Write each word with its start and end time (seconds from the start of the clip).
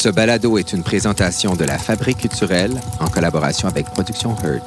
Ce 0.00 0.08
balado 0.08 0.56
est 0.56 0.72
une 0.72 0.82
présentation 0.82 1.54
de 1.54 1.64
la 1.66 1.76
Fabrique 1.76 2.20
culturelle 2.20 2.72
en 3.00 3.08
collaboration 3.08 3.68
avec 3.68 3.84
Production 3.84 4.34
Heard. 4.42 4.62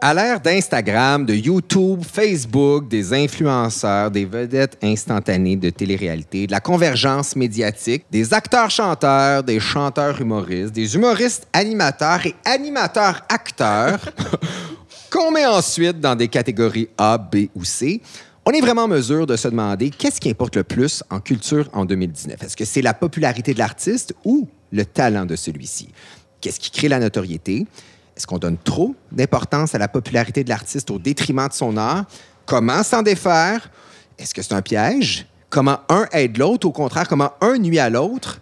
À 0.00 0.14
l'ère 0.14 0.40
d'Instagram, 0.40 1.26
de 1.26 1.34
YouTube, 1.34 2.04
Facebook, 2.04 2.86
des 2.86 3.12
influenceurs, 3.12 4.12
des 4.12 4.26
vedettes 4.26 4.78
instantanées 4.80 5.56
de 5.56 5.70
télé-réalité, 5.70 6.46
de 6.46 6.52
la 6.52 6.60
convergence 6.60 7.34
médiatique, 7.34 8.04
des 8.12 8.32
acteurs-chanteurs, 8.32 9.42
des 9.42 9.58
chanteurs-humoristes, 9.58 10.72
des 10.72 10.94
humoristes 10.94 11.48
animateurs 11.52 12.26
et 12.26 12.36
animateurs-acteurs, 12.44 13.98
qu'on 15.10 15.32
met 15.32 15.46
ensuite 15.46 15.98
dans 15.98 16.14
des 16.14 16.28
catégories 16.28 16.90
A, 16.96 17.18
B 17.18 17.48
ou 17.56 17.64
C, 17.64 18.00
on 18.46 18.52
est 18.52 18.60
vraiment 18.60 18.84
en 18.84 18.88
mesure 18.88 19.26
de 19.26 19.36
se 19.36 19.48
demander 19.48 19.90
qu'est-ce 19.90 20.20
qui 20.20 20.30
importe 20.30 20.56
le 20.56 20.64
plus 20.64 21.02
en 21.10 21.20
culture 21.20 21.68
en 21.72 21.84
2019. 21.84 22.42
Est-ce 22.42 22.56
que 22.56 22.64
c'est 22.64 22.82
la 22.82 22.94
popularité 22.94 23.54
de 23.54 23.58
l'artiste 23.58 24.14
ou 24.24 24.48
le 24.72 24.84
talent 24.84 25.26
de 25.26 25.36
celui-ci? 25.36 25.88
Qu'est-ce 26.40 26.58
qui 26.58 26.70
crée 26.70 26.88
la 26.88 26.98
notoriété? 26.98 27.66
Est-ce 28.16 28.26
qu'on 28.26 28.38
donne 28.38 28.58
trop 28.58 28.94
d'importance 29.12 29.74
à 29.74 29.78
la 29.78 29.88
popularité 29.88 30.42
de 30.44 30.48
l'artiste 30.48 30.90
au 30.90 30.98
détriment 30.98 31.48
de 31.48 31.52
son 31.52 31.76
art? 31.76 32.04
Comment 32.46 32.82
s'en 32.82 33.02
défaire? 33.02 33.70
Est-ce 34.18 34.34
que 34.34 34.42
c'est 34.42 34.54
un 34.54 34.62
piège? 34.62 35.26
Comment 35.48 35.80
un 35.88 36.06
aide 36.12 36.38
l'autre? 36.38 36.66
Au 36.66 36.72
contraire, 36.72 37.08
comment 37.08 37.32
un 37.40 37.58
nuit 37.58 37.78
à 37.78 37.90
l'autre? 37.90 38.40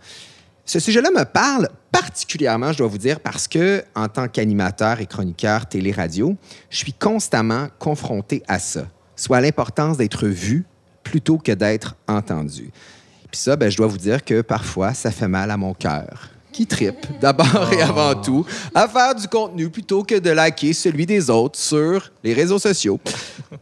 Ce 0.65 0.81
sujet-là 0.81 1.11
me 1.11 1.25
parle 1.25 1.69
particulièrement, 1.91 2.73
je 2.73 2.79
dois 2.79 2.89
vous 2.89 2.99
dire, 2.99 3.21
parce 3.21 3.49
que, 3.49 3.83
en 3.95 4.09
tant 4.09 4.29
qu'animateur 4.29 5.01
et 5.01 5.07
chroniqueur 5.07 5.67
télé-radio, 5.67 6.37
je 6.69 6.77
suis 6.77 6.93
constamment 6.93 7.69
confronté 7.79 8.43
à 8.47 8.59
ça, 8.59 8.87
soit 9.19 9.41
l'importance 9.43 9.97
d'être 9.99 10.27
vu 10.27 10.65
plutôt 11.03 11.37
que 11.39 11.53
d'être 11.53 11.97
entendu. 12.07 12.71
Puis 13.31 13.41
ça, 13.41 13.57
ben, 13.57 13.71
je 13.71 13.77
dois 13.77 13.87
vous 13.87 13.99
dire 13.99 14.25
que 14.25 14.41
parfois, 14.41 14.95
ça 14.95 15.11
fait 15.11 15.29
mal 15.29 15.51
à 15.51 15.57
mon 15.59 15.75
cœur 15.75 16.31
qui 16.53 16.67
tripe, 16.67 17.07
d'abord 17.21 17.71
et 17.73 17.83
avant 17.83 18.15
tout, 18.21 18.45
à 18.75 18.89
faire 18.89 19.15
du 19.15 19.29
contenu 19.29 19.69
plutôt 19.71 20.03
que 20.03 20.19
de 20.19 20.31
liker 20.31 20.73
celui 20.73 21.07
des 21.07 21.31
autres 21.31 21.59
sur 21.59 22.11
les 22.25 22.33
réseaux 22.33 22.59
sociaux. 22.59 22.99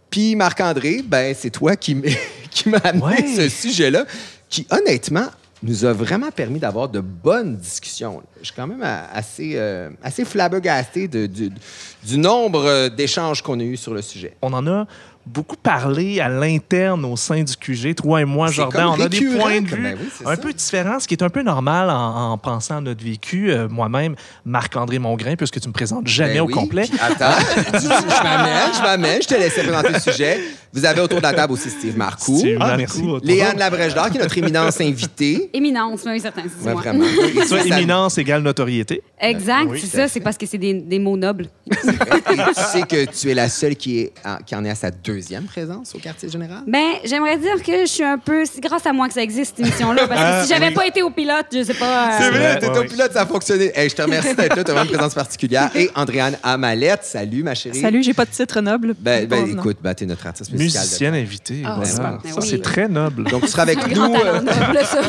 Puis 0.09 0.35
Marc-André, 0.37 1.03
ben, 1.07 1.35
c'est 1.39 1.51
toi 1.51 1.77
qui 1.77 1.95
m'as 2.67 2.79
amené 2.85 3.05
Ouais. 3.05 3.27
ce 3.37 3.49
sujet-là, 3.49 4.07
qui 4.49 4.67
honnêtement 4.71 5.27
nous 5.63 5.85
a 5.85 5.93
vraiment 5.93 6.31
permis 6.31 6.59
d'avoir 6.61 6.89
de 6.89 7.01
bonnes 7.01 7.57
discussions. 7.57 8.23
Je 8.41 8.47
suis 8.47 8.55
quand 8.55 8.67
même 8.67 8.83
assez, 9.13 9.53
euh, 9.57 9.91
assez 10.03 10.25
flabbergasté 10.25 11.09
de- 11.09 11.27
du, 11.27 11.51
du 12.05 12.19
nombre 12.19 12.65
euh, 12.65 12.89
d'échanges 12.89 13.43
qu'on 13.43 13.59
a 13.59 13.63
eus 13.63 13.77
sur 13.77 13.93
le 13.95 14.01
sujet. 14.03 14.37
On 14.43 14.53
en 14.53 14.67
a 14.67 14.87
beaucoup 15.27 15.57
parlé 15.57 16.21
à 16.21 16.29
l'interne 16.29 17.05
au 17.05 17.17
sein 17.17 17.43
du 17.43 17.57
QG, 17.57 17.95
toi 17.97 18.21
et 18.21 18.25
moi, 18.25 18.49
Jordan. 18.51 18.87
On 18.97 19.01
a 19.01 19.09
des 19.09 19.21
points 19.21 19.61
de 19.61 19.67
vue 19.67 19.83
ben 19.83 19.97
oui, 20.01 20.09
c'est 20.17 20.27
un 20.27 20.31
ça. 20.31 20.37
peu 20.37 20.53
différents, 20.53 21.01
ce 21.01 21.09
qui 21.09 21.15
est 21.15 21.23
un 21.23 21.29
peu 21.29 21.43
normal 21.43 21.91
en, 21.91 22.33
en 22.33 22.39
pensant 22.39 22.77
à 22.77 22.81
notre 22.81 23.03
vécu. 23.05 23.51
Euh, 23.51 23.69
Moi-même, 23.69 24.15
Marc-André 24.45 24.99
Mongrain, 24.99 25.35
puisque 25.37 25.61
tu 25.61 25.69
me 25.69 25.73
présentes 25.73 26.07
jamais 26.07 26.35
Ben 26.35 26.41
au 26.43 26.47
oui, 26.47 26.53
complet. 26.55 26.85
puis 26.89 26.99
Attends, 27.01 27.37
je 27.75 28.23
m'amène, 28.23 28.73
je 28.75 28.83
m'amène, 28.83 29.23
je 29.23 29.29
te 29.29 29.35
laissais 29.35 29.63
présenter 29.63 29.93
le 29.93 30.01
sujet. 30.01 30.41
Vous 30.73 30.85
avez 30.85 31.01
autour 31.01 31.19
de 31.19 31.23
la 31.23 31.33
table 31.33 31.53
aussi 31.53 31.71
Steve 31.71 31.97
Marcoux, 31.97 32.39
Steve 32.39 32.59
Ah, 32.61 32.77
merci. 32.77 33.03
Léane 33.23 33.57
Labrèche 33.59 33.95
d'Or, 33.95 34.11
qui 34.11 34.19
est 34.19 34.21
notre 34.21 34.37
éminence 34.37 34.81
invitée. 34.81 35.51
Éminence, 35.55 36.01
oui, 36.07 36.21
certain. 36.21 36.43
Ouais, 36.65 36.75
vraiment. 36.75 37.05
Soit 37.47 37.67
éminence 37.67 38.19
égale 38.19 38.43
notoriété. 38.43 39.03
Exact, 39.21 39.67
Oui, 39.71 39.81
c'est 39.81 39.97
ça. 39.97 40.09
C'est 40.09 40.21
parce 40.21 40.37
que 40.37 40.45
c'est 40.47 40.59
des, 40.59 40.75
des 40.75 40.99
mots 40.99 41.17
nobles. 41.17 41.49
Et 41.71 41.75
tu 41.75 42.63
sais 42.73 42.83
que 42.83 43.05
tu 43.11 43.31
es 43.31 43.35
la 43.35 43.49
seule 43.49 43.77
qui, 43.77 44.01
est 44.01 44.13
en, 44.25 44.37
qui 44.45 44.55
en 44.55 44.65
est 44.65 44.71
à 44.71 44.75
sa 44.75 44.91
deuxième 44.91 45.45
présence 45.45 45.95
au 45.95 45.99
quartier 45.99 46.29
général? 46.29 46.63
Ben, 46.67 46.93
j'aimerais 47.05 47.39
dire 47.39 47.63
que 47.65 47.81
je 47.87 47.91
suis 47.91 48.05
un 48.05 48.19
peu. 48.19 48.45
C'est 48.45 48.61
grâce 48.61 48.85
à 48.87 48.93
moi 48.93 49.09
que 49.09 49.15
ça 49.15 49.23
existe, 49.23 49.57
cette 49.57 49.67
émission-là. 49.67 50.07
Parce 50.07 50.21
que 50.21 50.47
si 50.47 50.53
j'avais 50.55 50.73
pas 50.73 50.87
été 50.87 51.03
au 51.03 51.11
pilote, 51.11 51.47
je 51.53 51.63
sais 51.63 51.75
pas. 51.75 52.09
euh, 52.13 52.17
C'est 52.21 52.31
vrai, 52.31 52.59
t'es 52.59 52.69
ouais, 52.69 52.79
au 52.79 52.85
pilote, 52.85 53.13
ça 53.13 53.23
a 53.23 53.27
fonctionné. 53.27 53.73
Hey, 53.75 53.89
je 53.89 53.95
te 53.95 54.03
remercie 54.03 54.35
d'être 54.35 54.57
là, 54.57 54.65
tu 54.65 54.71
as 54.71 54.75
vraiment 54.75 54.91
une 54.91 54.97
présence 54.97 55.15
particulière. 55.27 55.71
Et 55.75 55.91
Andréane 55.95 56.37
Amalette, 56.43 57.05
salut 57.05 57.43
ma 57.43 57.55
chérie. 57.55 57.81
Salut, 57.81 58.03
j'ai 58.03 58.15
pas 58.15 58.25
de 58.25 58.31
titre 58.31 58.61
noble. 58.61 58.95
Ben, 58.99 59.27
ben, 59.27 59.49
écoute, 59.49 59.79
ben, 59.81 59.95
t'es 59.95 60.05
notre 60.07 60.27
artiste 60.27 60.53
de- 60.73 60.79
Musicienne 60.79 61.15
invitée. 61.15 61.63
Ah, 61.65 61.75
voilà. 61.77 61.91
Ça, 61.91 62.19
Ben 62.23 62.31
oui. 62.37 62.47
c'est 62.49 62.63
très 62.63 62.89
noble. 62.89 63.25
Donc, 63.25 63.43
tu 63.43 63.49
seras 63.49 63.63
avec 63.63 63.95
nous. 63.95 64.15
euh, 64.15 64.41
noble, 64.41 64.79
ça. 64.85 65.01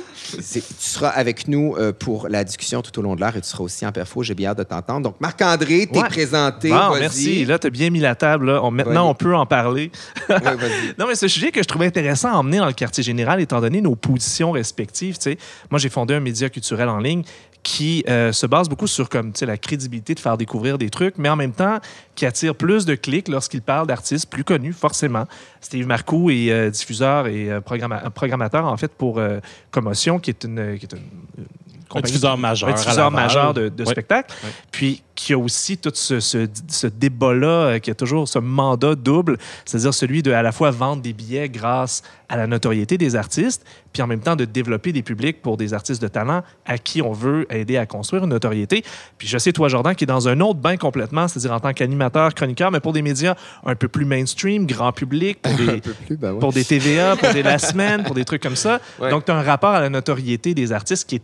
Tu 0.28 0.60
seras 0.78 1.08
avec 1.10 1.46
nous 1.46 1.76
euh, 1.78 1.92
pour 1.92 2.28
la 2.28 2.42
discussion 2.42 2.82
tout 2.82 2.98
au 2.98 3.02
long 3.02 3.14
de 3.14 3.20
l'heure 3.20 3.36
et 3.36 3.40
tu 3.40 3.48
seras 3.48 3.62
aussi 3.62 3.86
en 3.86 3.92
perfo. 3.92 4.22
J'ai 4.24 4.34
bien 4.34 4.50
hâte 4.50 4.58
de 4.58 4.62
t'entendre. 4.64 5.02
Donc, 5.02 5.20
Marc-André, 5.20 5.88
t'es 5.90 6.00
Ouais. 6.00 6.08
présenté. 6.08 6.68
Bon, 6.70 6.96
merci. 6.98 7.44
Là, 7.44 7.58
tu 7.60 7.68
as 7.68 7.70
bien 7.70 7.90
mis 7.90 8.00
la 8.00 8.14
table. 8.16 8.46
là. 8.50 8.62
On- 8.62 8.70
maintenant, 8.72 9.08
on 9.08 9.14
peut 9.14 9.34
en 9.36 9.46
parler. 9.46 9.90
Ouais. 10.28 10.36
Non, 10.98 11.06
mais 11.08 11.14
ce 11.14 11.28
sujet 11.28 11.52
que 11.52 11.62
je 11.62 11.68
trouvais 11.68 11.86
intéressant 11.86 12.30
à 12.32 12.36
emmener 12.38 12.58
dans 12.58 12.66
le 12.66 12.72
quartier 12.72 13.04
général, 13.04 13.40
étant 13.40 13.60
donné 13.60 13.80
nos 13.80 13.94
positions 13.94 14.50
respectives. 14.50 15.16
tu 15.16 15.30
sais. 15.32 15.38
Moi, 15.70 15.78
j'ai 15.78 15.88
fondé 15.88 16.14
un 16.14 16.20
média 16.20 16.48
culturel 16.48 16.88
en 16.88 16.98
ligne 16.98 17.22
qui 17.68 18.04
euh, 18.08 18.30
se 18.30 18.46
base 18.46 18.68
beaucoup 18.68 18.86
sur 18.86 19.08
comme, 19.08 19.32
la 19.42 19.56
crédibilité 19.58 20.14
de 20.14 20.20
faire 20.20 20.36
découvrir 20.36 20.78
des 20.78 20.88
trucs, 20.88 21.18
mais 21.18 21.28
en 21.28 21.34
même 21.34 21.50
temps 21.52 21.80
qui 22.14 22.24
attire 22.24 22.54
plus 22.54 22.86
de 22.86 22.94
clics 22.94 23.26
lorsqu'il 23.26 23.60
parle 23.60 23.88
d'artistes 23.88 24.30
plus 24.30 24.44
connus, 24.44 24.72
forcément. 24.72 25.26
Steve 25.60 25.84
Marcoux 25.84 26.30
est 26.30 26.52
euh, 26.52 26.70
diffuseur 26.70 27.26
et 27.26 27.50
euh, 27.50 27.60
programma- 27.60 28.08
programmateur, 28.10 28.66
en 28.66 28.76
fait, 28.76 28.92
pour 28.92 29.18
euh, 29.18 29.40
Commotion, 29.72 30.20
qui 30.20 30.30
est 30.30 30.44
une, 30.44 30.78
qui 30.78 30.86
est 30.86 30.92
une- 30.92 31.00
une 31.38 31.65
Un 31.98 32.00
diffuseur 32.02 32.36
majeur. 32.38 32.68
un 32.68 32.72
à 32.72 32.76
diffuseur 32.76 33.10
Laval. 33.10 33.24
majeur 33.26 33.54
de, 33.54 33.68
de 33.68 33.84
Ouais. 33.84 33.90
spectacles. 33.90 34.34
Ouais. 34.44 34.50
Puis 34.70 35.02
qui 35.14 35.32
a 35.32 35.38
aussi 35.38 35.78
tout 35.78 35.90
ce, 35.94 36.20
ce, 36.20 36.46
ce 36.68 36.86
débat-là, 36.86 37.46
euh, 37.48 37.78
qui 37.78 37.90
a 37.90 37.94
toujours 37.94 38.28
ce 38.28 38.38
mandat 38.38 38.94
double, 38.94 39.38
c'est-à-dire 39.64 39.94
celui 39.94 40.22
de 40.22 40.30
à 40.30 40.42
la 40.42 40.52
fois 40.52 40.70
vendre 40.70 41.00
des 41.00 41.14
billets 41.14 41.48
grâce 41.48 42.02
à 42.28 42.36
la 42.36 42.46
notoriété 42.46 42.98
des 42.98 43.16
artistes, 43.16 43.64
puis 43.94 44.02
en 44.02 44.06
même 44.06 44.20
temps 44.20 44.36
de 44.36 44.44
développer 44.44 44.92
des 44.92 45.02
publics 45.02 45.40
pour 45.40 45.56
des 45.56 45.72
artistes 45.72 46.02
de 46.02 46.08
talent 46.08 46.42
à 46.66 46.76
qui 46.76 47.00
on 47.00 47.12
veut 47.12 47.46
aider 47.50 47.78
à 47.78 47.86
construire 47.86 48.24
une 48.24 48.30
notoriété. 48.30 48.84
Puis 49.16 49.26
je 49.26 49.38
sais, 49.38 49.52
toi, 49.52 49.68
Jordan, 49.68 49.94
qui 49.94 50.04
est 50.04 50.06
dans 50.06 50.28
un 50.28 50.38
autre 50.40 50.58
bain 50.60 50.76
complètement, 50.76 51.28
c'est-à-dire 51.28 51.52
en 51.52 51.60
tant 51.60 51.72
qu'animateur, 51.72 52.34
chroniqueur, 52.34 52.70
mais 52.70 52.80
pour 52.80 52.92
des 52.92 53.00
médias 53.00 53.36
un 53.64 53.74
peu 53.74 53.88
plus 53.88 54.04
mainstream, 54.04 54.66
grand 54.66 54.92
public, 54.92 55.40
pour 55.40 55.54
des, 55.54 55.68
Un 55.70 55.78
peu 55.78 55.92
plus, 55.94 56.16
ben 56.18 56.32
ouais. 56.34 56.38
pour 56.40 56.52
des 56.52 56.64
TVA, 56.64 57.16
pour 57.16 57.32
des 57.32 57.42
La 57.42 57.58
Semaine, 57.58 58.02
pour 58.02 58.14
des 58.14 58.26
trucs 58.26 58.42
comme 58.42 58.56
ça. 58.56 58.80
Ouais. 58.98 59.08
Donc, 59.08 59.24
tu 59.24 59.30
as 59.32 59.36
un 59.36 59.42
rapport 59.42 59.70
à 59.70 59.80
la 59.80 59.88
notoriété 59.88 60.52
des 60.52 60.72
artistes 60.72 61.08
qui 61.08 61.16
est 61.16 61.22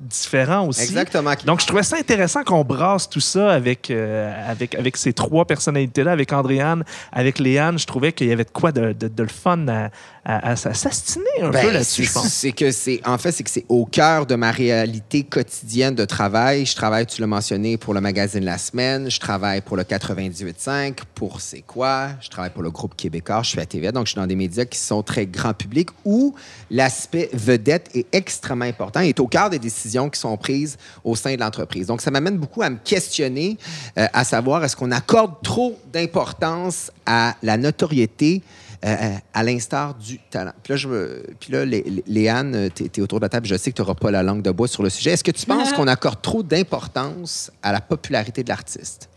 différent 0.00 0.66
aussi. 0.66 0.82
Exactement. 0.82 1.32
Donc, 1.44 1.60
je 1.60 1.66
trouvais 1.66 1.82
ça 1.82 1.96
intéressant 1.96 2.42
qu'on 2.44 2.64
brasse 2.64 3.08
tout 3.08 3.20
ça 3.20 3.52
avec, 3.52 3.90
euh, 3.90 4.32
avec, 4.50 4.74
avec 4.74 4.96
ces 4.96 5.12
trois 5.12 5.44
personnalités-là, 5.44 6.12
avec 6.12 6.32
Andréane, 6.32 6.84
avec 7.12 7.38
Léane. 7.38 7.78
Je 7.78 7.86
trouvais 7.86 8.12
qu'il 8.12 8.26
y 8.26 8.32
avait 8.32 8.44
de 8.44 8.50
quoi 8.50 8.72
de, 8.72 8.92
de, 8.92 9.08
de 9.08 9.22
le 9.22 9.28
fun 9.28 9.66
à, 9.68 9.90
à, 10.24 10.52
à 10.52 10.56
s'astiner 10.56 11.24
un 11.42 11.50
Ben, 11.50 11.66
peu 11.66 11.72
là-dessus, 11.72 12.04
je 12.04 12.12
pense. 12.12 12.28
C'est 12.28 12.52
que 12.52 12.70
c'est, 12.70 13.00
en 13.06 13.18
fait, 13.18 13.30
c'est 13.32 13.44
que 13.44 13.50
c'est 13.50 13.66
au 13.68 13.84
cœur 13.84 14.24
de 14.24 14.34
ma 14.34 14.50
réalité 14.50 15.22
quotidienne 15.22 15.94
de 15.94 16.04
travail. 16.06 16.64
Je 16.64 16.74
travaille, 16.74 17.04
tu 17.04 17.20
l'as 17.20 17.26
mentionné, 17.26 17.76
pour 17.76 17.92
le 17.92 18.00
magazine 18.00 18.44
La 18.44 18.56
Semaine. 18.56 19.10
Je 19.10 19.20
travaille 19.20 19.60
pour 19.60 19.76
le 19.76 19.82
98.5, 19.82 20.94
pour 21.14 21.42
C'est 21.42 21.60
quoi? 21.60 22.08
Je 22.22 22.30
travaille 22.30 22.52
pour 22.52 22.62
le 22.62 22.70
groupe 22.70 22.96
québécois. 22.96 23.42
Je 23.42 23.50
suis 23.50 23.60
à 23.60 23.66
TVA, 23.66 23.92
donc 23.92 24.06
je 24.06 24.12
suis 24.12 24.20
dans 24.20 24.26
des 24.26 24.34
médias 24.34 24.64
qui 24.64 24.78
sont 24.78 25.02
très 25.02 25.26
grand 25.26 25.52
public 25.52 25.90
où 26.06 26.34
l'aspect 26.70 27.28
vedette 27.34 27.90
est 27.94 28.06
extrêmement 28.12 28.64
important 28.64 29.00
et 29.00 29.10
est 29.10 29.20
au 29.20 29.26
cœur 29.26 29.50
des 29.50 29.58
décisions 29.58 30.08
qui 30.08 30.18
sont 30.18 30.36
prises 30.38 30.78
au 31.04 31.16
sein 31.16 31.34
de 31.34 31.40
l'entreprise. 31.40 31.86
Donc, 31.86 32.00
ça 32.00 32.10
m'amène 32.10 32.38
beaucoup 32.38 32.62
à 32.62 32.70
me 32.70 32.78
questionner, 32.82 33.58
euh, 33.98 34.06
à 34.12 34.24
savoir, 34.24 34.64
est-ce 34.64 34.74
qu'on 34.74 34.90
accorde 34.90 35.34
trop 35.42 35.78
d'importance 35.92 36.90
à 37.04 37.34
la 37.42 37.58
notoriété 37.58 38.42
euh, 38.84 39.16
à 39.32 39.42
l'instar 39.42 39.94
du 39.94 40.18
talent. 40.30 40.52
Puis 40.62 40.72
là, 40.72 40.76
je 40.76 40.88
me- 40.88 41.24
puis 41.40 41.52
là 41.52 41.64
Léane, 42.06 42.68
tu 42.74 42.84
es, 42.84 43.00
autour 43.00 43.18
de 43.20 43.24
la 43.24 43.28
table, 43.30 43.46
je 43.46 43.56
sais 43.56 43.70
que 43.70 43.76
tu 43.76 43.82
n'auras 43.82 43.94
pas 43.94 44.10
la 44.10 44.22
langue 44.22 44.42
de 44.42 44.50
bois 44.50 44.68
sur 44.68 44.82
le 44.82 44.90
sujet. 44.90 45.12
Est-ce 45.12 45.24
que 45.24 45.30
tu 45.30 45.46
penses 45.46 45.72
qu'on 45.72 45.86
accorde 45.86 46.20
trop 46.20 46.42
d'importance 46.42 47.50
à 47.62 47.72
la 47.72 47.80
popularité 47.80 48.42
de 48.42 48.48
l'artiste? 48.48 49.08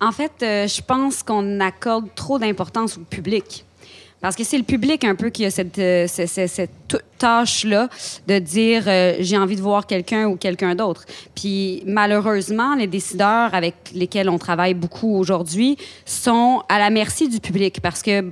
En 0.00 0.10
fait, 0.12 0.32
euh, 0.42 0.66
je 0.66 0.82
pense 0.82 1.22
qu'on 1.22 1.60
accorde 1.60 2.12
trop 2.14 2.38
d'importance 2.38 2.96
au 2.98 3.02
public. 3.02 3.64
Parce 4.22 4.36
que 4.36 4.44
c'est 4.44 4.56
le 4.56 4.62
public 4.62 5.04
un 5.04 5.14
peu 5.16 5.28
qui 5.30 5.44
a 5.44 5.50
cette, 5.50 5.78
euh, 5.78 6.06
ce- 6.06 6.26
ce- 6.26 6.46
cette 6.46 6.70
tâche-là 7.18 7.88
de 8.26 8.38
dire 8.38 8.84
euh, 8.86 9.14
j'ai 9.20 9.36
envie 9.38 9.54
de 9.56 9.60
voir 9.60 9.86
quelqu'un 9.86 10.26
ou 10.28 10.36
quelqu'un 10.36 10.74
d'autre. 10.74 11.04
Puis 11.34 11.82
malheureusement, 11.86 12.74
les 12.74 12.86
décideurs 12.86 13.54
avec 13.54 13.74
lesquels 13.94 14.28
on 14.28 14.38
travaille 14.38 14.74
beaucoup 14.74 15.16
aujourd'hui 15.16 15.76
sont 16.06 16.62
à 16.68 16.78
la 16.78 16.90
merci 16.90 17.28
du 17.28 17.38
public 17.40 17.80
parce 17.80 18.02
que 18.02 18.10
euh, 18.20 18.24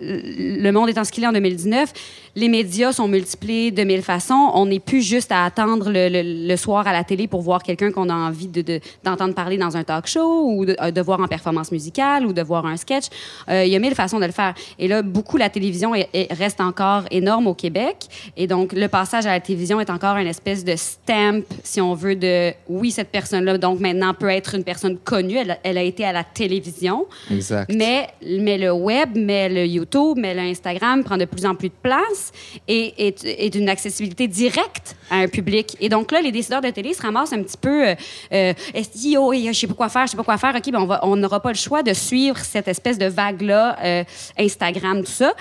le 0.00 0.70
monde 0.70 0.88
étant 0.88 1.04
ce 1.04 1.12
qu'il 1.12 1.24
est 1.24 1.26
en 1.26 1.32
2019, 1.32 1.92
les 2.34 2.48
médias 2.48 2.92
sont 2.92 3.08
multipliés 3.08 3.70
de 3.70 3.82
mille 3.84 4.02
façons. 4.02 4.50
On 4.54 4.66
n'est 4.66 4.80
plus 4.80 5.02
juste 5.02 5.30
à 5.32 5.44
attendre 5.44 5.90
le, 5.92 6.56
soir 6.56 6.86
à 6.86 6.92
la 6.92 7.04
télé 7.04 7.26
pour 7.28 7.42
voir 7.42 7.62
quelqu'un 7.62 7.90
qu'on 7.92 8.08
a 8.08 8.14
envie 8.14 8.48
de- 8.48 8.62
de- 8.62 8.80
d'entendre 9.04 9.34
parler 9.34 9.58
dans 9.58 9.76
un 9.76 9.84
talk 9.84 10.06
show 10.06 10.44
ou 10.48 10.64
de, 10.64 10.76
de 10.90 11.00
voir 11.00 11.20
en 11.20 11.26
performance 11.28 11.70
musicale 11.72 12.24
ou 12.26 12.32
de 12.32 12.42
voir 12.42 12.66
un 12.66 12.76
sketch. 12.76 13.06
Il 13.50 13.66
y 13.68 13.76
a 13.76 13.78
mille 13.78 13.94
façons 13.94 14.18
de 14.20 14.26
le 14.26 14.32
faire. 14.32 14.54
Et 14.78 14.88
là, 14.88 15.02
beaucoup, 15.12 15.36
la 15.36 15.48
télévision 15.50 15.94
est- 15.94 16.08
est- 16.12 16.32
reste 16.32 16.60
encore 16.60 17.04
énorme 17.10 17.46
au 17.46 17.54
Québec. 17.54 17.96
Et 18.36 18.46
donc, 18.46 18.72
le 18.72 18.88
passage 18.88 19.26
à 19.26 19.30
la 19.30 19.40
télévision 19.40 19.80
est 19.80 19.90
encore 19.90 20.16
une 20.16 20.26
espèce 20.26 20.64
de 20.64 20.74
stamp, 20.76 21.42
si 21.62 21.80
on 21.80 21.94
veut, 21.94 22.16
de 22.16 22.52
oui, 22.68 22.90
cette 22.90 23.10
personne-là, 23.10 23.58
donc 23.58 23.80
maintenant, 23.80 24.14
peut 24.14 24.28
être 24.30 24.54
une 24.54 24.64
personne 24.64 24.98
connue. 24.98 25.36
Elle, 25.36 25.50
a- 25.52 25.58
elle 25.62 25.78
a 25.78 25.82
été 25.82 26.04
à 26.04 26.12
la 26.12 26.24
télévision. 26.24 27.06
Exact. 27.30 27.70
Mais, 27.74 28.08
mais 28.26 28.58
le 28.58 28.72
web, 28.72 29.10
mais 29.14 29.48
le 29.48 29.66
YouTube, 29.66 30.16
mais 30.18 30.34
l'Instagram 30.34 31.04
prend 31.04 31.16
de 31.16 31.24
plus 31.24 31.44
en 31.46 31.54
plus 31.54 31.68
de 31.68 31.74
place 31.82 32.32
et 32.68 33.06
est, 33.06 33.24
est 33.24 33.50
d'une 33.50 33.68
accessibilité 33.68 34.26
directe 34.28 34.96
à 35.10 35.16
un 35.16 35.28
public. 35.28 35.76
Et 35.80 35.88
donc 35.88 36.10
là, 36.12 36.20
les 36.22 36.32
décideurs 36.32 36.60
de 36.62 36.70
télé 36.70 36.94
se 36.94 37.02
ramassent 37.02 37.32
un 37.32 37.42
petit 37.42 37.56
peu 37.60 37.88
euh, 37.88 37.94
euh, 38.32 38.52
Est-ce 38.74 39.18
oh, 39.18 39.32
je 39.34 39.52
sais 39.52 39.66
pas 39.66 39.74
quoi 39.74 39.88
faire, 39.88 40.06
je 40.06 40.12
sais 40.12 40.16
pas 40.16 40.22
quoi 40.24 40.38
faire. 40.38 40.54
OK, 40.56 40.70
ben 40.70 40.80
on 40.80 40.86
va- 40.86 41.00
on 41.04 41.16
n'aura 41.16 41.40
pas 41.40 41.50
le 41.50 41.56
choix 41.56 41.82
de 41.82 41.92
suivre 41.92 42.38
cette 42.38 42.68
espèce 42.68 42.98
de 42.98 43.06
vague-là, 43.06 43.76
euh, 43.84 44.04
Instagram, 44.38 45.01
ça. 45.06 45.34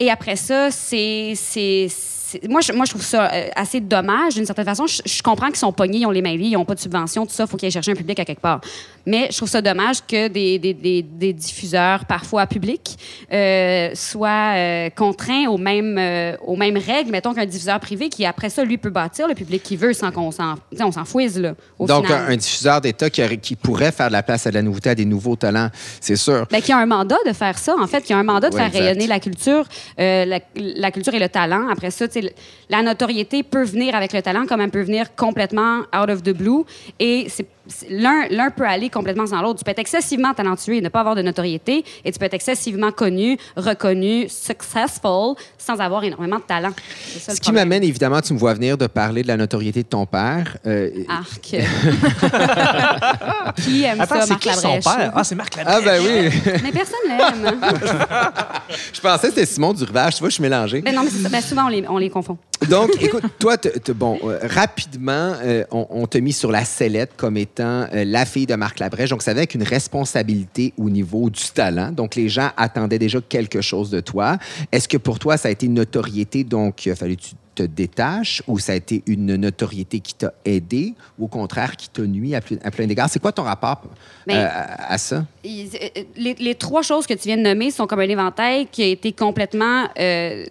Et 0.00 0.10
après 0.10 0.36
ça, 0.36 0.70
c'est. 0.70 1.34
Moi 2.48 2.60
je, 2.60 2.72
moi, 2.72 2.84
je 2.84 2.90
trouve 2.90 3.02
ça 3.04 3.30
euh, 3.32 3.48
assez 3.56 3.80
dommage, 3.80 4.34
d'une 4.34 4.46
certaine 4.46 4.64
façon. 4.64 4.86
Je, 4.86 5.02
je 5.04 5.22
comprends 5.22 5.48
qu'ils 5.48 5.56
sont 5.56 5.72
pognés, 5.72 5.98
ils 5.98 6.06
ont 6.06 6.10
les 6.10 6.22
mains 6.22 6.36
liées, 6.36 6.46
ils 6.48 6.52
n'ont 6.52 6.64
pas 6.64 6.74
de 6.74 6.80
subvention, 6.80 7.26
tout 7.26 7.32
ça, 7.32 7.44
il 7.44 7.48
faut 7.48 7.56
qu'ils 7.56 7.66
aillent 7.66 7.72
chercher 7.72 7.92
un 7.92 7.96
public 7.96 8.18
à 8.20 8.24
quelque 8.24 8.40
part. 8.40 8.60
Mais 9.06 9.28
je 9.30 9.36
trouve 9.36 9.48
ça 9.48 9.60
dommage 9.60 9.98
que 10.06 10.28
des, 10.28 10.58
des, 10.58 10.74
des, 10.74 11.02
des 11.02 11.32
diffuseurs, 11.32 12.04
parfois 12.06 12.46
publics, 12.46 12.96
euh, 13.32 13.90
soient 13.94 14.54
euh, 14.56 14.90
contraints 14.90 15.46
aux 15.48 15.58
mêmes, 15.58 15.96
euh, 15.98 16.36
aux 16.46 16.56
mêmes 16.56 16.76
règles, 16.78 17.10
mettons 17.10 17.34
qu'un 17.34 17.46
diffuseur 17.46 17.80
privé 17.80 18.08
qui, 18.08 18.24
après 18.24 18.48
ça, 18.48 18.64
lui, 18.64 18.78
peut 18.78 18.90
bâtir 18.90 19.26
le 19.28 19.34
public 19.34 19.62
qu'il 19.62 19.78
veut 19.78 19.92
sans 19.92 20.10
qu'on 20.12 20.30
s'en, 20.30 20.54
on 20.80 20.92
s'en 20.92 21.04
fouise, 21.04 21.38
là, 21.40 21.54
au 21.78 21.86
Donc, 21.86 22.06
final. 22.06 22.26
un, 22.28 22.32
un 22.32 22.36
diffuseur 22.36 22.80
d'État 22.80 23.10
qui, 23.10 23.56
pourrait 23.56 23.92
faire 23.92 24.08
de 24.08 24.12
la 24.12 24.22
place 24.22 24.46
à 24.46 24.50
de 24.50 24.54
la 24.54 24.62
nouveauté, 24.62 24.90
à 24.90 24.94
des 24.94 25.04
nouveaux 25.04 25.36
talents, 25.36 25.68
c'est 26.00 26.16
sûr. 26.16 26.46
Ben, 26.50 26.60
qui 26.62 26.72
a 26.72 26.78
un 26.78 26.86
mandat 26.86 27.16
de 27.26 27.32
faire 27.32 27.58
ça, 27.58 27.74
en 27.78 27.86
fait, 27.86 28.02
qui 28.02 28.12
a 28.12 28.18
un 28.18 28.22
mandat 28.22 28.50
de 28.50 28.54
Ouais, 28.54 28.60
faire 28.60 28.68
exact. 28.68 28.80
rayonner 28.84 29.06
la 29.06 29.20
culture, 29.20 29.64
la, 29.98 30.38
la 30.56 30.90
culture 30.90 31.14
et 31.14 31.18
le 31.18 31.28
talent. 31.28 31.68
Après 31.70 31.90
ça, 31.90 32.06
tu 32.08 32.21
la 32.68 32.82
notoriété 32.82 33.42
peut 33.42 33.64
venir 33.64 33.94
avec 33.94 34.12
le 34.12 34.22
talent 34.22 34.46
comme 34.46 34.60
elle 34.60 34.70
peut 34.70 34.82
venir 34.82 35.14
complètement 35.14 35.80
out 35.94 36.10
of 36.10 36.22
the 36.22 36.30
blue. 36.30 36.64
Et 36.98 37.26
c'est 37.28 37.46
l'un 37.88 38.26
l'un 38.30 38.50
peut 38.50 38.66
aller 38.66 38.90
complètement 38.90 39.26
sans 39.26 39.40
l'autre. 39.42 39.58
Tu 39.58 39.64
peux 39.64 39.70
être 39.70 39.78
excessivement 39.78 40.34
talentueux 40.34 40.74
et 40.74 40.80
ne 40.80 40.88
pas 40.88 41.00
avoir 41.00 41.14
de 41.14 41.22
notoriété, 41.22 41.84
et 42.04 42.12
tu 42.12 42.18
peux 42.18 42.24
être 42.24 42.34
excessivement 42.34 42.90
connu, 42.92 43.38
reconnu, 43.56 44.28
successful, 44.28 45.34
sans 45.58 45.78
avoir 45.80 46.04
énormément 46.04 46.38
de 46.38 46.42
talent. 46.42 46.72
Ça, 47.18 47.34
Ce 47.34 47.40
qui 47.40 47.52
m'amène, 47.52 47.82
évidemment, 47.84 48.20
tu 48.20 48.32
me 48.34 48.38
vois 48.38 48.54
venir 48.54 48.76
de 48.76 48.86
parler 48.86 49.22
de 49.22 49.28
la 49.28 49.36
notoriété 49.36 49.82
de 49.82 49.88
ton 49.88 50.06
père. 50.06 50.56
Euh, 50.66 50.90
Arc. 51.08 51.40
qui 53.56 53.84
aime 53.84 54.00
Attends, 54.00 54.14
ça, 54.16 54.20
c'est 54.22 54.28
Marc 54.30 54.42
qui 54.42 54.54
son 54.54 54.80
père? 54.80 55.12
Ah, 55.14 55.24
c'est 55.24 55.34
Marc 55.34 55.56
Labrèche. 55.56 55.76
ah, 55.78 55.80
ben 55.84 56.02
oui. 56.02 56.52
Mais 56.62 56.72
personne 56.72 56.98
l'aime. 57.06 57.60
je 58.92 59.00
pensais 59.00 59.28
que 59.28 59.34
c'était 59.34 59.46
Simon 59.46 59.72
du 59.72 59.84
Rivage. 59.84 60.14
Tu 60.14 60.20
vois, 60.20 60.28
je 60.28 60.34
suis 60.34 60.42
mélangé. 60.42 60.80
Ben 60.80 60.94
non, 60.94 61.02
mais 61.04 61.10
c'est 61.10 61.22
ça. 61.22 61.28
Ben, 61.28 61.40
souvent, 61.40 61.66
on 61.66 61.68
les, 61.68 61.84
on 61.88 61.98
les 61.98 62.10
confond. 62.10 62.36
Donc, 62.68 62.90
écoute, 63.00 63.24
toi, 63.38 63.56
bon, 63.94 64.18
euh, 64.24 64.38
rapidement, 64.42 65.34
euh, 65.42 65.64
on, 65.70 65.86
on 65.90 66.06
t'a 66.06 66.20
mis 66.20 66.32
sur 66.32 66.50
la 66.50 66.64
sellette 66.64 67.12
comme 67.16 67.36
étant 67.36 67.51
euh, 67.60 68.04
la 68.04 68.24
fille 68.24 68.46
de 68.46 68.54
Marc 68.54 68.78
Labrèche. 68.78 69.10
Donc, 69.10 69.22
ça 69.22 69.32
avait 69.32 69.40
avec 69.40 69.54
une 69.54 69.62
responsabilité 69.62 70.72
au 70.76 70.88
niveau 70.90 71.30
du 71.30 71.42
talent. 71.54 71.92
Donc, 71.92 72.14
les 72.14 72.28
gens 72.28 72.50
attendaient 72.56 72.98
déjà 72.98 73.20
quelque 73.20 73.60
chose 73.60 73.90
de 73.90 74.00
toi. 74.00 74.38
Est-ce 74.70 74.88
que 74.88 74.96
pour 74.96 75.18
toi, 75.18 75.36
ça 75.36 75.48
a 75.48 75.50
été 75.50 75.66
une 75.66 75.74
notoriété, 75.74 76.44
donc 76.44 76.86
il 76.86 76.92
a 76.92 76.96
fallu 76.96 77.16
que 77.16 77.22
tu 77.22 77.34
te 77.54 77.62
détaches, 77.62 78.42
ou 78.46 78.58
ça 78.58 78.72
a 78.72 78.76
été 78.76 79.02
une 79.06 79.36
notoriété 79.36 80.00
qui 80.00 80.14
t'a 80.14 80.32
aidé, 80.44 80.94
ou 81.18 81.26
au 81.26 81.28
contraire, 81.28 81.76
qui 81.76 81.90
t'a 81.90 82.02
nuit 82.02 82.34
à, 82.34 82.40
plus- 82.40 82.58
à 82.64 82.70
plein 82.70 82.86
d'égards? 82.86 83.10
C'est 83.10 83.20
quoi 83.20 83.32
ton 83.32 83.42
rapport 83.42 83.82
euh, 84.30 84.32
à, 84.32 84.92
à 84.94 84.96
ça? 84.96 85.26
Euh, 85.44 85.48
les, 86.16 86.34
les 86.34 86.54
trois 86.54 86.80
choses 86.80 87.06
que 87.06 87.12
tu 87.12 87.28
viens 87.28 87.36
de 87.36 87.42
nommer 87.42 87.70
sont 87.70 87.86
comme 87.86 88.00
un 88.00 88.08
éventail 88.08 88.68
qui 88.72 88.82
a 88.82 88.86
été 88.86 89.12
complètement, 89.12 89.86
euh, 90.00 90.46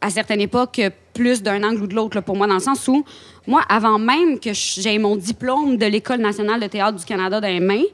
à 0.00 0.08
certaines 0.08 0.40
époques, 0.40 0.80
plus 1.16 1.42
d'un 1.42 1.62
angle 1.64 1.82
ou 1.82 1.86
de 1.86 1.94
l'autre 1.94 2.20
pour 2.20 2.36
moi, 2.36 2.46
dans 2.46 2.54
le 2.54 2.60
sens 2.60 2.86
où, 2.88 3.04
moi, 3.46 3.62
avant 3.68 3.98
même 3.98 4.38
que 4.38 4.50
j'ai 4.52 4.98
mon 4.98 5.16
diplôme 5.16 5.76
de 5.76 5.86
l'École 5.86 6.20
nationale 6.20 6.60
de 6.60 6.66
théâtre 6.66 6.98
du 6.98 7.04
Canada 7.04 7.40
dans 7.40 7.48
les 7.48 7.60
mains, 7.60 7.84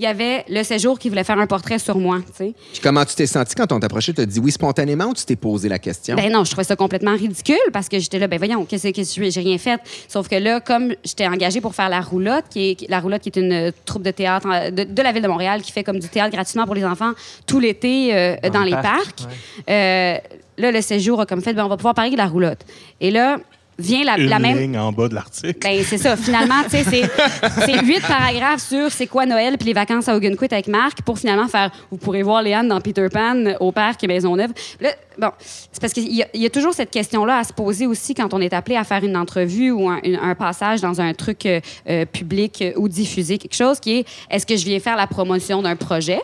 il 0.00 0.04
y 0.04 0.06
avait 0.06 0.46
le 0.48 0.62
séjour 0.62 0.98
qui 0.98 1.10
voulait 1.10 1.24
faire 1.24 1.38
un 1.38 1.46
portrait 1.46 1.78
sur 1.78 1.98
moi. 1.98 2.20
Puis 2.38 2.54
comment 2.82 3.04
tu 3.04 3.14
t'es 3.14 3.26
senti 3.26 3.54
quand 3.54 3.70
on 3.70 3.78
t'a 3.78 3.84
approché? 3.84 4.14
Tu 4.14 4.22
as 4.22 4.26
dit 4.26 4.40
oui 4.40 4.50
spontanément 4.50 5.04
ou 5.04 5.14
tu 5.14 5.26
t'es 5.26 5.36
posé 5.36 5.68
la 5.68 5.78
question? 5.78 6.16
Ben 6.16 6.32
non, 6.32 6.42
je 6.42 6.50
trouvais 6.50 6.64
ça 6.64 6.74
complètement 6.74 7.14
ridicule 7.14 7.58
parce 7.70 7.90
que 7.90 7.98
j'étais 7.98 8.18
là, 8.18 8.26
ben 8.26 8.38
voyons, 8.38 8.64
qu'est-ce 8.64 8.88
que 8.88 9.20
que 9.20 9.30
j'ai 9.30 9.40
rien 9.40 9.58
fait. 9.58 9.78
Sauf 10.08 10.26
que 10.26 10.36
là, 10.36 10.60
comme 10.60 10.94
j'étais 11.04 11.26
engagée 11.26 11.60
pour 11.60 11.74
faire 11.74 11.90
la 11.90 12.00
roulotte, 12.00 12.46
qui 12.48 12.70
est 12.70 12.88
la 12.88 12.98
roulotte 12.98 13.20
qui 13.20 13.28
est 13.28 13.38
une 13.38 13.52
euh, 13.52 13.70
troupe 13.84 14.02
de 14.02 14.10
théâtre 14.10 14.48
euh, 14.50 14.70
de, 14.70 14.84
de 14.84 15.02
la 15.02 15.12
ville 15.12 15.22
de 15.22 15.28
Montréal 15.28 15.60
qui 15.60 15.70
fait 15.70 15.84
comme 15.84 15.98
du 15.98 16.08
théâtre 16.08 16.32
gratuitement 16.32 16.64
pour 16.64 16.74
les 16.74 16.84
enfants 16.86 17.12
tout 17.46 17.60
l'été 17.60 18.16
euh, 18.16 18.36
dans, 18.50 18.60
le 18.60 18.66
les 18.66 18.70
parc, 18.70 18.86
parcs. 18.86 19.28
Euh, 19.68 20.16
là, 20.56 20.72
le 20.72 20.80
séjour 20.80 21.20
a 21.20 21.26
comme 21.26 21.42
fait, 21.42 21.52
ben 21.52 21.66
on 21.66 21.68
va 21.68 21.76
pouvoir 21.76 21.94
parler 21.94 22.12
de 22.12 22.16
la 22.16 22.26
roulotte. 22.26 22.64
Et 23.02 23.10
là 23.10 23.38
vient 23.80 24.04
la, 24.04 24.18
Une 24.18 24.28
la 24.28 24.38
même 24.38 24.58
ligne 24.58 24.78
en 24.78 24.92
bas 24.92 25.08
de 25.08 25.14
l'article. 25.14 25.58
ben, 25.62 25.82
c'est 25.84 25.98
ça. 25.98 26.16
Finalement, 26.16 26.62
tu 26.64 26.70
sais, 26.70 26.84
c'est- 27.64 27.82
huit 27.84 28.00
paragraphes 28.06 28.62
sur 28.62 28.90
c'est 28.90 29.06
quoi 29.06 29.26
Noël 29.26 29.56
puis 29.58 29.66
les 29.68 29.72
vacances 29.72 30.08
à 30.08 30.16
Ogunquit 30.16 30.46
avec 30.52 30.68
Marc 30.68 31.02
pour 31.02 31.18
finalement 31.18 31.48
faire 31.48 31.70
vous 31.90 31.96
pourrez 31.96 32.22
voir 32.22 32.42
Léane 32.42 32.68
dans 32.68 32.80
Peter 32.80 33.06
Pan 33.12 33.34
au 33.60 33.72
parc 33.72 34.04
Maisonneuve. 34.04 34.50
Là, 34.80 34.90
bon, 35.18 35.30
c'est 35.40 35.80
parce 35.80 35.92
qu'il 35.92 36.12
y, 36.14 36.22
a- 36.22 36.28
il 36.34 36.40
y 36.42 36.46
a 36.46 36.50
toujours 36.50 36.72
cette 36.74 36.90
question-là 36.90 37.38
à 37.38 37.44
se 37.44 37.52
poser 37.52 37.86
aussi 37.86 38.14
quand 38.14 38.32
on 38.34 38.40
est 38.40 38.52
appelé 38.52 38.76
à 38.76 38.84
faire 38.84 39.02
une 39.04 39.16
entrevue 39.16 39.70
ou 39.70 39.88
un, 39.88 39.98
une- 40.04 40.16
un 40.16 40.34
passage 40.34 40.80
dans 40.80 41.00
un 41.00 41.12
truc 41.14 41.46
euh, 41.46 41.60
euh, 41.88 42.04
public 42.04 42.62
euh, 42.62 42.72
ou 42.76 42.88
diffusé, 42.88 43.38
quelque 43.38 43.56
chose 43.56 43.80
qui 43.80 43.98
est 43.98 44.04
est-ce 44.30 44.46
que 44.46 44.56
je 44.56 44.64
viens 44.64 44.78
faire 44.80 44.96
la 44.96 45.06
promotion 45.06 45.62
d'un 45.62 45.76
projet? 45.76 46.20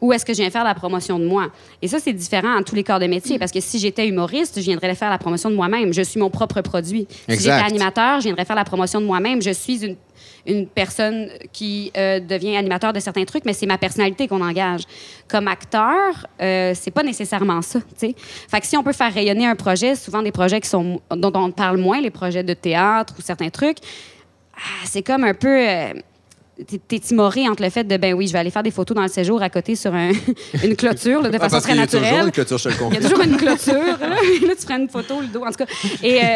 Ou 0.00 0.12
est-ce 0.12 0.24
que 0.24 0.32
je 0.32 0.40
viens 0.40 0.50
faire 0.50 0.62
la 0.62 0.76
promotion 0.76 1.18
de 1.18 1.24
moi? 1.26 1.48
Et 1.82 1.88
ça, 1.88 1.98
c'est 1.98 2.12
différent 2.12 2.56
en 2.56 2.62
tous 2.62 2.76
les 2.76 2.84
corps 2.84 3.00
de 3.00 3.06
métier, 3.06 3.36
parce 3.36 3.50
que 3.50 3.58
si 3.58 3.80
j'étais 3.80 4.06
humoriste, 4.06 4.56
je 4.60 4.64
viendrais 4.64 4.94
faire 4.94 5.10
la 5.10 5.18
promotion 5.18 5.50
de 5.50 5.56
moi-même. 5.56 5.92
Je 5.92 6.02
suis 6.02 6.20
mon 6.20 6.30
propre 6.30 6.60
produit. 6.60 7.08
Si 7.28 7.36
j'étais 7.38 7.50
animateur, 7.50 8.20
je 8.20 8.26
viendrais 8.26 8.44
faire 8.44 8.54
la 8.54 8.64
promotion 8.64 9.00
de 9.00 9.06
moi-même. 9.06 9.42
Je 9.42 9.50
suis 9.50 9.84
une, 9.84 9.96
une 10.46 10.68
personne 10.68 11.30
qui 11.52 11.90
euh, 11.96 12.20
devient 12.20 12.56
animateur 12.56 12.92
de 12.92 13.00
certains 13.00 13.24
trucs, 13.24 13.44
mais 13.44 13.52
c'est 13.52 13.66
ma 13.66 13.76
personnalité 13.76 14.28
qu'on 14.28 14.40
engage. 14.40 14.82
Comme 15.26 15.48
acteur, 15.48 16.28
euh, 16.40 16.74
c'est 16.76 16.92
pas 16.92 17.02
nécessairement 17.02 17.60
ça, 17.60 17.80
tu 17.80 17.86
sais. 17.96 18.14
Fait 18.16 18.60
que 18.60 18.66
si 18.66 18.76
on 18.76 18.84
peut 18.84 18.92
faire 18.92 19.12
rayonner 19.12 19.46
un 19.46 19.56
projet, 19.56 19.96
souvent 19.96 20.22
des 20.22 20.32
projets 20.32 20.60
qui 20.60 20.68
sont, 20.68 21.00
dont 21.10 21.32
on 21.34 21.50
parle 21.50 21.78
moins, 21.78 22.00
les 22.00 22.10
projets 22.10 22.44
de 22.44 22.54
théâtre 22.54 23.14
ou 23.18 23.22
certains 23.22 23.50
trucs, 23.50 23.78
ah, 24.54 24.84
c'est 24.84 25.02
comme 25.02 25.24
un 25.24 25.34
peu... 25.34 25.48
euh, 25.48 25.92
t'es- 26.66 26.98
timoré 26.98 27.48
entre 27.48 27.62
le 27.62 27.70
fait 27.70 27.84
de, 27.84 27.96
ben 27.96 28.14
oui, 28.14 28.26
je 28.26 28.32
vais 28.32 28.38
aller 28.40 28.50
faire 28.50 28.62
des 28.62 28.70
photos 28.70 28.94
dans 28.96 29.02
le 29.02 29.08
séjour 29.08 29.40
à 29.42 29.48
côté 29.50 29.76
sur 29.76 29.94
un- 29.94 30.10
une 30.64 30.76
clôture 30.76 31.22
là, 31.22 31.28
de 31.30 31.36
Ah, 31.36 31.40
façon 31.40 31.50
parce 31.52 31.64
très 31.64 31.72
qu'il 31.72 31.80
y 31.80 31.84
a 31.84 31.86
toujours 31.86 32.02
naturelle. 32.02 32.24
une 32.26 32.32
clôture, 32.32 32.58
je 32.58 32.68
le 32.68 32.74
Il 32.90 32.94
y 32.94 32.96
a 32.96 33.00
toujours 33.00 33.24
une 33.24 33.36
clôture. 33.36 33.98
Là, 34.00 34.08
Là, 34.48 34.54
tu 34.58 34.66
prends 34.66 34.78
une 34.78 34.88
photo, 34.88 35.20
le 35.20 35.26
dos, 35.28 35.42
en 35.44 35.50
tout 35.50 35.64
cas. 35.64 35.66
Et 36.02 36.18
euh, 36.22 36.26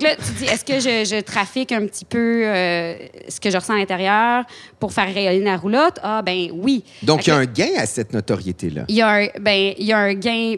là, 0.00 0.16
tu 0.16 0.32
te 0.32 0.38
dis, 0.38 0.44
est-ce 0.44 0.64
que 0.64 0.74
je, 0.80 1.04
je 1.16 1.20
trafique 1.20 1.72
un 1.72 1.86
petit 1.86 2.04
peu 2.04 2.42
euh, 2.44 2.94
ce 3.28 3.40
que 3.40 3.50
je 3.50 3.56
ressens 3.56 3.74
à 3.74 3.78
l'intérieur 3.78 4.44
pour 4.78 4.92
faire 4.92 5.12
rayonner 5.12 5.40
la 5.44 5.56
roulotte? 5.56 5.98
Ah, 6.02 6.22
ben 6.22 6.48
oui. 6.54 6.84
Donc, 7.02 7.26
il 7.26 7.30
y 7.30 7.32
a 7.32 7.36
un 7.36 7.44
gain 7.46 7.70
à 7.78 7.86
cette 7.86 8.12
notoriété-là. 8.12 8.84
il 8.88 8.94
y 8.96 9.02
a 9.02 9.08
un, 9.08 9.26
ben, 9.40 9.74
il 9.78 9.86
y 9.86 9.92
a 9.92 9.98
un 9.98 10.14
gain. 10.14 10.54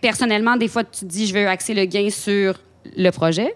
Personnellement, 0.00 0.56
des 0.56 0.68
fois, 0.68 0.82
tu 0.84 1.00
te 1.00 1.04
dis, 1.04 1.26
je 1.26 1.34
veux 1.34 1.46
axer 1.46 1.74
le 1.74 1.84
gain 1.84 2.08
sur 2.10 2.54
le 2.96 3.10
projet. 3.10 3.54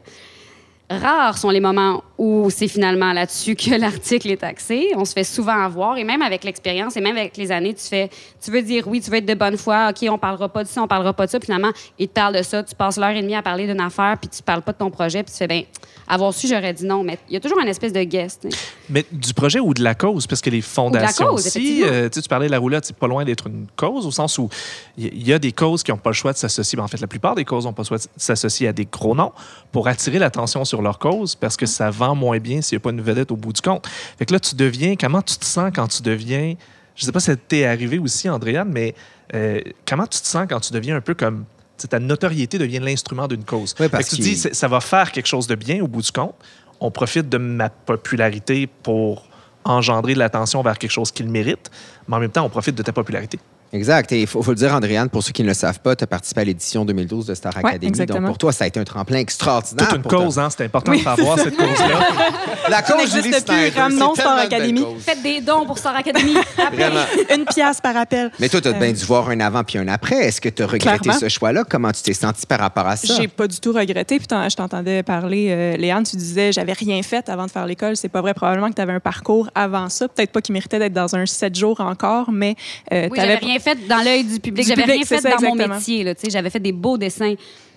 Rares 0.89 1.39
sont 1.39 1.51
les 1.51 1.59
moments 1.61 2.05
où 2.19 2.49
c'est 2.51 2.69
finalement 2.69 3.13
là-dessus 3.13 3.57
que 3.57 3.71
l'article 3.79 4.31
est 4.31 4.43
axé. 4.43 4.89
On 4.97 5.05
se 5.05 5.13
fait 5.13 5.25
souvent 5.25 5.61
avoir, 5.61 5.99
et 5.99 6.05
même 6.05 6.23
avec 6.23 6.45
l'expérience 6.45 6.97
et 6.97 7.01
même 7.01 7.17
avec 7.17 7.37
les 7.37 7.53
années, 7.53 7.75
tu 7.75 7.85
fais, 7.87 8.09
tu 8.43 8.51
veux 8.51 8.63
dire 8.63 8.89
oui, 8.89 9.01
tu 9.01 9.11
veux 9.11 9.19
être 9.19 9.27
de 9.27 9.35
bonne 9.35 9.57
foi, 9.57 9.91
OK, 9.91 10.09
on 10.11 10.17
parlera 10.19 10.49
pas 10.49 10.65
de 10.65 10.69
ça, 10.69 10.83
on 10.83 10.89
parlera 10.89 11.13
pas 11.13 11.27
de 11.27 11.31
ça. 11.31 11.39
Puis 11.39 11.47
finalement, 11.47 11.73
ils 11.99 12.09
te 12.09 12.15
parlent 12.15 12.35
de 12.37 12.43
ça, 12.43 12.63
tu 12.63 12.75
passes 12.75 12.97
l'heure 12.97 13.11
et 13.11 13.21
demie 13.23 13.35
à 13.35 13.43
parler 13.43 13.67
d'une 13.67 13.81
affaire, 13.81 14.17
puis 14.21 14.29
tu 14.29 14.43
parles 14.43 14.63
pas 14.63 14.73
de 14.73 14.79
ton 14.79 14.91
projet, 14.91 15.23
puis 15.23 15.33
tu 15.33 15.39
fais, 15.39 15.47
ben, 15.47 15.63
avoir 16.09 16.33
su, 16.33 16.47
j'aurais 16.49 16.73
dit 16.73 16.87
non. 16.87 17.03
Mais 17.03 17.19
il 17.29 17.35
y 17.35 17.37
a 17.37 17.41
toujours 17.41 17.61
une 17.61 17.69
espèce 17.69 17.93
de 17.93 18.03
guest. 18.05 18.47
Mais 18.89 19.05
du 19.13 19.35
projet 19.35 19.61
ou 19.61 19.75
de 19.75 19.83
la 19.83 19.95
cause, 19.95 20.27
parce 20.27 20.41
que 20.41 20.51
les 20.51 20.61
fondations 20.63 21.27
cause, 21.27 21.47
aussi, 21.47 21.83
euh, 21.85 22.09
tu 22.09 22.21
parlais 22.23 22.47
de 22.47 22.53
la 22.53 22.59
roulotte, 22.59 22.85
c'est 22.85 22.97
pas 22.97 23.09
loin 23.09 23.25
d'être 23.25 23.49
une 23.49 23.67
cause, 23.77 24.07
au 24.07 24.11
sens 24.11 24.39
où 24.39 24.49
il 24.97 25.27
y- 25.27 25.33
a 25.33 25.39
des 25.39 25.53
causes 25.53 25.83
qui 25.83 25.91
n'ont 25.91 25.97
pas 25.99 26.11
le 26.11 26.15
choix 26.15 26.33
de 26.33 26.39
s'associer. 26.39 26.77
Ben, 26.77 26.85
en 26.85 26.89
fait, 26.89 27.01
la 27.01 27.07
plupart 27.09 27.35
des 27.35 27.45
causes 27.45 27.65
n'ont 27.67 27.73
pas 27.73 27.83
le 27.83 27.89
choix 27.89 27.99
de 27.99 28.05
s'associer 28.17 28.69
à 28.69 28.73
des 28.73 28.87
gros 28.87 29.15
noms 29.15 29.33
pour 29.73 29.89
attirer 29.89 30.19
l'attention 30.19 30.65
sur 30.65 30.81
leur 30.81 30.99
cause, 30.99 31.35
parce 31.35 31.57
que 31.57 31.67
ça 31.67 31.91
vend 31.91 32.06
moins 32.15 32.39
bien 32.39 32.61
s'il 32.63 32.77
n'y 32.77 32.81
a 32.81 32.83
pas 32.83 32.91
une 32.91 33.01
vedette 33.01 33.31
au 33.31 33.37
bout 33.37 33.53
du 33.53 33.61
compte. 33.61 33.87
Fait 34.19 34.27
que 34.27 34.33
là, 34.33 34.41
tu 34.41 34.55
deviens, 34.55 34.97
comment 34.97 35.23
tu 35.23 35.37
te 35.37 35.45
sens 35.45 35.71
quand 35.75 35.89
tu 35.89 36.03
deviens, 36.03 36.55
je 36.95 37.05
sais 37.05 37.13
pas 37.13 37.21
si 37.21 37.27
ça 37.27 37.37
t'est 37.37 37.65
arrivé 37.65 37.99
aussi, 37.99 38.29
Andréane, 38.29 38.71
mais 38.73 38.95
euh, 39.35 39.61
comment 39.87 40.07
tu 40.07 40.21
te 40.21 40.27
sens 40.27 40.47
quand 40.49 40.61
tu 40.61 40.73
deviens 40.73 40.97
un 40.97 41.01
peu 41.01 41.15
comme, 41.15 41.45
ta 41.89 41.99
notoriété 41.99 42.59
devient 42.59 42.79
l'instrument 42.79 43.29
d'une 43.29 43.45
cause. 43.45 43.75
Oui, 43.79 43.85
Fait 43.85 43.91
parce 43.91 44.09
que 44.09 44.17
tu 44.17 44.23
dis, 44.23 44.37
ça 44.37 44.69
va 44.69 44.81
faire 44.81 45.13
quelque 45.13 45.27
chose 45.27 45.47
de 45.47 45.55
bien 45.55 45.83
au 45.83 45.89
bout 45.89 46.03
du 46.03 46.11
compte. 46.11 46.35
On 46.81 46.91
profite 46.91 47.29
de 47.29 47.39
ma 47.39 47.69
popularité 47.71 48.67
pour 48.67 49.27
engendrer 49.65 50.15
de 50.15 50.19
l'attention 50.19 50.63
vers 50.63 50.79
quelque 50.79 50.91
chose 50.91 51.11
qu'il 51.11 51.29
mérite, 51.29 51.71
mais 52.09 52.17
en 52.17 52.21
même 52.21 52.31
temps, 52.31 52.45
on 52.45 52.49
profite 52.49 52.75
de 52.75 52.83
ta 52.83 52.93
popularité. 52.93 53.39
Exact. 53.73 54.13
Et 54.13 54.23
il 54.23 54.27
faut, 54.27 54.43
faut 54.43 54.53
le 54.53 54.57
dire, 54.57 54.73
Andréane, 54.75 55.09
pour 55.11 55.23
ceux 55.23 55.33
qui 55.33 55.43
ne 55.43 55.49
le 55.49 55.55
savent 55.55 55.81
pas, 55.81 55.95
tu 55.97 56.05
as 56.05 56.07
participé 56.07 56.41
à 56.41 56.45
l'édition 56.45 56.85
2012 56.85 57.27
de 57.27 57.35
Star 57.35 57.53
Ouais, 57.57 57.71
Academy. 57.71 57.89
exactement. 57.89 58.21
Donc, 58.21 58.29
pour 58.29 58.39
toi, 58.39 58.53
ça 58.53 58.65
a 58.65 58.67
été 58.69 58.79
un 58.81 58.85
tremplin 58.85 59.19
extraordinaire. 59.19 59.89
Toute 59.89 59.97
une 59.99 60.03
cause, 60.05 60.39
hein? 60.39 60.49
C'est 60.51 60.65
important 60.65 60.93
de 60.93 60.99
faire 60.99 61.17
voir 61.17 61.39
cette 61.39 61.57
cause-là. 61.57 61.99
La 62.69 62.83
cause 62.83 63.11
Julie 63.13 63.31
plus. 63.31 63.41
Snyder, 63.41 63.71
Ramenons 63.79 64.13
c'est 64.15 64.21
Star 64.23 64.39
Academy. 64.39 64.85
Faites 65.01 65.23
des 65.23 65.41
dons 65.41 65.67
pour 65.67 65.79
Star 65.79 65.97
Academy. 65.97 66.35
Une 67.35 67.45
pièce 67.45 67.81
par 67.81 67.97
appel. 67.97 68.31
Mais 68.39 68.49
toi, 68.49 68.61
tu 68.61 68.69
as 68.69 68.73
Euh, 68.73 68.75
bien 68.79 68.93
dû 68.93 69.05
voir 69.05 69.29
un 69.31 69.41
avant 69.41 69.65
puis 69.65 69.79
un 69.79 69.89
après. 69.89 70.17
Est-ce 70.17 70.41
que 70.41 70.49
tu 70.49 70.63
as 70.63 70.67
regretté 70.67 70.99
Clairement. 70.99 71.19
ce 71.21 71.29
choix-là? 71.29 71.65
Comment 71.69 71.93
tu 71.93 72.03
t'es 72.03 72.13
senti 72.13 72.47
par 72.47 72.61
rapport 72.61 72.87
à 72.87 72.97
ça? 72.97 73.15
J'ai 73.19 73.29
pas 73.29 73.47
du 73.47 73.59
tout 73.61 73.73
regretté. 73.73 74.19
Puis 74.19 74.27
je 74.31 74.55
t'entendais 74.57 75.03
parler, 75.03 75.49
euh, 75.51 75.77
Léane, 75.77 76.05
tu 76.05 76.17
disais 76.17 76.53
j'avais 76.53 76.73
rien 76.73 77.03
fait 77.03 77.29
avant 77.29 77.47
de 77.47 77.51
faire 77.51 77.67
l'école. 77.67 77.97
C'est 77.97 78.09
pas 78.09 78.21
vrai. 78.21 78.35
Probablement 78.35 78.69
que 78.69 78.75
tu 78.75 78.83
avais 78.83 78.93
un 78.93 79.01
parcours 79.01 79.49
avant 79.55 79.89
ça. 79.89 80.09
Peut-être 80.09 80.33
pas 80.33 80.41
qu'il 80.41 80.53
méritait 80.53 80.79
d'être 80.79 80.93
dans 80.93 81.15
un 81.17 81.27
sept 81.27 81.55
jours 81.57 81.81
encore, 81.81 82.31
mais 82.33 82.55
euh, 82.93 83.09
Oui, 83.11 83.17
t'avais- 83.19 83.29
j'avais 83.35 83.41
rien 83.57 83.75
fait 83.75 83.87
dans 83.87 84.03
l'œil 84.05 84.25
du 84.25 84.41
public. 84.41 84.67
J'avais 84.67 84.85
rien 84.85 85.03
fait 85.05 85.19
ça, 85.21 85.31
dans 85.31 85.41
mon 85.49 85.55
métier. 85.55 86.05
là, 86.05 86.15
tu 86.15 86.23
sais. 86.25 86.31
J'avais 86.31 86.51
fait 86.51 86.61
des 86.61 86.73
beaux 86.73 86.99
dessins 86.99 87.35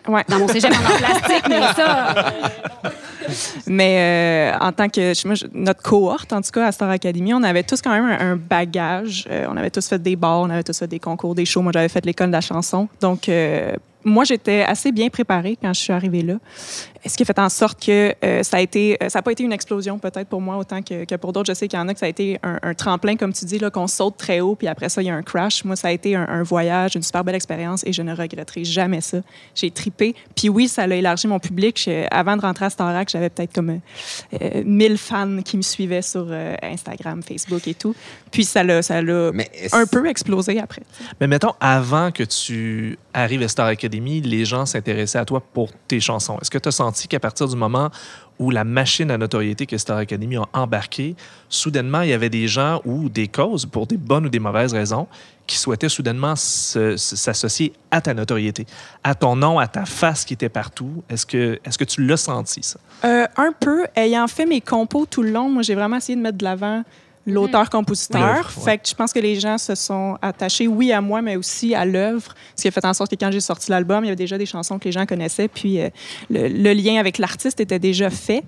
Ouais. 0.08 0.24
dans 0.30 0.40
mon 0.40 0.48
cégep 0.48 0.72
en 0.72 0.98
plastique, 0.98 1.44
mais 1.50 1.60
ça, 1.76 2.16
Mais 3.68 4.54
euh, 4.56 4.58
en 4.60 4.72
tant 4.72 4.90
que 4.90 5.14
je- 5.14 5.28
moi, 5.28 5.36
je- 5.36 5.46
notre 5.54 5.82
cohorte, 5.84 6.34
en 6.34 6.42
tout 6.42 6.52
cas, 6.52 6.68
à 6.68 6.72
Star 6.72 6.90
Academy, 6.90 7.34
on 7.34 7.44
avait 7.44 7.64
tous 7.64 7.82
quand 7.82 7.92
même 7.92 8.06
un, 8.06 8.32
un 8.32 8.36
bagage. 8.36 9.28
Euh, 9.30 9.46
on 9.50 9.58
avait 9.58 9.70
tous 9.70 9.88
fait 9.88 10.02
des 10.02 10.16
bars, 10.16 10.40
on 10.42 10.50
avait 10.50 10.64
tous 10.64 10.78
fait 10.80 10.88
des 10.88 11.00
concours, 11.00 11.36
des 11.36 11.46
shows. 11.46 11.62
Moi, 11.62 11.72
j'avais 11.74 11.90
fait 11.90 12.04
l'école 12.06 12.28
de 12.28 12.32
la 12.34 12.42
chanson. 12.42 12.88
Donc, 13.02 13.30
euh, 13.30 13.74
moi, 14.04 14.24
j'étais 14.24 14.64
assez 14.64 14.92
bien 14.92 15.10
préparée 15.10 15.58
quand 15.62 15.74
je 15.74 15.80
suis 15.82 15.94
arrivée 15.94 16.22
là. 16.24 16.36
Ce 17.06 17.16
qui 17.16 17.24
a 17.24 17.26
fait 17.26 17.40
en 17.40 17.50
sorte 17.50 17.84
que 17.86 18.14
euh, 18.24 18.44
ça 18.44 18.58
a 18.58 18.60
été, 18.62 18.98
euh, 19.02 19.10
ça 19.10 19.20
n'a 19.20 19.24
pas 19.24 19.32
été 19.32 19.44
une 19.44 19.54
explosion 19.54 20.00
peut-être 20.00 20.28
pour 20.28 20.42
moi 20.42 20.58
autant 20.58 20.82
que, 20.82 21.06
que 21.06 21.16
pour 21.16 21.32
d'autres? 21.34 21.48
Je 21.54 21.54
sais 21.58 21.68
qu'il 21.68 21.80
y 21.80 21.82
en 21.82 21.88
a 21.88 21.94
que 21.94 22.00
ça 22.00 22.06
a 22.08 22.10
été 22.10 22.38
un, 22.44 22.60
un 22.62 22.74
tremplin, 22.74 23.16
comme 23.16 23.32
tu 23.34 23.46
dis, 23.46 23.58
là, 23.60 23.70
qu'on 23.70 23.88
saute 23.88 24.18
très 24.18 24.42
haut, 24.42 24.56
puis 24.56 24.68
après 24.68 24.90
ça, 24.90 25.02
il 25.02 25.06
y 25.06 25.10
a 25.10 25.16
un 25.16 25.22
crash. 25.24 25.64
Moi, 25.64 25.76
ça 25.76 25.88
a 25.88 25.92
été 25.92 26.16
un, 26.16 26.28
un 26.28 26.44
voyage, 26.44 26.96
une 26.96 27.04
super 27.04 27.24
belle 27.24 27.36
expérience, 27.36 27.84
et 27.86 27.94
je 27.94 28.02
ne 28.02 28.14
regretterai 28.16 28.64
jamais 28.64 29.02
ça. 29.02 29.20
J'ai 29.56 29.72
tripé. 29.72 30.14
Puis 30.36 30.50
oui, 30.50 30.68
ça 30.68 30.84
a 30.84 30.88
élargi 30.88 31.28
mon 31.28 31.40
public. 31.40 31.80
Je- 31.82 32.06
avant 32.12 32.36
de 32.36 32.42
rentrer 32.42 32.66
à 32.66 32.70
Starac, 32.70 33.10
j'avais 33.10 33.30
peut-être 33.30 33.54
comme 33.54 33.70
euh, 33.70 34.38
euh, 34.42 34.64
1000 34.66 34.98
fans 34.98 35.38
qui 35.44 35.56
me 35.58 35.62
suivaient 35.62 36.02
sur 36.02 36.28
euh, 36.30 36.56
Instagram, 36.62 37.22
Facebook 37.24 37.68
et 37.68 37.74
tout. 37.76 37.96
Puis 38.32 38.44
ça 38.44 38.64
l'a, 38.64 38.82
ça 38.82 39.02
l'a 39.02 39.32
est-ce- 39.54 39.76
un 39.76 39.86
peu 39.86 40.06
explosé 40.10 40.60
après. 40.60 40.82
Mais 41.22 41.28
mettons, 41.28 41.54
avant 41.62 42.12
que 42.12 42.24
tu 42.24 42.98
arrives 43.14 43.42
à 43.44 43.48
Star 43.48 43.68
Academy, 43.68 44.22
les 44.22 44.44
gens 44.46 44.66
s'intéressaient 44.66 45.20
à 45.20 45.26
toi 45.26 45.42
pour 45.54 45.70
tes 45.88 46.00
chansons. 46.00 46.38
Est-ce 46.42 46.52
que 46.52 46.58
tu 46.58 46.68
as 46.68 46.72
senti 46.72 46.89
qu'à 46.92 47.20
partir 47.20 47.48
du 47.48 47.56
moment 47.56 47.90
où 48.40 48.52
la 48.52 48.64
machine 48.64 49.12
à 49.12 49.18
notoriété 49.18 49.66
que 49.66 49.78
Star 49.78 49.98
Academy 49.98 50.38
a 50.38 50.46
embarqué, 50.54 51.16
soudainement, 51.50 52.02
il 52.02 52.10
y 52.10 52.14
avait 52.14 52.30
des 52.30 52.48
gens 52.48 52.82
ou 52.86 53.10
des 53.10 53.28
causes, 53.28 53.66
pour 53.66 53.86
des 53.86 53.98
bonnes 53.98 54.28
ou 54.28 54.30
des 54.30 54.40
mauvaises 54.40 54.74
raisons, 54.74 55.08
qui 55.46 55.58
souhaitaient 55.58 55.90
soudainement 55.90 56.36
s'associer 56.36 57.74
à 57.92 58.00
ta 58.00 58.14
notoriété, 58.14 58.66
à 59.04 59.14
ton 59.14 59.36
nom, 59.36 59.60
à 59.60 59.68
ta 59.68 59.86
face 59.86 60.24
qui 60.24 60.34
était 60.34 60.48
partout. 60.48 61.04
Est-ce 61.10 61.26
que, 61.26 61.60
est-ce 61.66 61.78
que 61.78 61.84
tu 61.84 62.06
l'as 62.06 62.18
senti, 62.18 62.64
ça? 62.64 62.80
Euh, 63.04 63.26
un 63.36 63.52
peu. 63.52 63.86
Ayant 63.96 64.28
fait 64.28 64.46
mes 64.46 64.62
compos 64.62 65.06
tout 65.06 65.24
le 65.24 65.32
long, 65.32 65.50
moi, 65.50 65.64
j'ai 65.64 65.76
vraiment 65.76 65.98
essayé 65.98 66.16
de 66.16 66.22
mettre 66.22 66.38
de 66.38 66.46
l'avant 66.46 66.84
l'auteur-compositeur. 67.26 68.22
L'œuvre, 68.22 68.58
ouais. 68.58 68.64
Fait 68.64 68.78
que 68.78 68.88
je 68.88 68.96
pense 68.96 69.14
que 69.14 69.20
les 69.20 69.40
gens 69.40 69.58
se 69.58 69.76
sont 69.76 70.18
attachés, 70.22 70.68
oui, 70.68 70.92
à 70.92 71.02
moi, 71.02 71.22
mais 71.22 71.36
aussi 71.36 71.76
à 71.76 71.86
l'œuvre. 71.86 72.34
Ce 72.56 72.64
qui 72.64 72.68
a 72.68 72.72
fait 72.72 72.86
en 72.86 72.94
sorte 72.94 73.12
que 73.12 73.16
quand 73.16 73.32
j'ai 73.32 73.40
sorti 73.40 73.70
l'album, 73.72 74.04
il 74.04 74.08
y 74.08 74.10
avait 74.10 74.16
déjà 74.16 74.38
des 74.38 74.46
chansons 74.46 74.80
que 74.80 74.86
les 74.86 74.92
gens 74.92 75.06
connaissaient. 75.06 75.48
Puis 75.48 75.80
euh, 75.80 75.90
le, 76.30 76.48
le 76.48 76.74
lien 76.74 77.00
avec 77.00 77.18
l'artiste 77.18 77.60
était 77.60 77.80
déjà 77.80 78.10
fait. 78.10 78.44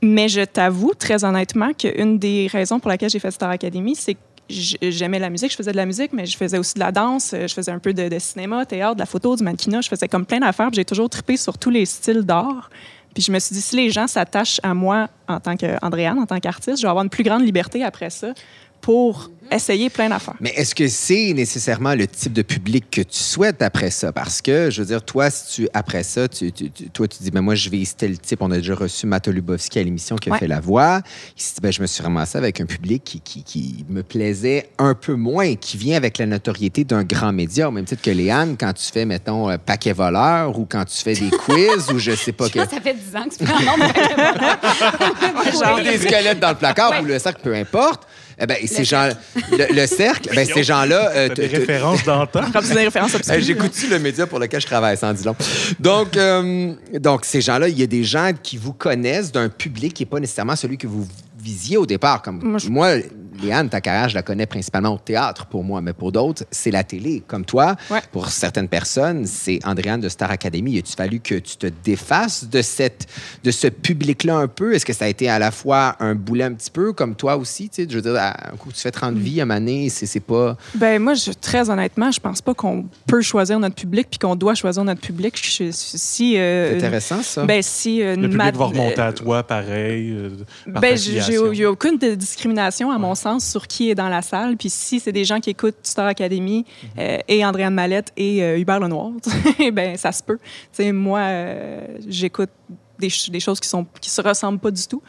Mais 0.00 0.28
je 0.28 0.42
t'avoue, 0.42 0.92
très 0.94 1.24
honnêtement, 1.24 1.72
qu'une 1.72 2.18
des 2.18 2.48
raisons 2.52 2.78
pour 2.78 2.88
laquelle 2.88 3.10
j'ai 3.10 3.18
fait 3.18 3.32
Star 3.32 3.50
Academy, 3.50 3.96
c'est 3.96 4.14
que 4.14 4.20
j'aimais 4.48 5.18
la 5.18 5.28
musique, 5.28 5.50
je 5.50 5.56
faisais 5.56 5.72
de 5.72 5.76
la 5.76 5.86
musique, 5.86 6.12
mais 6.12 6.24
je 6.24 6.36
faisais 6.36 6.56
aussi 6.56 6.74
de 6.74 6.78
la 6.78 6.92
danse, 6.92 7.34
je 7.38 7.52
faisais 7.52 7.72
un 7.72 7.78
peu 7.78 7.92
de, 7.92 8.08
de 8.08 8.18
cinéma, 8.18 8.64
théâtre, 8.64 8.94
de 8.94 9.00
la 9.00 9.06
photo, 9.06 9.36
du 9.36 9.42
mannequinat, 9.42 9.80
je 9.82 9.88
faisais 9.88 10.08
comme 10.08 10.24
plein 10.24 10.40
d'affaires, 10.40 10.70
j'ai 10.72 10.84
toujours 10.84 11.10
trippé 11.10 11.36
sur 11.36 11.58
tous 11.58 11.70
les 11.70 11.84
styles 11.84 12.22
d'art. 12.22 12.70
Puis 13.14 13.22
je 13.22 13.32
me 13.32 13.38
suis 13.38 13.54
dit, 13.54 13.60
si 13.60 13.76
les 13.76 13.90
gens 13.90 14.06
s'attachent 14.06 14.60
à 14.62 14.74
moi 14.74 15.08
en 15.26 15.40
tant 15.40 15.56
qu'Andréane, 15.56 16.18
en 16.18 16.26
tant 16.26 16.38
qu'artiste, 16.38 16.78
je 16.78 16.82
vais 16.82 16.88
avoir 16.88 17.04
une 17.04 17.10
plus 17.10 17.24
grande 17.24 17.42
liberté 17.42 17.82
après 17.84 18.10
ça 18.10 18.32
pour 18.80 19.30
essayer 19.50 19.90
plein 19.90 20.08
d'affaires. 20.08 20.34
Mais 20.40 20.50
est-ce 20.56 20.74
que 20.74 20.88
c'est 20.88 21.32
nécessairement 21.34 21.94
le 21.94 22.06
type 22.06 22.32
de 22.32 22.42
public 22.42 22.84
que 22.90 23.00
tu 23.02 23.18
souhaites 23.18 23.62
après 23.62 23.90
ça? 23.90 24.12
Parce 24.12 24.42
que, 24.42 24.70
je 24.70 24.80
veux 24.82 24.86
dire, 24.86 25.02
toi, 25.04 25.30
si 25.30 25.54
tu, 25.54 25.68
après 25.74 26.02
ça, 26.02 26.28
tu, 26.28 26.52
tu- 26.52 26.70
tu- 26.70 26.90
toi, 26.90 27.08
tu 27.08 27.22
dis, 27.22 27.30
ben 27.30 27.40
moi, 27.40 27.54
je 27.54 27.68
vais 27.70 27.82
tel 27.96 28.18
type. 28.18 28.42
On 28.42 28.50
a 28.50 28.56
déjà 28.56 28.74
reçu 28.74 29.06
Matt 29.06 29.28
Lubowski 29.28 29.78
à 29.78 29.82
l'émission 29.82 30.16
qui 30.16 30.28
a 30.28 30.32
Ouais. 30.32 30.38
fait 30.38 30.46
la 30.46 30.60
voix. 30.60 31.00
Il 31.36 31.42
s'est 31.42 31.54
dit, 31.54 31.60
ben, 31.62 31.72
je 31.72 31.80
me 31.82 31.86
suis 31.86 32.02
ramassé 32.02 32.36
avec 32.38 32.60
un 32.60 32.66
public 32.66 33.02
qui, 33.04 33.20
qui, 33.20 33.42
qui 33.42 33.84
me 33.88 34.02
plaisait 34.02 34.68
un 34.78 34.94
peu 34.94 35.14
moins, 35.14 35.54
qui 35.54 35.76
vient 35.76 35.96
avec 35.96 36.18
la 36.18 36.26
notoriété 36.26 36.84
d'un 36.84 37.02
grand 37.04 37.32
média, 37.32 37.68
au 37.68 37.70
même 37.72 37.84
titre 37.84 38.02
que 38.02 38.10
Léane, 38.10 38.56
quand 38.58 38.72
tu 38.72 38.84
fais, 38.92 39.04
mettons, 39.04 39.48
euh, 39.50 39.56
paquet 39.58 39.92
voleur 39.92 40.58
ou 40.58 40.66
quand 40.66 40.84
tu 40.84 40.96
fais 40.96 41.14
des 41.14 41.30
quiz 41.44 41.90
ou 41.92 41.98
je 41.98 42.14
sais 42.14 42.32
pas 42.32 42.46
je 42.48 42.52
que. 42.52 42.58
pense 42.58 42.68
que 42.68 42.74
ça 42.74 42.80
fait 42.80 42.94
10 42.94 43.16
ans 43.16 43.24
que 43.28 43.34
tu 43.36 43.44
prends 43.44 43.58
le 43.58 43.64
nom 43.64 43.76
de 43.78 43.92
Genre 45.58 45.80
des 45.82 45.98
squelettes 45.98 46.40
dans 46.40 46.50
le 46.50 46.54
placard 46.56 47.00
ou 47.00 47.04
le 47.04 47.18
cercle, 47.18 47.40
peu 47.42 47.54
importe. 47.54 48.06
Eh 48.40 48.46
ben, 48.46 48.56
ces 48.66 48.84
gens, 48.84 49.08
le, 49.52 49.74
le 49.74 49.86
cercle, 49.86 50.30
ben, 50.34 50.46
ces 50.46 50.62
gens-là. 50.62 51.10
euh, 51.14 51.28
des 51.34 51.46
références 51.46 52.04
dans 52.04 52.20
le 52.22 52.26
temps? 52.26 52.50
Comme 52.52 52.66
des 52.66 52.74
références 52.84 53.14
obscures. 53.14 53.40
J'écoute 53.40 53.72
le 53.90 53.98
média 53.98 54.26
pour 54.26 54.38
lequel 54.38 54.60
je 54.60 54.66
travaille, 54.66 54.96
sans 54.96 55.12
dire 55.12 55.26
long. 55.26 55.36
Donc, 55.78 56.16
euh, 56.16 56.72
donc 56.94 57.24
ces 57.24 57.40
gens-là, 57.40 57.68
il 57.68 57.78
y 57.78 57.82
a 57.82 57.86
des 57.86 58.04
gens 58.04 58.32
qui 58.42 58.56
vous 58.56 58.72
connaissent 58.72 59.32
d'un 59.32 59.48
public 59.48 59.94
qui 59.94 60.02
n'est 60.02 60.08
pas 60.10 60.20
nécessairement 60.20 60.56
celui 60.56 60.76
que 60.78 60.86
vous 60.86 61.06
visiez 61.40 61.76
au 61.76 61.86
départ. 61.86 62.20
Comme 62.22 62.40
Moi, 62.42 62.58
je- 62.58 62.68
moi, 62.68 62.94
Léane, 63.42 63.68
ta 63.68 63.80
carrière, 63.80 64.08
je 64.08 64.14
la 64.14 64.22
connais 64.22 64.46
principalement 64.46 64.94
au 64.94 64.98
théâtre 64.98 65.46
pour 65.46 65.62
moi, 65.64 65.80
mais 65.80 65.92
pour 65.92 66.12
d'autres, 66.12 66.44
c'est 66.50 66.70
la 66.70 66.84
télé. 66.84 67.22
Comme 67.26 67.44
toi, 67.44 67.76
Ouais. 67.90 68.00
pour 68.12 68.28
certaines 68.28 68.68
personnes, 68.68 69.26
c'est 69.26 69.58
Andréane 69.64 70.00
de 70.00 70.08
Star 70.08 70.30
Academy. 70.30 70.78
A-tu 70.78 70.92
fallu 70.94 71.20
que 71.20 71.36
tu 71.36 71.56
te 71.56 71.66
défasses 71.84 72.48
de, 72.48 72.62
cette, 72.62 73.06
de 73.44 73.50
ce 73.50 73.68
public-là 73.68 74.36
un 74.36 74.48
peu? 74.48 74.74
Est-ce 74.74 74.84
que 74.86 74.92
ça 74.92 75.04
a 75.04 75.08
été 75.08 75.28
à 75.28 75.38
la 75.38 75.50
fois 75.50 75.96
un 76.00 76.14
boulet 76.14 76.44
un 76.44 76.52
petit 76.54 76.70
peu, 76.70 76.92
comme 76.92 77.14
toi 77.14 77.36
aussi? 77.36 77.68
tu 77.68 77.82
sais? 77.82 77.88
Je 77.88 77.94
veux 77.96 78.02
dire, 78.02 78.16
à 78.16 78.52
un 78.52 78.56
coup, 78.56 78.72
tu 78.72 78.80
fais 78.80 78.90
30 78.90 79.14
Mm. 79.14 79.18
vies 79.18 79.40
à 79.40 79.44
année, 79.48 79.88
c'est 79.88 80.06
c'est 80.06 80.20
pas... 80.20 80.56
Ben 80.74 81.00
moi, 81.02 81.14
je, 81.14 81.30
très 81.32 81.70
honnêtement, 81.70 82.10
je 82.10 82.20
pense 82.20 82.40
pas 82.42 82.54
qu'on 82.54 82.86
peut 83.06 83.20
choisir 83.22 83.58
notre 83.58 83.74
public 83.76 84.08
puis 84.10 84.18
qu'on 84.18 84.36
doit 84.36 84.54
choisir 84.54 84.84
notre 84.84 85.00
public. 85.00 85.36
Je- 85.36 85.70
si 85.70 86.36
euh, 86.38 86.70
C'est 86.70 86.76
intéressant, 86.76 87.22
ça. 87.22 87.44
ben 87.44 87.62
si 87.62 88.02
euh, 88.02 88.14
Le 88.16 88.22
public 88.22 88.36
ma- 88.36 88.50
va 88.50 88.64
remonter 88.66 89.00
à 89.00 89.12
toi, 89.12 89.42
pareil. 89.42 90.10
euh, 90.10 90.30
Ben, 90.66 90.96
j'ai 90.96 91.20
filiation. 91.20 91.52
il 91.52 91.58
y 91.58 91.64
a 91.64 91.70
aucune 91.70 91.98
discrimination 91.98 92.90
à 92.90 92.98
mon 92.98 93.14
sens 93.14 93.27
sur 93.38 93.66
qui 93.66 93.90
est 93.90 93.94
dans 93.94 94.08
la 94.08 94.22
salle. 94.22 94.56
Puis 94.56 94.70
si 94.70 95.00
c'est 95.00 95.12
des 95.12 95.24
gens 95.24 95.40
qui 95.40 95.50
écoutent 95.50 95.76
Star 95.82 96.06
Academy 96.06 96.64
Mhm. 96.82 96.88
euh, 96.98 97.18
et 97.28 97.44
Andréane 97.44 97.74
Mallette 97.74 98.12
et 98.16 98.42
euh, 98.42 98.58
Hubert 98.58 98.80
Lenoir, 98.80 99.10
ben 99.72 99.96
ça 99.96 100.12
se 100.12 100.22
peut. 100.22 100.38
Tu 100.38 100.44
sais, 100.84 100.92
moi, 100.92 101.20
euh, 101.20 101.86
j'écoute 102.08 102.50
des, 102.98 103.10
ch- 103.10 103.30
des 103.30 103.38
choses 103.38 103.60
qui 103.60 103.68
sont 103.68 103.86
qui 104.00 104.10
se 104.10 104.20
ressemblent 104.20 104.58
pas 104.58 104.72
du 104.72 104.84
tout. 104.88 105.00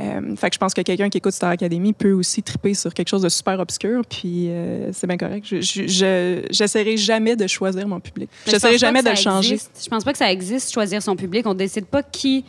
Euh, 0.00 0.34
fait 0.34 0.48
que 0.50 0.54
je 0.54 0.58
pense 0.58 0.74
que 0.74 0.80
quelqu'un 0.80 1.08
qui 1.08 1.18
écoute 1.18 1.32
Star 1.32 1.50
Academy 1.50 1.92
peut 1.92 2.10
aussi 2.12 2.42
triper 2.42 2.74
sur 2.74 2.92
quelque 2.92 3.08
chose 3.08 3.22
de 3.22 3.28
super 3.28 3.60
obscur. 3.60 4.02
Puis 4.08 4.48
euh, 4.50 4.90
c'est 4.92 5.06
bien 5.06 5.16
correct. 5.16 5.44
Je 5.48 5.60
je- 5.60 5.86
je- 5.86 6.42
j'essaierai 6.50 6.96
jamais 6.96 7.36
de 7.36 7.46
choisir 7.46 7.86
mon 7.86 8.00
public. 8.00 8.28
Mais 8.32 8.46
je 8.46 8.50
J'essaierai 8.52 8.78
jamais 8.78 9.02
de 9.02 9.10
le 9.10 9.14
changer. 9.16 9.52
existe. 9.54 9.80
Je 9.84 9.88
pense 9.88 10.02
pas 10.02 10.10
que 10.12 10.18
ça 10.18 10.32
existe, 10.32 10.72
choisir 10.72 11.00
son 11.02 11.14
public. 11.14 11.46
On 11.46 11.54
décide 11.54 11.86
pas 11.86 12.02
qui 12.02 12.44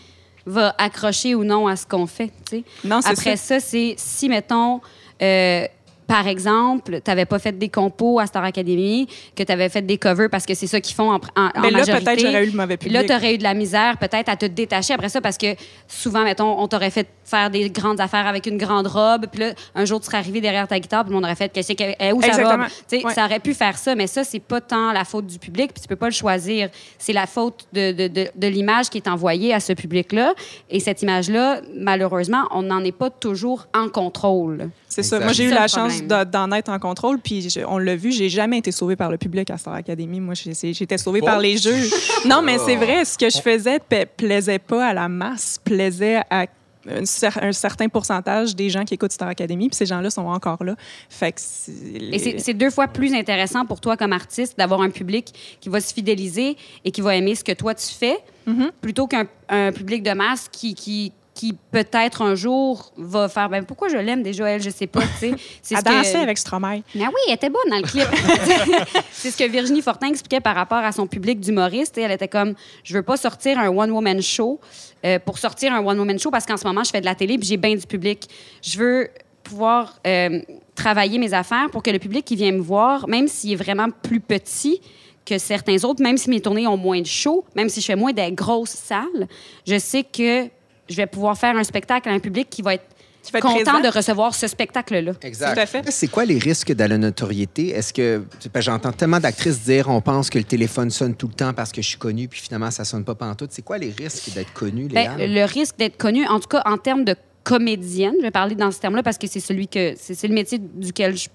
va 0.48 0.74
accrocher 0.78 1.36
ou 1.36 1.44
non 1.44 1.68
à 1.68 1.76
ce 1.76 1.86
qu'on 1.86 2.08
fait. 2.08 2.32
tu 2.50 2.58
sais. 2.58 2.64
Non, 2.86 3.02
c'est 3.02 3.10
Après 3.12 3.36
ça. 3.36 3.60
ça, 3.60 3.66
c'est 3.68 3.96
si, 3.98 4.30
mettons, 4.30 4.80
euh, 5.22 5.68
par 6.08 6.26
exemple, 6.28 7.02
tu 7.04 7.12
n'avais 7.12 7.26
pas 7.26 7.38
fait 7.38 7.52
des 7.58 7.70
compos 7.70 8.20
à 8.20 8.26
Star 8.28 8.44
Academy, 8.44 9.08
que 9.36 9.44
tu 9.44 9.52
avais 9.52 9.68
fait 9.70 9.82
des 9.82 9.98
covers 9.98 10.30
parce 10.30 10.46
que 10.46 10.54
c'est 10.54 10.66
ça 10.68 10.80
qu'ils 10.80 10.96
font 10.96 11.12
en, 11.12 11.16
en, 11.16 11.20
en 11.48 11.62
Mais 11.62 11.70
là, 11.72 11.80
majorité. 11.80 12.06
peut-être 12.06 12.20
j'aurais 12.22 12.46
eu 12.46 12.50
le 12.52 12.58
mauvais 12.58 12.78
Là, 12.90 13.04
tu 13.04 13.14
aurais 13.14 13.36
eu 13.36 13.38
de 13.38 13.44
la 13.44 13.54
misère 13.54 13.98
peut-être 13.98 14.30
à 14.30 14.36
te 14.38 14.46
détacher 14.46 14.94
après 14.94 15.10
ça 15.10 15.20
parce 15.20 15.38
que 15.38 15.48
souvent, 15.88 16.24
mettons, 16.24 16.60
on 16.60 16.68
t'aurait 16.68 16.92
fait 16.92 17.08
faire 17.26 17.50
des 17.50 17.70
grandes 17.70 18.00
affaires 18.00 18.26
avec 18.26 18.46
une 18.46 18.58
grande 18.58 18.88
robe. 18.88 19.26
Puis 19.30 19.42
là, 19.42 19.52
un 19.76 19.84
jour, 19.84 20.00
tu 20.00 20.06
serais 20.06 20.18
arrivé 20.18 20.40
derrière 20.40 20.66
ta 20.68 20.80
guitare, 20.80 21.04
puis 21.04 21.14
on 21.14 21.22
aurait 21.24 21.36
fait 21.36 21.50
qu'est-ce 21.50 21.74
qu'elle 21.74 21.96
est 22.00 22.12
où 22.14 22.22
sa 22.22 22.28
Exactement. 22.30 22.64
robe? 22.64 22.72
Tu 22.90 23.00
sais, 23.00 23.06
Ouais. 23.06 23.14
Ça 23.14 23.26
aurait 23.26 23.40
pu 23.40 23.54
faire 23.54 23.78
ça, 23.78 23.94
mais 23.96 24.08
ça, 24.08 24.24
c'est 24.24 24.40
pas 24.40 24.62
tant 24.62 24.92
la 24.94 25.04
faute 25.04 25.28
du 25.28 25.38
public, 25.40 25.74
puis 25.74 25.82
tu 25.82 25.88
peux 25.90 25.96
pas 25.98 26.08
le 26.08 26.14
choisir. 26.14 26.70
C'est 26.98 27.12
la 27.14 27.26
faute 27.28 27.66
de, 27.74 27.92
de, 27.92 28.08
de, 28.08 28.28
de 28.34 28.48
l'image 28.48 28.90
qui 28.90 28.98
est 28.98 29.08
envoyée 29.10 29.54
à 29.54 29.60
ce 29.60 29.74
public-là. 29.74 30.34
Et 30.70 30.80
cette 30.80 31.02
image-là, 31.02 31.60
malheureusement, 31.76 32.48
on 32.52 32.62
n'en 32.64 32.84
est 32.84 32.92
pas 32.92 33.10
toujours 33.10 33.68
en 33.76 33.90
contrôle. 33.90 34.70
C'est 34.88 35.04
ça. 35.04 35.20
Moi, 35.20 35.34
j'ai 35.34 35.46
eu 35.46 35.50
la 35.50 35.68
chance 35.68 35.97
d'en 36.02 36.52
être 36.52 36.70
en 36.70 36.80
contrôle, 36.80 37.20
puis 37.20 37.50
je- 37.50 37.62
on 37.68 37.78
l'a 37.78 37.96
vu, 37.96 38.12
j'ai 38.12 38.30
jamais 38.30 38.58
été 38.60 38.72
sauvée 38.72 38.96
par 38.96 39.10
le 39.12 39.18
public 39.18 39.50
à 39.50 39.58
Star 39.58 39.74
Academy. 39.74 40.20
Moi, 40.20 40.34
j'étais 40.36 40.98
sauvée 40.98 41.22
par 41.22 41.40
les 41.40 41.58
juges. 41.58 41.92
Non, 42.26 42.42
mais 42.42 42.58
c'est 42.58 42.76
vrai, 42.76 43.06
ce 43.06 43.18
que 43.18 43.30
je 43.30 43.40
faisais 43.40 43.80
pa- 43.80 44.06
plaisait 44.06 44.60
pas 44.60 44.88
à 44.88 44.94
la 44.94 45.08
masse, 45.10 45.60
plaisait 45.64 46.22
à 46.30 46.46
un, 46.90 47.02
cer- 47.04 47.38
un 47.44 47.52
certain 47.52 47.90
pourcentage 47.90 48.56
des 48.56 48.70
gens 48.70 48.86
qui 48.86 48.94
écoutent 48.94 49.12
Star 49.12 49.28
Academy, 49.28 49.68
puis 49.68 49.76
ces 49.76 49.86
gens-là 49.86 50.10
sont 50.10 50.26
encore 50.26 50.64
là. 50.64 50.76
Fait 51.10 51.34
que 51.34 51.40
c'est- 51.42 51.72
Et 52.14 52.40
c'est 52.40 52.54
deux 52.54 52.70
fois 52.70 52.88
plus 52.88 53.14
intéressant 53.14 53.66
pour 53.66 53.82
toi 53.82 53.98
comme 53.98 54.14
artiste 54.14 54.58
d'avoir 54.58 54.82
un 54.82 54.90
public 54.90 55.34
qui 55.60 55.68
va 55.70 55.82
se 55.82 55.94
fidéliser 55.94 56.56
et 56.86 56.92
qui 56.92 57.02
va 57.02 57.16
aimer 57.16 57.36
ce 57.36 57.44
que 57.44 57.52
toi 57.52 57.74
tu 57.76 57.88
fais, 57.88 58.18
Mm-hmm. 58.48 58.72
plutôt 58.80 59.08
qu'un 59.08 59.26
un 59.50 59.74
public 59.74 60.02
de 60.04 60.12
masse 60.12 60.48
qui, 60.50 60.74
qui, 60.74 61.12
qui 61.38 61.56
peut-être 61.72 62.24
un 62.24 62.34
jour 62.34 62.92
va 62.98 63.30
faire 63.30 63.48
ben 63.48 63.64
pourquoi 63.64 63.90
je 63.90 63.98
l'aime 63.98 64.24
déjà 64.24 64.50
elle? 64.50 64.62
Je 64.62 64.72
sais 64.72 64.88
pas 64.88 65.02
tu 65.02 65.08
sais 65.20 65.34
c'est 65.62 65.76
ce 65.76 65.84
que- 65.84 66.18
avec 66.24 66.38
Stromae. 66.38 66.82
mais 66.96 67.06
oui, 67.06 67.14
elle 67.28 67.36
était 67.36 67.50
bonne 67.50 67.70
dans 67.70 67.78
le 67.78 67.84
clip. 67.84 68.08
c'est 69.12 69.30
ce 69.30 69.38
que 69.38 69.48
Virginie 69.48 69.84
Fortin 69.84 70.08
expliquait 70.08 70.40
par 70.40 70.56
rapport 70.56 70.80
à 70.80 70.92
son 70.92 71.06
public 71.06 71.40
d'humoristes. 71.40 71.96
Elle 71.98 72.12
était 72.12 72.28
comme, 72.28 72.56
je 72.84 72.96
veux 72.96 73.04
pas 73.04 73.18
sortir 73.18 73.60
un 73.60 73.70
one-woman 73.70 74.20
show 74.22 74.60
euh, 75.06 75.20
pour 75.20 75.38
sortir 75.38 75.74
un 75.74 75.86
one-woman 75.86 76.18
show 76.18 76.32
parce 76.32 76.46
qu'en 76.48 76.58
ce 76.58 76.66
moment, 76.66 76.84
je 76.84 76.90
fais 76.90 77.02
de 77.02 77.06
la 77.06 77.14
télé 77.14 77.38
puis 77.38 77.48
j'ai 77.48 77.58
bien 77.58 77.76
du 77.76 77.86
public. 77.86 78.28
Je 78.64 78.80
veux 78.80 79.10
pouvoir 79.44 80.00
euh, 80.08 80.42
travailler 80.74 81.20
mes 81.20 81.34
affaires 81.34 81.70
pour 81.72 81.84
que 81.84 81.92
le 81.92 82.00
public 82.00 82.26
qui 82.26 82.36
vient 82.36 82.52
me 82.52 82.62
voir, 82.62 83.08
même 83.08 83.28
s'il 83.28 83.54
est 83.54 83.56
vraiment 83.56 83.90
plus 84.02 84.20
petit 84.20 84.82
que 85.24 85.38
certains 85.38 85.84
autres, 85.84 86.02
même 86.02 86.18
si 86.18 86.30
mes 86.30 86.42
tournées 86.42 86.68
ont 86.68 86.78
moins 86.78 87.02
de 87.02 87.06
shows, 87.06 87.44
même 87.56 87.70
si 87.70 87.82
je 87.82 87.86
fais 87.86 87.96
moins 87.96 88.14
des 88.14 88.32
grosses 88.32 88.70
salles, 88.72 89.28
je 89.68 89.78
sais 89.78 90.04
que 90.04 90.50
je 90.90 90.96
vais 90.96 91.08
pouvoir 91.08 91.38
faire 91.38 91.56
un 91.56 91.64
spectacle 91.64 92.10
à 92.10 92.12
un 92.12 92.20
public 92.20 92.50
qui 92.50 92.62
va 92.62 92.76
être, 92.76 92.86
content 93.34 93.50
présent. 93.50 93.82
de 93.82 93.90
recevoir 93.90 94.34
ce 94.34 94.48
spectacle-là. 94.48 95.12
Exact. 95.22 95.54
Tout 95.54 95.60
à 95.60 95.66
fait. 95.66 95.92
C'est 95.92 96.08
quoi 96.08 96.24
les 96.24 96.38
risques 96.38 96.72
de 96.74 96.84
la 96.84 96.98
notoriété? 96.98 97.70
Est-ce 97.70 97.92
que. 97.92 98.24
J'entends 98.56 98.94
tellement 98.94 99.20
d'actrices 99.20 99.64
dire 99.64 99.90
on 99.90 100.00
pense 100.02 100.30
que 100.30 100.38
le 100.38 100.46
téléphone 100.46 100.90
sonne 100.90 101.14
tout 101.16 101.28
le 101.28 101.34
temps 101.34 101.54
parce 101.54 101.72
que 101.72 101.82
je 101.82 101.90
suis 101.90 101.98
connue, 101.98 102.28
puis 102.28 102.40
finalement, 102.40 102.72
ça 102.72 102.86
sonne 102.86 103.04
pas 103.04 103.16
pantoute. 103.16 103.52
C'est 103.52 103.64
quoi 103.64 103.78
les 103.78 103.92
risques 103.92 104.34
d'être 104.34 104.54
connue, 104.54 104.88
Ben, 104.88 105.18
Léa? 105.18 105.28
le 105.28 105.46
risque 105.46 105.78
d'être 105.78 105.98
connu, 105.98 106.26
en 106.26 106.40
tout 106.40 106.48
cas 106.48 106.62
en 106.66 106.78
termes 106.78 107.04
de 107.04 107.16
comédienne, 107.44 108.16
je 108.18 108.24
vais 108.24 108.32
parler 108.32 108.56
dans 108.56 108.72
ce 108.72 108.80
terme-là 108.80 109.04
parce 109.04 109.18
que 109.18 109.26
c'est 109.28 109.40
celui 109.40 109.68
que 109.70 109.94
c'est 109.98 110.28
le 110.28 110.34
métier 110.34 110.60
duquel 110.60 111.16
je, 111.16 111.30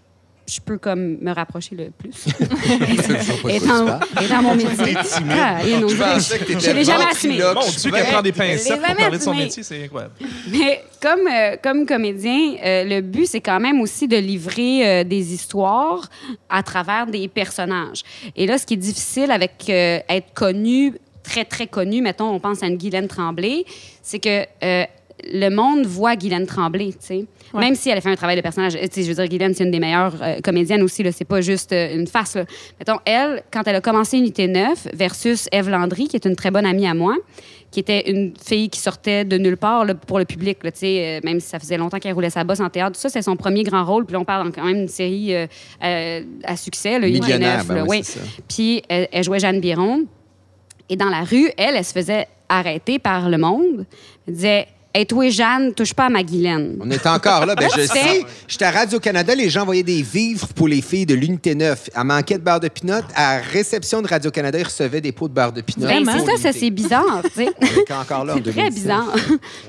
je 0.46 0.60
peux 0.60 0.78
comme 0.78 1.18
me 1.20 1.32
rapprocher 1.32 1.76
le 1.76 1.90
plus. 1.90 2.26
étant, 3.48 3.98
étant 4.20 4.42
mon 4.42 4.54
métier. 4.54 4.96
Ah, 5.30 5.64
et 5.66 5.78
non, 5.78 5.88
Je 5.88 5.96
pensais 5.96 6.38
que 6.38 6.58
je 6.58 6.70
l'ai 6.70 6.84
jamais 6.84 7.04
assumé. 7.04 7.38
Mon 7.38 7.60
Dieu, 7.60 7.90
qu'elle 7.90 8.06
prend 8.06 8.22
des 8.22 8.32
pincettes 8.32 8.80
pour 8.80 8.96
parler 8.96 9.18
de 9.18 9.22
son 9.22 9.34
métier, 9.34 9.62
c'est 9.62 9.84
incroyable. 9.84 10.14
Mais 10.50 10.84
comme, 11.00 11.26
euh, 11.32 11.56
comme 11.62 11.86
comédien, 11.86 12.56
euh, 12.64 12.84
le 12.84 13.00
but, 13.00 13.26
c'est 13.26 13.40
quand 13.40 13.60
même 13.60 13.80
aussi 13.80 14.08
de 14.08 14.16
livrer 14.16 14.86
euh, 14.86 15.04
des 15.04 15.32
histoires 15.32 16.08
à 16.48 16.62
travers 16.62 17.06
des 17.06 17.28
personnages. 17.28 18.02
Et 18.36 18.46
là, 18.46 18.58
ce 18.58 18.66
qui 18.66 18.74
est 18.74 18.78
difficile 18.78 19.30
avec 19.30 19.52
euh, 19.68 20.00
être 20.08 20.32
connu, 20.34 20.94
très, 21.22 21.44
très 21.44 21.66
connu, 21.66 22.02
mettons, 22.02 22.30
on 22.30 22.40
pense 22.40 22.62
à 22.62 22.66
une 22.66 22.76
Guylaine 22.76 23.08
Tremblay, 23.08 23.64
c'est 24.02 24.18
que 24.18 24.44
euh, 24.62 24.84
le 25.32 25.48
monde 25.50 25.86
voit 25.86 26.16
Guylaine 26.16 26.46
Tremblay, 26.46 26.92
tu 26.92 26.96
sais. 27.00 27.26
Ouais. 27.54 27.60
Même 27.60 27.74
si 27.74 27.90
elle 27.90 27.98
a 27.98 28.00
fait 28.00 28.10
un 28.10 28.16
travail 28.16 28.36
de 28.36 28.40
personnage. 28.40 28.72
Tu 28.72 28.88
sais, 28.90 29.02
je 29.02 29.08
veux 29.08 29.14
dire, 29.14 29.26
Guylaine, 29.28 29.54
c'est 29.54 29.64
une 29.64 29.70
des 29.70 29.80
meilleures 29.80 30.14
euh, 30.22 30.40
comédiennes 30.42 30.82
aussi, 30.82 31.02
là. 31.02 31.12
C'est 31.12 31.24
pas 31.24 31.40
juste 31.40 31.72
euh, 31.72 31.96
une 31.96 32.06
face, 32.06 32.34
là. 32.34 32.44
Mettons, 32.78 32.98
elle, 33.04 33.42
quand 33.52 33.62
elle 33.66 33.76
a 33.76 33.80
commencé 33.80 34.18
Unité 34.18 34.48
9 34.48 34.88
versus 34.94 35.48
Eve 35.52 35.68
Landry, 35.68 36.08
qui 36.08 36.16
est 36.16 36.24
une 36.24 36.36
très 36.36 36.50
bonne 36.50 36.66
amie 36.66 36.86
à 36.86 36.94
moi, 36.94 37.16
qui 37.72 37.80
était 37.80 38.10
une 38.10 38.34
fille 38.36 38.68
qui 38.68 38.78
sortait 38.78 39.24
de 39.24 39.38
nulle 39.38 39.56
part 39.56 39.84
là, 39.84 39.94
pour 39.94 40.18
le 40.18 40.26
public, 40.26 40.58
tu 40.62 40.70
sais, 40.74 41.16
euh, 41.16 41.20
même 41.24 41.40
si 41.40 41.48
ça 41.48 41.58
faisait 41.58 41.78
longtemps 41.78 41.98
qu'elle 41.98 42.12
roulait 42.12 42.30
sa 42.30 42.44
bosse 42.44 42.60
en 42.60 42.68
théâtre. 42.68 42.92
Tout 42.92 43.00
ça, 43.00 43.08
c'est 43.08 43.22
son 43.22 43.34
premier 43.34 43.64
grand 43.64 43.84
rôle. 43.84 44.04
Puis 44.04 44.12
là, 44.12 44.20
on 44.20 44.24
parle 44.24 44.52
quand 44.52 44.64
même 44.64 44.76
d'une 44.76 44.88
série 44.88 45.34
euh, 45.34 45.46
euh, 45.82 46.20
à 46.44 46.56
succès, 46.56 46.98
là, 46.98 47.08
Unité 47.08 47.24
Millionnaire, 47.24 47.64
9, 47.64 47.68
ben 47.68 47.82
oui, 47.82 47.88
oui. 47.88 48.00
c'est 48.04 48.18
ça. 48.18 48.24
Puis 48.46 48.82
elle, 48.88 49.08
elle 49.10 49.24
jouait 49.24 49.40
Jeanne 49.40 49.58
Biron. 49.58 50.04
Et 50.90 50.96
dans 50.96 51.08
la 51.08 51.24
rue, 51.24 51.50
elle, 51.56 51.76
elle 51.76 51.84
se 51.84 51.94
faisait 51.94 52.28
arrêter 52.48 52.98
par 52.98 53.30
le 53.30 53.38
monde. 53.38 53.86
Elle 54.28 54.34
disait 54.34 54.66
Hey, 54.94 55.06
toi, 55.06 55.30
Jeanne, 55.30 55.72
touche 55.72 55.94
pas 55.94 56.06
à 56.06 56.08
ma 56.10 56.22
Guylaine. 56.22 56.76
On 56.80 56.90
est 56.90 57.06
encore 57.06 57.46
là. 57.46 57.54
Ben, 57.54 57.66
je 57.74 57.80
sais. 57.86 58.24
J'étais 58.46 58.66
à 58.66 58.70
Radio-Canada, 58.70 59.34
les 59.34 59.48
gens 59.48 59.64
voyaient 59.64 59.82
des 59.82 60.02
vivres 60.02 60.48
pour 60.48 60.68
les 60.68 60.82
filles 60.82 61.06
de 61.06 61.14
l'Unité 61.14 61.54
9. 61.54 61.88
À 61.94 62.04
manquait 62.04 62.36
de 62.36 62.42
beurre 62.44 62.60
de 62.60 62.68
pinot. 62.68 63.00
À 63.14 63.38
réception 63.38 64.02
de 64.02 64.08
Radio-Canada, 64.08 64.58
ils 64.58 64.64
recevaient 64.64 65.00
des 65.00 65.12
pots 65.12 65.28
de 65.28 65.32
beurre 65.32 65.52
de 65.52 65.62
pinot. 65.62 65.86
Ben, 65.86 66.04
c'est 66.04 66.26
ça, 66.26 66.36
ça, 66.36 66.52
c'est 66.52 66.68
bizarre. 66.70 67.22
On 67.36 67.40
est 67.40 67.90
encore 67.92 68.26
là 68.26 68.34
C'est 68.36 68.42
très 68.42 68.52
2019. 68.68 68.74
bizarre. 68.74 69.14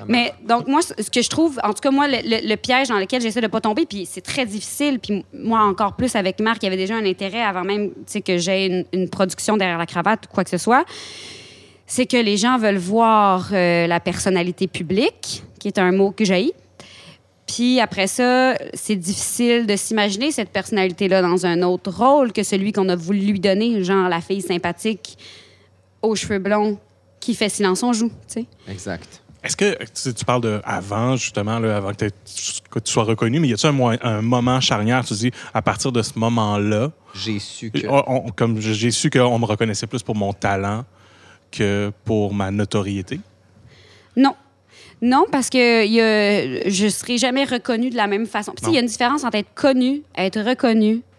Mais 0.10 0.34
donc, 0.46 0.68
moi, 0.68 0.82
ce 0.82 1.10
que 1.10 1.22
je 1.22 1.30
trouve, 1.30 1.58
en 1.63 1.70
tout 1.74 1.80
cas, 1.82 1.92
moi, 1.92 2.08
le, 2.10 2.18
le- 2.24 2.46
le 2.50 2.56
piège 2.58 2.89
dans 2.89 3.00
lequel 3.00 3.22
j'essaie 3.22 3.39
de 3.42 3.48
pas 3.48 3.62
tomber, 3.62 3.86
puis 3.86 4.06
c'est 4.12 4.20
très 4.22 4.46
difficile, 4.46 5.00
puis 5.00 5.24
moi, 5.34 5.62
encore 5.62 5.96
plus 5.96 6.15
avec 6.18 6.42
Marc, 6.42 6.58
il 6.63 6.65
y 6.65 6.68
avait 6.68 6.75
déjà 6.75 6.96
un 6.96 7.06
intérêt 7.06 7.42
avant 7.44 7.63
même 7.63 7.92
que 8.25 8.38
j'ai 8.38 8.65
une, 8.65 8.86
une 8.92 9.10
production 9.10 9.56
derrière 9.56 9.77
la 9.77 9.86
cravate 9.86 10.25
ou 10.30 10.34
quoi 10.34 10.44
que 10.44 10.50
ce 10.50 10.58
soit, 10.58 10.84
c'est 11.86 12.06
que 12.06 12.18
les 12.18 12.38
gens 12.38 12.58
veulent 12.58 12.78
voir 12.78 13.50
euh, 13.52 13.88
la 13.88 14.00
personnalité 14.00 14.68
publique, 14.68 15.44
qui 15.60 15.68
est 15.68 15.78
un 15.80 15.92
mot 15.92 16.12
que 16.12 16.25
j'ai. 16.25 16.52
Puis 17.48 17.80
après 17.80 18.08
ça, 18.08 18.56
c'est 18.74 18.96
difficile 18.96 19.68
de 19.68 19.75
s'imaginer 19.75 20.32
cette 20.32 20.50
personnalité-là 20.50 21.22
dans 21.22 21.46
un 21.46 21.62
autre 21.62 21.92
rôle 21.92 22.32
que 22.32 22.42
celui 22.44 22.72
qu'on 22.72 22.90
a 22.90 22.96
voulu 22.96 23.20
lui 23.20 23.40
donner, 23.40 23.84
genre 23.84 24.08
la 24.10 24.22
fille 24.22 24.42
sympathique 24.42 25.18
aux 26.02 26.16
cheveux 26.16 26.40
blonds 26.40 26.80
qui 27.20 27.36
fait 27.36 27.50
silence 27.50 27.84
on 27.84 27.94
joue, 27.94 28.10
tu 28.28 28.42
sais. 28.42 28.46
Exact. 28.68 29.22
Est-ce 29.44 29.58
que 29.58 29.78
tu, 29.84 30.13
tu 30.13 30.25
parles 30.25 30.42
de 30.42 30.62
avant, 30.63 31.18
justement, 31.18 31.60
là, 31.60 31.75
avant 31.75 31.92
que, 31.94 32.06
que 32.70 32.80
tu 32.80 32.92
sois 32.92 33.04
reconnu, 33.04 33.42
mais 33.42 33.50
y 33.50 33.54
a-t-il 33.54 33.68
un, 33.68 33.72
mo- 33.74 33.92
un 34.02 34.22
moment 34.22 34.62
charnière, 34.62 35.04
tu 35.04 35.13
dis, 35.16 35.32
à 35.54 35.62
partir 35.62 35.92
de 35.92 36.02
ce 36.02 36.18
moment-là, 36.18 36.92
J'ai 37.13 37.40
su 37.40 37.70
que. 37.70 37.86
on- 37.88 38.04
on- 38.28 38.30
comme 38.32 38.60
j'ai 38.62 38.92
su 38.92 39.10
qu'on 39.10 39.38
me 39.38 39.46
reconnaissait 39.46 39.86
plus 39.88 40.02
pour 40.02 40.16
mon 40.16 40.32
talent 40.32 40.86
que 41.56 41.92
pour 42.06 42.34
ma 42.34 42.52
notoriété? 42.52 43.20
Non. 44.16 44.34
Non, 45.02 45.26
parce 45.32 45.50
que 45.50 45.86
il 45.86 45.92
y 45.92 46.00
a- 46.02 46.70
je 46.70 46.86
ne 46.86 46.89
serai 46.89 47.18
jamais 47.18 47.44
reconnue 47.44 47.89
de 47.89 47.98
la 47.98 48.08
même 48.08 48.26
façon. 48.26 48.54
Il 48.68 48.74
y 48.74 48.78
a 48.78 48.80
une 48.80 48.86
différence 48.88 49.24
entre 49.24 49.38
être 49.38 49.54
connu, 49.54 50.02
être 50.18 50.39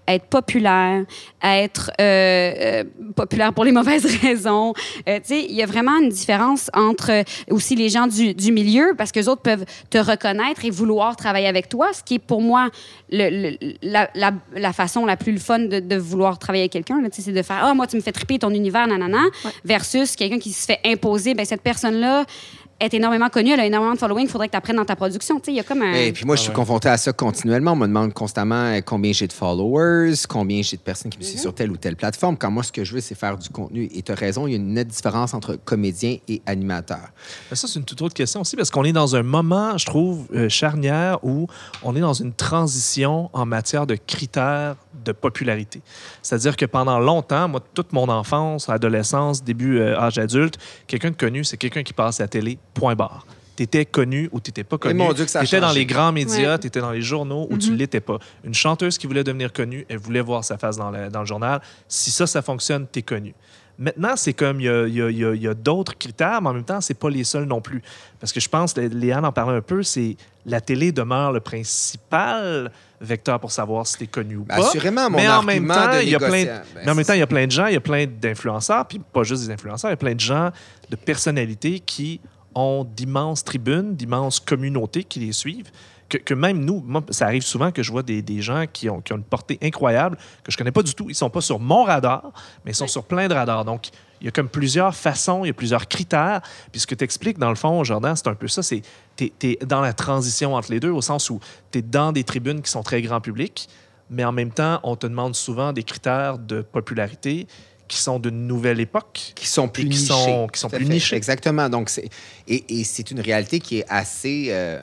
être 0.06 0.26
populaire, 0.26 1.04
être 1.42 1.90
euh, 2.00 2.52
euh, 2.56 2.84
populaire 3.16 3.52
pour 3.52 3.64
les 3.64 3.72
mauvaises 3.80 4.06
raisons. 4.22 4.72
Euh, 5.08 5.18
tu 5.18 5.34
sais, 5.34 5.46
il 5.48 5.54
y 5.54 5.62
a 5.62 5.66
vraiment 5.66 5.98
une 6.00 6.08
différence 6.08 6.70
entre 6.74 7.24
aussi 7.50 7.74
les 7.76 7.88
gens 7.88 8.06
du, 8.06 8.34
du 8.34 8.52
milieu, 8.52 8.94
parce 8.96 9.12
que 9.12 9.20
les 9.20 9.28
autres 9.28 9.42
peuvent 9.42 9.64
te 9.90 9.98
reconnaître 9.98 10.64
et 10.64 10.70
vouloir 10.70 11.16
travailler 11.16 11.46
avec 11.46 11.68
toi, 11.68 11.92
ce 11.92 12.02
qui 12.02 12.14
est 12.14 12.18
pour 12.18 12.40
moi 12.42 12.70
le- 13.10 13.30
le- 13.60 13.74
la, 13.82 14.08
la- 14.14 14.32
la 14.54 14.72
façon 14.72 15.04
la 15.06 15.16
plus 15.16 15.38
fun 15.38 15.58
de, 15.60 15.80
de 15.80 15.96
vouloir 15.96 16.38
travailler 16.38 16.62
avec 16.64 16.72
quelqu'un. 16.72 17.00
là. 17.00 17.08
Tu 17.10 17.16
sais, 17.16 17.22
C'est 17.22 17.32
de 17.32 17.42
faire 17.42 17.60
Ah, 17.62 17.74
moi, 17.74 17.86
tu 17.86 17.96
me 17.96 18.02
fais 18.02 18.12
triper 18.12 18.38
ton 18.38 18.50
univers, 18.50 18.86
nanana, 18.86 19.22
versus 19.64 20.16
quelqu'un 20.16 20.38
qui 20.38 20.52
se 20.52 20.66
fait 20.66 20.80
imposer, 20.84 21.34
ben 21.34 21.44
cette 21.46 21.62
personne-là 21.62 22.24
est 22.80 22.92
énormément 22.94 23.28
connue, 23.28 23.52
elle 23.52 23.60
a 23.60 23.66
énormément 23.66 23.94
de 23.94 23.98
following, 23.98 24.24
il 24.26 24.28
faudrait 24.30 24.48
que 24.48 24.52
tu 24.52 24.56
apprennes 24.58 24.76
dans 24.76 24.84
ta 24.84 24.96
production. 24.96 25.36
Tu 25.38 25.46
sais, 25.46 25.52
Il 25.52 25.56
y 25.56 25.60
a 25.60 25.62
comme 25.62 25.82
un. 25.82 25.92
Et 25.94 26.12
puis 26.12 26.24
moi, 26.24 26.36
je 26.36 26.40
suis 26.42 26.48
Ah 26.50 26.52
ouais. 26.52 26.56
confronté 26.56 26.88
à 26.88 26.96
ça 26.96 27.12
continuellement. 27.12 27.72
On 27.72 27.76
me 27.76 27.86
demande 27.86 28.12
constamment 28.12 28.54
euh, 28.56 28.80
combien 28.84 29.12
j'ai 29.12 29.26
de 29.26 29.32
followers, 29.32 30.12
combien 30.28 30.60
j'ai 30.62 30.76
de 30.76 30.82
personnes 30.82 31.10
qui 31.10 31.18
me 31.18 31.22
Mhm. 31.22 31.28
suivent 31.28 31.40
sur 31.40 31.54
telle 31.54 31.70
ou 31.70 31.76
telle 31.76 31.96
plateforme. 31.96 32.36
Quand 32.36 32.50
moi, 32.50 32.62
ce 32.62 32.72
que 32.72 32.84
je 32.84 32.92
veux, 32.94 33.00
c'est 33.00 33.14
faire 33.14 33.38
du 33.38 33.48
contenu. 33.48 33.88
Et 33.94 34.02
tu 34.02 34.12
as 34.12 34.14
raison, 34.14 34.46
il 34.46 34.50
y 34.50 34.54
a 34.54 34.56
une 34.56 34.74
nette 34.74 34.88
différence 34.88 35.34
entre 35.34 35.56
comédien 35.56 36.16
et 36.28 36.42
animateur. 36.46 37.08
Mais 37.50 37.56
ça, 37.56 37.68
c'est 37.68 37.78
une 37.78 37.84
toute 37.84 38.02
autre 38.02 38.14
question 38.14 38.40
aussi, 38.40 38.56
parce 38.56 38.70
qu'on 38.70 38.84
est 38.84 38.92
dans 38.92 39.14
un 39.16 39.22
moment, 39.22 39.78
je 39.78 39.86
trouve, 39.86 40.26
euh, 40.34 40.48
charnière 40.48 41.18
où 41.24 41.46
on 41.82 41.94
est 41.96 42.00
dans 42.00 42.12
une 42.12 42.32
transition 42.32 43.30
en 43.32 43.46
matière 43.46 43.86
de 43.86 43.96
critères 43.96 44.76
de 45.04 45.12
popularité. 45.12 45.82
C'est-à-dire 46.22 46.56
que 46.56 46.64
pendant 46.66 46.98
longtemps, 46.98 47.48
moi, 47.48 47.60
toute 47.74 47.92
mon 47.92 48.08
enfance, 48.08 48.68
adolescence, 48.68 49.44
début 49.44 49.78
euh, 49.78 49.98
âge 49.98 50.18
adulte, 50.18 50.56
quelqu'un 50.86 51.10
de 51.10 51.16
connu, 51.16 51.44
c'est 51.44 51.56
quelqu'un 51.56 51.82
qui 51.82 51.92
passe 51.92 52.20
à 52.20 52.24
la 52.24 52.28
télé, 52.28 52.58
point 52.74 52.94
barre. 52.94 53.26
T'étais 53.56 53.84
connu 53.86 54.28
ou 54.32 54.40
t'étais 54.40 54.64
pas 54.64 54.78
connu. 54.78 54.94
mon 54.94 55.12
Dieu 55.12 55.24
que 55.24 55.30
ça 55.30 55.38
a 55.38 55.42
T'étais 55.44 55.60
dans 55.60 55.70
les 55.70 55.86
grands 55.86 56.10
médias, 56.10 56.52
Ouais. 56.54 56.58
t'étais 56.58 56.80
dans 56.80 56.90
les 56.90 57.02
journaux 57.02 57.46
où 57.50 57.56
tu 57.56 57.72
l'étais 57.76 58.00
pas. 58.00 58.18
Une 58.42 58.52
chanteuse 58.54 58.98
qui 58.98 59.06
voulait 59.06 59.22
devenir 59.22 59.52
connue, 59.52 59.86
elle 59.88 59.98
voulait 59.98 60.20
voir 60.22 60.42
sa 60.44 60.58
face 60.58 60.76
dans 60.76 60.90
le, 60.90 61.08
dans 61.08 61.20
le 61.20 61.26
journal. 61.26 61.60
Si 61.86 62.10
ça, 62.10 62.26
ça 62.26 62.42
fonctionne, 62.42 62.86
t'es 62.90 63.02
connu. 63.02 63.32
Maintenant, 63.78 64.14
c'est 64.16 64.32
comme 64.34 64.60
il 64.60 64.64
y 64.64 64.68
a, 64.68 64.86
il 64.88 64.94
y 64.94 65.02
a- 65.02 65.10
il 65.10 65.18
y 65.18 65.24
a- 65.24 65.34
il 65.34 65.42
y 65.42 65.48
a 65.48 65.54
d'autres 65.54 65.96
critères, 65.98 66.40
mais 66.42 66.48
en 66.48 66.54
même 66.54 66.64
temps, 66.64 66.80
c'est 66.80 66.94
pas 66.94 67.10
les 67.10 67.22
seuls 67.24 67.44
non 67.44 67.60
plus. 67.60 67.80
Parce 68.20 68.32
que 68.32 68.38
je 68.40 68.48
pense, 68.48 68.76
Lé- 68.76 68.88
Léane 68.88 69.24
en 69.24 69.32
parlait 69.32 69.56
un 69.56 69.62
peu, 69.62 69.82
c'est 69.84 70.16
la 70.46 70.60
télé 70.60 70.90
demeure 70.92 71.32
le 71.32 71.40
principal 71.40 72.70
vecteur 73.00 73.38
pour 73.40 73.50
savoir 73.52 73.86
si 73.86 73.98
t'es 73.98 74.06
connu 74.06 74.36
ou 74.36 74.44
Ben, 74.44 74.56
pas. 74.56 74.66
assurément, 74.68 75.10
mon 75.10 75.18
mais 75.18 75.28
en 75.28 75.42
même 75.42 75.70
argument 75.70 75.74
temps, 75.92 75.98
de 75.98 76.02
il 76.02 76.08
y 76.10 76.14
a 76.14 76.18
plein, 76.18 76.30
négociant, 76.30 76.52
ben, 76.74 76.82
mais 76.84 76.90
en 76.90 76.94
même 76.94 77.04
c'est 77.04 77.08
temps, 77.08 77.14
il 77.14 77.18
y 77.18 77.22
a 77.22 77.26
plein 77.26 77.46
de 77.46 77.50
gens, 77.52 77.66
il 77.66 77.74
y 77.74 77.76
a 77.76 77.80
plein 77.80 78.06
d'influenceurs, 78.06 78.86
puis 78.86 78.98
pas 79.12 79.22
juste 79.24 79.42
des 79.44 79.50
influenceurs, 79.50 79.90
il 79.90 79.92
y 79.92 79.94
a 79.94 79.98
plein 79.98 80.14
de 80.14 80.20
gens, 80.20 80.50
de 80.90 80.96
personnalités 80.96 81.80
qui 81.80 82.20
ont 82.54 82.84
d'immenses 82.84 83.44
tribunes, 83.44 83.94
d'immenses 83.94 84.40
communautés 84.40 85.04
qui 85.04 85.20
les 85.20 85.32
suivent. 85.32 85.70
Que, 86.08 86.18
que 86.18 86.34
même 86.34 86.62
nous, 86.64 86.82
moi, 86.86 87.02
ça 87.10 87.24
arrive 87.24 87.42
souvent 87.42 87.72
que 87.72 87.82
je 87.82 87.90
vois 87.90 88.02
des, 88.02 88.20
des 88.20 88.42
gens 88.42 88.66
qui 88.70 88.90
ont, 88.90 89.00
qui 89.00 89.12
ont 89.14 89.16
une 89.16 89.24
portée 89.24 89.58
incroyable, 89.62 90.18
que 90.42 90.52
je 90.52 90.56
connais 90.56 90.70
pas 90.70 90.82
du 90.82 90.94
tout. 90.94 91.08
Ils 91.08 91.14
sont 91.14 91.30
pas 91.30 91.40
sur 91.40 91.58
mon 91.58 91.84
radar, 91.84 92.30
mais 92.64 92.72
ils 92.72 92.76
sont 92.76 92.86
sur 92.86 93.04
plein 93.04 93.26
de 93.26 93.34
radars. 93.34 93.64
Donc, 93.64 93.88
il 94.20 94.26
y 94.26 94.28
a 94.28 94.30
comme 94.30 94.48
plusieurs 94.48 94.94
façons, 94.94 95.44
il 95.44 95.48
y 95.48 95.50
a 95.50 95.54
plusieurs 95.54 95.88
critères. 95.88 96.40
Puis 96.72 96.80
ce 96.80 96.86
que 96.86 96.94
tu 96.94 97.04
expliques, 97.04 97.38
dans 97.38 97.48
le 97.48 97.56
fond, 97.56 97.84
Jordan, 97.84 98.14
c'est 98.16 98.28
un 98.28 98.34
peu 98.34 98.48
ça. 98.48 98.62
C'est 98.62 98.82
tu 99.16 99.32
es, 99.42 99.56
dans 99.64 99.80
la 99.80 99.92
transition 99.92 100.54
entre 100.54 100.70
les 100.70 100.80
deux, 100.80 100.90
au 100.90 101.02
sens 101.02 101.30
où 101.30 101.40
tu 101.70 101.78
es 101.78 101.82
dans 101.82 102.12
des 102.12 102.24
tribunes 102.24 102.62
qui 102.62 102.70
sont 102.70 102.82
très 102.82 103.02
grand 103.02 103.20
public, 103.20 103.68
mais 104.10 104.24
en 104.24 104.32
même 104.32 104.50
temps, 104.50 104.80
on 104.82 104.96
te 104.96 105.06
demande 105.06 105.34
souvent 105.34 105.72
des 105.72 105.82
critères 105.82 106.38
de 106.38 106.62
popularité 106.62 107.46
qui 107.88 107.98
sont 107.98 108.18
d'une 108.18 108.46
nouvelle 108.46 108.80
époque. 108.80 109.32
qui 109.34 109.46
sont 109.46 109.68
plus 109.68 109.84
qui 109.84 109.88
nichés. 109.90 110.06
sont- 110.06 110.48
qui 110.52 110.58
sont 110.60 110.70
plus 110.70 110.86
nichés. 110.86 111.16
Exactement. 111.16 111.68
Donc, 111.68 111.90
c'est, 111.90 112.08
et, 112.48 112.64
et 112.80 112.84
c'est 112.84 113.10
une 113.10 113.20
réalité 113.20 113.60
qui 113.60 113.78
est 113.78 113.84
assez 113.88 114.46
euh, 114.48 114.82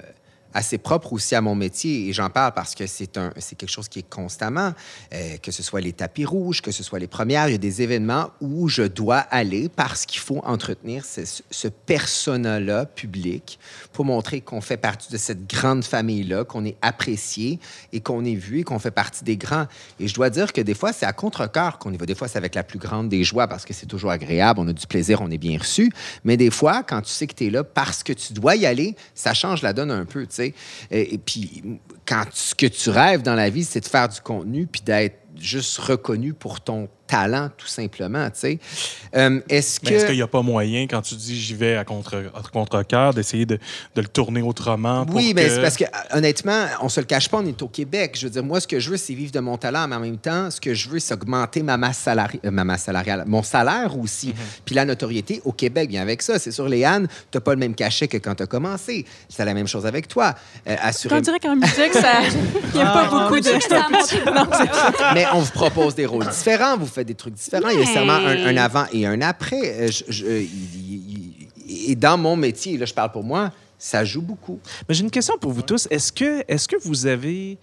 assez 0.54 0.78
propre 0.78 1.14
aussi 1.14 1.36
à 1.36 1.42
mon 1.42 1.56
métier 1.56 2.10
et 2.10 2.14
j'en 2.14 2.30
parle 2.30 2.54
parce 2.54 2.76
que 2.76 2.88
c'est 2.88 3.18
un, 3.18 3.32
c'est 3.38 3.56
quelque 3.56 3.70
chose 3.70 3.88
qui 3.88 4.00
est 4.00 4.10
constamment, 4.10 4.74
euh, 5.14 5.38
que 5.38 5.52
ce 5.52 5.64
soit 5.64 5.82
les 5.82 5.94
tapis 5.94 6.26
rouges, 6.26 6.62
que 6.62 6.72
ce 6.72 6.84
soit 6.84 7.00
les 7.00 7.08
premières, 7.08 7.48
il 7.48 7.54
y 7.54 7.56
a 7.56 7.60
des 7.60 7.82
événements 7.82 8.32
où 8.42 8.68
je 8.68 8.84
dois 8.84 9.20
aller 9.20 9.70
parce 9.70 10.06
qu'il 10.06 10.20
faut 10.20 10.42
entretenir 10.44 11.06
ce, 11.06 11.22
ce 11.50 11.68
persona-là 11.68 12.86
public 12.86 13.60
pour 13.94 14.06
montrer 14.06 14.42
qu'on 14.42 14.62
fait 14.62 14.78
partie 14.78 15.12
de 15.12 15.18
cette 15.18 15.48
grande 15.48 15.84
famille-là, 15.84 16.44
qu'on 16.44 16.66
est 16.66 16.78
apprécié 16.82 17.60
et 17.94 18.02
qu'on 18.02 18.26
est 18.26 18.36
vu 18.36 18.60
et 18.60 18.64
qu'on 18.64 18.80
fait 18.80 18.92
partie 18.92 19.24
des 19.24 19.38
grands. 19.38 19.68
Et 20.00 20.08
je 20.08 20.14
dois 20.14 20.30
dire 20.30 20.54
que 20.54 20.62
des 20.62 20.74
fois, 20.74 20.94
c'est 20.94 21.06
à 21.06 21.14
contre-cœur 21.14 21.78
qu'on 21.78 21.94
y 21.94 21.98
va. 21.98 22.06
Des 22.06 22.16
fois, 22.16 22.28
c'est 22.28 22.38
avec 22.38 22.56
la 22.56 22.64
plus 22.64 22.80
grande 22.80 23.10
des 23.10 23.24
joies 23.24 23.48
parce 23.48 23.66
que 23.66 23.74
c'est 23.74 23.86
toujours 23.86 24.12
agréable, 24.12 24.60
on 24.60 24.68
a 24.68 24.74
du 24.74 24.88
plaisir, 24.88 25.22
on 25.22 25.32
est 25.32 25.38
bien 25.38 25.58
reçu. 25.58 25.92
Mais 26.24 26.38
des 26.38 26.52
fois, 26.52 26.84
quand 26.84 27.02
tu 27.02 27.12
sais 27.12 27.28
que 27.28 27.36
tu 27.36 27.48
es 27.48 27.50
là 27.50 27.64
parce 27.64 28.04
que 28.04 28.14
tu 28.14 28.34
dois 28.34 28.56
y 28.56 28.66
aller, 28.66 28.96
ça 29.16 29.34
change 29.34 29.62
la 29.62 29.74
donne 29.74 29.92
un 29.92 30.06
peu, 30.06 30.26
tu. 30.26 30.41
Et, 30.92 31.18
puis, 31.18 31.64
quand 32.06 32.26
ce 32.32 32.56
que 32.56 32.66
tu 32.66 32.90
rêves 32.90 33.22
dans 33.22 33.36
la 33.36 33.50
vie, 33.50 33.64
c'est 33.64 33.82
de 33.82 33.86
faire 33.86 34.10
du 34.10 34.20
contenu 34.22 34.68
puis 34.68 34.82
d'être 34.82 35.18
juste 35.38 35.78
reconnu 35.78 36.34
pour 36.34 36.62
ton 36.62 36.90
talent, 37.12 37.50
tout 37.58 37.68
simplement, 37.68 38.26
tu 38.30 38.40
sais. 38.40 38.60
Euh, 39.18 39.42
est-ce 39.50 39.82
que... 39.82 39.90
Est-ce 39.94 40.06
qu'il 40.06 40.16
n'y 40.16 40.22
a 40.22 40.28
pas 40.28 40.42
moyen, 40.42 40.84
quand 40.88 41.02
tu 41.02 41.16
dis 41.16 41.38
j'y 41.38 41.54
vais 41.56 41.76
à 41.76 41.84
contre- 41.84 42.24
à 42.34 42.42
contre-cœur, 42.54 43.14
d'essayer 43.14 43.46
de, 43.46 43.60
de 43.96 44.02
le 44.02 44.08
tourner 44.08 44.42
autrement? 44.42 45.06
Pour 45.06 45.18
Oui, 45.18 45.34
mais 45.36 45.44
que- 45.48 45.50
c'est 45.56 45.62
parce 45.62 45.76
que, 45.76 45.84
euh, 45.84 46.18
honnêtement, 46.18 46.66
on 46.82 46.88
se 46.88 47.02
le 47.02 47.06
cache 47.06 47.28
pas, 47.28 47.40
on 47.40 47.46
est 47.46 47.62
au 47.62 47.68
Québec. 47.68 48.16
Je 48.18 48.28
veux 48.28 48.30
dire, 48.32 48.44
moi, 48.46 48.62
ce 48.62 48.68
que 48.68 48.80
je 48.80 48.90
veux, 48.90 48.96
c'est 48.98 49.14
vivre 49.14 49.34
de 49.34 49.42
mon 49.42 49.58
talent, 49.58 49.88
mais 49.90 49.98
en 49.98 50.00
même 50.00 50.18
temps, 50.18 50.50
ce 50.50 50.62
que 50.62 50.74
je 50.74 50.88
veux, 50.88 51.00
c'est 51.00 51.14
augmenter 51.14 51.64
ma 51.64 51.76
masse, 51.76 52.00
salari- 52.08 52.40
euh, 52.46 52.52
ma 52.52 52.64
masse 52.64 52.84
salariale, 52.84 53.26
mon 53.28 53.44
salaire 53.44 53.98
aussi. 54.00 54.28
Mhm. 54.30 54.34
Puis 54.64 54.76
la 54.76 54.86
notoriété 54.86 55.42
au 55.44 55.52
Québec 55.52 55.90
vient 55.90 56.02
avec 56.04 56.22
ça. 56.22 56.40
C'est 56.40 56.52
sûr, 56.52 56.70
Léane, 56.70 57.08
tu 57.30 57.38
n'as 57.38 57.42
pas 57.42 57.52
le 57.52 57.60
même 57.60 57.76
cachet 57.76 58.08
que 58.08 58.18
quand 58.18 58.36
tu 58.36 58.44
as 58.44 58.48
commencé. 58.48 59.06
C'est 59.28 59.44
la 59.44 59.54
même 59.54 59.68
chose 59.68 59.86
avec 59.86 60.08
toi. 60.08 60.34
Euh, 60.68 60.76
On 60.82 60.88
assurément. 60.88 61.20
dirait 61.22 61.40
qu'en 61.40 61.56
musique, 61.58 61.94
ça- 61.94 62.22
il 62.74 62.76
n'y 62.76 62.82
a 62.82 62.86
pas 62.94 63.10
beaucoup 63.10 63.40
de. 63.40 63.44
Ça 63.68 63.86
a 63.86 63.90
beaucoup. 63.90 64.54
Mais 65.14 65.26
on 65.34 65.40
vous 65.40 65.52
propose 65.52 65.94
des 65.96 66.06
rôles 66.06 66.28
différents, 66.30 66.78
vous 66.78 66.86
faites 66.86 67.01
des 67.04 67.16
trucs 67.16 67.34
différents. 67.36 67.70
Il 67.70 67.74
y 67.74 67.78
a 67.78 67.80
nécessairement 67.80 68.14
un, 68.14 68.58
avant 68.58 68.86
et 68.94 69.06
un 69.06 69.22
après. 69.22 69.62
Euh, 69.64 69.88
je- 69.92 70.04
je- 70.12 70.26
il- 70.26 70.50
il- 70.90 71.48
il- 71.68 71.92
et 71.92 71.96
dans 71.96 72.18
mon 72.18 72.36
métier, 72.36 72.78
là, 72.78 72.86
je 72.86 72.94
parle 72.94 73.12
pour 73.12 73.24
moi, 73.24 73.52
ça 73.78 74.04
joue 74.06 74.22
beaucoup. 74.22 74.60
Mais 74.88 74.96
j'ai 74.96 75.04
une 75.04 75.12
question 75.12 75.36
pour 75.40 75.52
vous 75.52 75.62
tous. 75.64 75.88
Est-ce 75.90 76.12
que, 76.12 76.44
est 76.48 76.68
que 76.68 76.76
vous 76.84 77.06
avez 77.08 77.58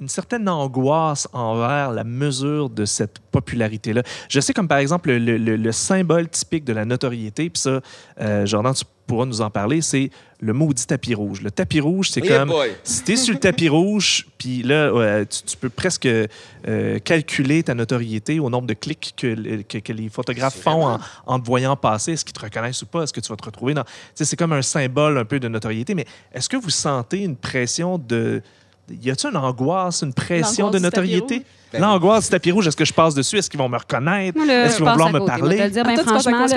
une 0.00 0.08
certaine 0.08 0.48
angoisse 0.48 1.26
envers 1.32 1.90
la 1.92 2.04
mesure 2.04 2.68
de 2.70 2.84
cette 2.84 3.18
popularité-là? 3.30 4.02
Je 4.28 4.40
sais 4.40 4.52
comme 4.52 4.68
par 4.68 4.78
exemple 4.78 5.08
le, 5.10 5.18
le- 5.18 5.38
le- 5.38 5.56
le 5.56 5.72
symbole 5.72 6.28
typique 6.28 6.64
de 6.64 6.72
la 6.72 6.84
notoriété, 6.84 7.48
puis 7.50 7.60
ça, 7.60 7.80
euh, 8.20 8.44
Jordan, 8.46 8.74
tu 8.74 8.84
pourras 9.06 9.24
nous 9.24 9.40
en 9.40 9.50
parler, 9.50 9.80
c'est 9.82 10.10
le 10.40 10.52
maudit 10.52 10.84
tapis 10.86 11.14
rouge. 11.14 11.40
Le 11.40 11.50
tapis 11.52 11.80
rouge, 11.80 12.10
c'est 12.10 12.24
Yeah, 12.24 12.40
comme... 12.40 12.48
boy. 12.50 12.72
Si 12.82 13.04
t'es 13.04 13.16
sur 13.16 13.32
le 13.34 13.40
tapis 13.40 13.68
rouge, 13.68 14.26
puis 14.36 14.62
là, 14.64 15.24
tu, 15.24 15.42
tu 15.44 15.56
peux 15.56 15.68
presque 15.70 16.06
euh, 16.06 16.98
calculer 16.98 17.62
ta 17.62 17.74
notoriété 17.74 18.40
au 18.40 18.50
nombre 18.50 18.66
de 18.66 18.74
clics 18.74 19.14
que, 19.16 19.62
que- 19.62 19.78
que 19.78 19.92
les 19.92 20.08
photographes 20.08 20.58
font 20.60 20.86
en, 20.88 20.98
en 21.26 21.38
te 21.40 21.46
voyant 21.46 21.76
passer. 21.76 22.12
Est-ce 22.12 22.24
qu'ils 22.24 22.34
te 22.34 22.40
reconnaissent 22.42 22.82
ou 22.82 22.86
pas? 22.86 23.04
Est-ce 23.04 23.12
que 23.12 23.20
tu 23.20 23.28
vas 23.28 23.36
te 23.36 23.44
retrouver 23.44 23.74
dans... 23.74 23.84
Tu 24.16 24.24
c'est 24.24 24.36
comme 24.36 24.52
un 24.52 24.62
symbole 24.62 25.16
un 25.18 25.24
peu 25.24 25.38
de 25.40 25.46
notoriété, 25.48 25.94
mais 25.94 26.04
est-ce 26.34 26.48
que 26.48 26.56
vous 26.56 26.70
sentez 26.70 27.18
une 27.22 27.36
pression 27.36 27.96
de... 27.98 28.42
Y 28.90 29.10
a-t-il 29.10 29.30
une 29.30 29.36
angoisse, 29.36 30.02
une 30.02 30.12
pression 30.12 30.70
de 30.70 30.78
notoriété? 30.78 31.42
Ben- 31.72 31.80
L'angoisse 31.82 32.24
du 32.24 32.30
tapis 32.30 32.52
rouge, 32.52 32.68
est-ce 32.68 32.76
que 32.76 32.84
je 32.84 32.92
passe 32.94 33.14
dessus? 33.14 33.36
Est-ce 33.38 33.50
qu'ils 33.50 33.58
vont 33.58 33.68
me 33.68 33.76
reconnaître? 33.76 34.38
Est-ce 34.40 34.76
qu'ils 34.76 34.84
vont 34.84 34.92
vouloir 34.92 35.12
me 35.12 35.18
parler? 35.26 35.56
te 35.56 35.62
le 35.62 35.70
dire, 35.70 35.82
Ah, 35.84 35.94
ben, 35.96 36.04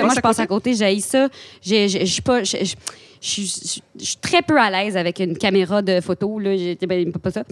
moi, 0.04 0.14
je 0.14 0.20
passe 0.20 0.38
à 0.38 0.46
côté? 0.46 0.74
j'ai 0.74 1.00
ça. 1.00 1.28
Je 1.64 2.04
suis 2.06 2.22
pas. 2.22 2.42
Je 3.22 3.42
suis 3.42 3.82
très 4.22 4.40
peu 4.40 4.58
à 4.58 4.70
l'aise 4.70 4.96
avec 4.96 5.18
une 5.20 5.36
caméra 5.36 5.82
de 5.82 6.00
photo. 6.00 6.38
Là. 6.38 6.50
Ben, 6.88 7.12
pas 7.12 7.30
ça. 7.30 7.42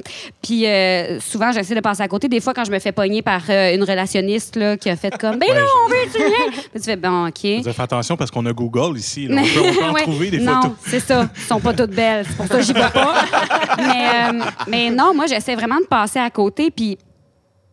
Puis 0.43 0.67
euh, 0.67 1.21
souvent, 1.21 1.53
j'essaie 1.53 1.75
de 1.75 1.81
passer 1.81 2.03
à 2.03 2.09
côté. 2.09 2.27
Des 2.29 2.41
fois, 2.41 2.55
quand 2.55 2.65
je 2.65 2.71
me 2.71 2.79
fais 2.79 2.91
pogner 2.93 3.21
par 3.21 3.43
euh, 3.51 3.75
une 3.75 3.83
relationniste 3.85 4.57
là, 4.57 4.79
qui 4.79 4.89
a 4.89 4.97
fait 4.97 5.17
comme 5.19 5.37
Ben 5.39 5.49
non, 5.49 5.61
on 5.85 5.89
veut 5.91 6.11
tu 6.11 6.19
viens. 6.19 6.63
Tu 6.75 6.81
fais 6.81 6.97
Ben, 6.97 7.27
OK. 7.29 7.45
Vous 7.59 7.63
faites 7.65 7.81
attention 7.81 8.17
parce 8.17 8.31
qu'on 8.31 8.47
a 8.47 8.53
Google 8.55 8.97
ici. 8.97 9.27
là. 9.29 9.43
On 9.43 9.45
peut, 9.45 9.61
on 9.69 9.75
peut 9.75 9.85
en 9.85 9.93
Ouais. 9.99 10.03
trouver 10.03 10.31
des 10.31 10.39
non, 10.41 10.63
photos. 10.63 10.77
c'est 10.87 11.01
ça. 11.01 11.29
Ils 11.37 11.43
sont 11.43 11.61
pas 11.61 11.75
toutes 11.75 11.91
belles. 11.95 12.25
C'est 12.27 12.37
pour 12.37 12.47
ça 12.47 12.57
que 12.57 12.63
j'y 12.63 12.73
vais 12.73 12.81
pas. 12.91 13.15
mais, 13.77 14.11
euh, 14.41 14.45
mais 14.69 14.91
non, 14.91 15.13
moi, 15.15 15.27
j'essaie 15.27 15.55
vraiment 15.55 15.81
de 15.81 15.87
passer 15.87 16.19
à 16.19 16.31
côté. 16.31 16.71
Puis, 16.71 16.97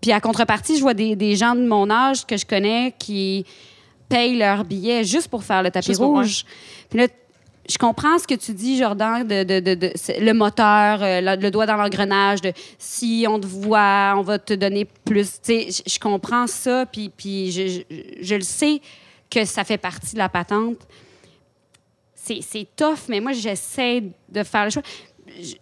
puis 0.02 0.12
à 0.12 0.20
contrepartie, 0.20 0.76
je 0.76 0.82
vois 0.82 0.94
des, 0.94 1.16
des 1.16 1.36
gens 1.38 1.56
de 1.56 1.66
mon 1.66 1.90
âge 1.90 2.26
que 2.26 2.36
je 2.36 2.46
connais 2.46 2.94
qui 3.00 3.46
payent 4.10 4.38
leur 4.38 4.66
billet 4.66 5.04
juste 5.06 5.30
pour 5.30 5.44
faire 5.46 5.64
le 5.64 5.72
tapis 5.72 5.96
rouge. 5.96 6.44
Puis 6.90 7.00
là, 7.00 7.08
je 7.70 7.78
comprends 7.78 8.18
ce 8.20 8.28
que 8.28 8.36
tu 8.36 8.54
dis, 8.54 8.78
Jordan, 8.78 9.28
le 9.28 10.32
moteur, 10.34 11.02
euh, 11.02 11.36
le, 11.36 11.50
doigt 11.52 11.66
dans 11.66 11.76
l'engrenage, 11.76 12.42
de 12.42 12.52
si 12.78 13.26
on 13.28 13.40
te 13.40 13.48
voit, 13.48 14.14
on 14.18 14.22
va 14.22 14.38
te 14.40 14.54
donner 14.54 14.86
plus. 14.86 15.40
Je- 15.48 16.00
comprends 16.00 16.48
ça, 16.48 16.86
puis, 16.86 17.12
je, 17.52 17.82
je- 18.22 18.36
le 18.36 18.42
sais 18.42 18.82
que 19.30 19.46
ça 19.46 19.64
fait 19.64 19.78
partie 19.78 20.14
de 20.14 20.20
la 20.20 20.30
patente 20.30 20.78
c'est 22.42 22.68
tough, 22.76 23.08
mais 23.08 23.20
moi, 23.20 23.34
j'essaie 23.34 24.02
de 24.30 24.44
faire 24.44 24.66
le 24.66 24.72
choix. 24.72 24.82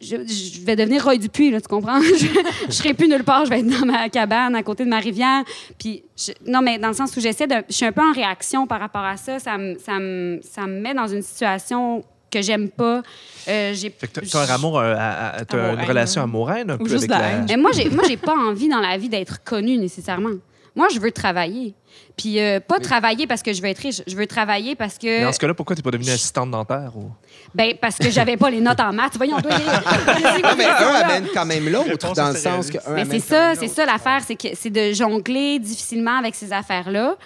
Je, 0.02 0.64
vais 0.66 0.76
devenir 0.76 1.04
Roy 1.04 1.18
Dupuis, 1.18 1.52
là, 1.52 1.60
tu 1.62 1.68
comprends? 1.68 2.02
Je, 2.02 2.26
je 2.68 2.72
serai 2.72 2.94
plus 2.94 3.08
nulle 3.08 3.24
part, 3.24 3.46
je 3.46 3.50
vais 3.50 3.60
être 3.60 3.68
dans 3.80 3.86
ma 3.86 4.08
cabane 4.10 4.56
à 4.56 4.64
côté 4.64 4.84
de 4.86 4.90
ma 4.90 5.00
rivière. 5.00 5.44
Puis, 5.80 6.04
je- 6.18 6.32
non, 6.46 6.62
mais 6.62 6.78
dans 6.78 6.90
le 6.90 6.94
sens 6.94 7.16
où 7.18 7.20
j'essaie 7.20 7.48
de. 7.48 7.56
Je 7.70 7.74
suis 7.74 7.86
un 7.86 7.92
peu 7.92 8.02
en 8.02 8.12
réaction 8.14 8.68
par 8.68 8.80
rapport 8.80 9.04
à 9.04 9.18
ça. 9.18 9.40
Ça 9.40 9.58
me, 9.58 9.78
ça 9.80 10.00
me, 10.00 10.40
ça 10.44 10.62
me 10.68 10.80
met 10.80 10.94
dans 10.94 11.08
une 11.08 11.22
situation 11.22 12.04
que 12.32 12.42
j'aime 12.42 12.70
pas. 12.70 13.02
Euh, 13.48 13.74
j'ai- 13.74 13.90
Fait 13.92 14.08
que 14.08 14.20
t'as- 14.20 14.28
t'as 14.28 14.52
un 14.52 14.56
amour, 14.56 14.80
euh, 14.80 14.96
à- 14.98 15.36
à- 15.38 15.46
t'as 15.46 15.74
une 15.74 15.82
relation 15.82 16.22
hein. 16.22 16.26
amoureuse 16.26 16.66
un 16.68 16.78
peu 16.78 16.88
juste 16.88 17.12
avec 17.12 17.40
la. 17.40 17.46
Mais 17.48 17.58
moi, 17.62 17.72
j'ai, 17.74 17.90
moi, 17.90 18.04
j'ai 18.08 18.18
pas 18.18 18.36
envie 18.36 18.70
dans 18.70 18.80
la 18.82 18.98
vie 18.98 19.10
d'être 19.10 19.44
connue 19.44 19.78
nécessairement. 19.78 20.32
Moi, 20.76 20.88
je 20.94 21.00
veux 21.00 21.12
travailler. 21.12 21.76
Puis, 22.18 22.40
euh, 22.40 22.60
pas 22.60 22.80
travailler 22.80 23.28
parce 23.28 23.44
que 23.44 23.54
je 23.54 23.62
veux 23.62 23.68
être 23.70 23.80
riche. 23.80 24.02
Je 24.08 24.16
veux 24.16 24.28
travailler 24.28 24.76
parce 24.76 24.98
que. 24.98 25.06
Mais 25.20 25.24
dans 25.24 25.32
ce 25.32 25.40
cas-là, 25.40 25.54
pourquoi 25.54 25.76
t'es 25.76 25.82
pas 25.82 25.92
devenue 25.92 26.10
assistante 26.10 26.52
dentaire? 26.52 26.92
Ou... 26.96 27.12
Ben, 27.54 27.74
parce 27.80 27.98
que 27.98 28.10
j'avais 28.10 28.38
pas 28.38 28.50
les 28.50 28.62
notes 28.62 28.80
en 28.80 28.92
maths. 28.94 29.16
Voyons, 29.18 29.40
toi, 29.40 29.52
les- 29.58 29.64
Non, 30.42 30.50
mais 30.58 30.66
un 30.66 30.96
amène 30.96 31.28
quand 31.34 31.46
même 31.46 31.70
l'autre, 31.70 32.14
dans 32.14 32.30
le 32.30 32.36
sens 32.36 32.70
que 32.70 32.78
un 32.78 32.94
Mais 32.94 33.02
amène 33.02 33.20
c'est 33.20 33.28
ça, 33.28 33.54
c'est 33.56 33.68
ça 33.68 33.86
l'affaire, 33.86 34.22
c'est 34.26 34.36
que 34.36 34.50
c'est 34.56 34.70
de 34.72 34.94
jongler 34.94 35.60
difficilement 35.60 36.18
avec 36.18 36.34
ces 36.36 36.52
affaires-là. 36.52 37.18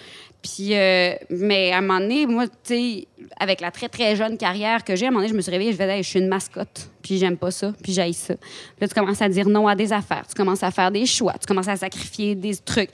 Puis, 0.41 0.75
euh, 0.75 1.13
mais 1.29 1.71
à 1.71 1.77
un 1.77 1.81
moment 1.81 1.99
donné, 1.99 2.25
moi, 2.25 2.47
tu 2.47 2.53
sais, 2.63 3.07
avec 3.39 3.59
la 3.59 3.71
très, 3.71 3.89
très 3.89 4.15
jeune 4.15 4.37
carrière 4.37 4.83
que 4.83 4.95
j'ai, 4.95 5.05
à 5.05 5.07
un 5.07 5.11
moment 5.11 5.21
donné, 5.21 5.31
je 5.31 5.35
me 5.35 5.41
suis 5.41 5.51
réveillée, 5.51 5.73
je 5.73 5.77
vais 5.77 6.03
je 6.03 6.07
suis 6.07 6.19
une 6.19 6.27
mascotte. 6.27 6.89
Puis 7.01 7.17
j'aime 7.17 7.37
pas 7.37 7.51
ça, 7.51 7.73
puis 7.83 7.91
j'aille 7.91 8.13
ça. 8.13 8.35
Là, 8.79 8.87
tu 8.87 8.93
commences 8.93 9.21
à 9.21 9.29
dire 9.29 9.47
non 9.47 9.67
à 9.67 9.75
des 9.75 9.91
affaires, 9.91 10.25
tu 10.27 10.35
commences 10.35 10.63
à 10.63 10.71
faire 10.71 10.91
des 10.91 11.05
choix, 11.05 11.33
tu 11.33 11.45
commences 11.47 11.67
à 11.67 11.75
sacrifier 11.75 12.35
des 12.35 12.55
trucs. 12.55 12.91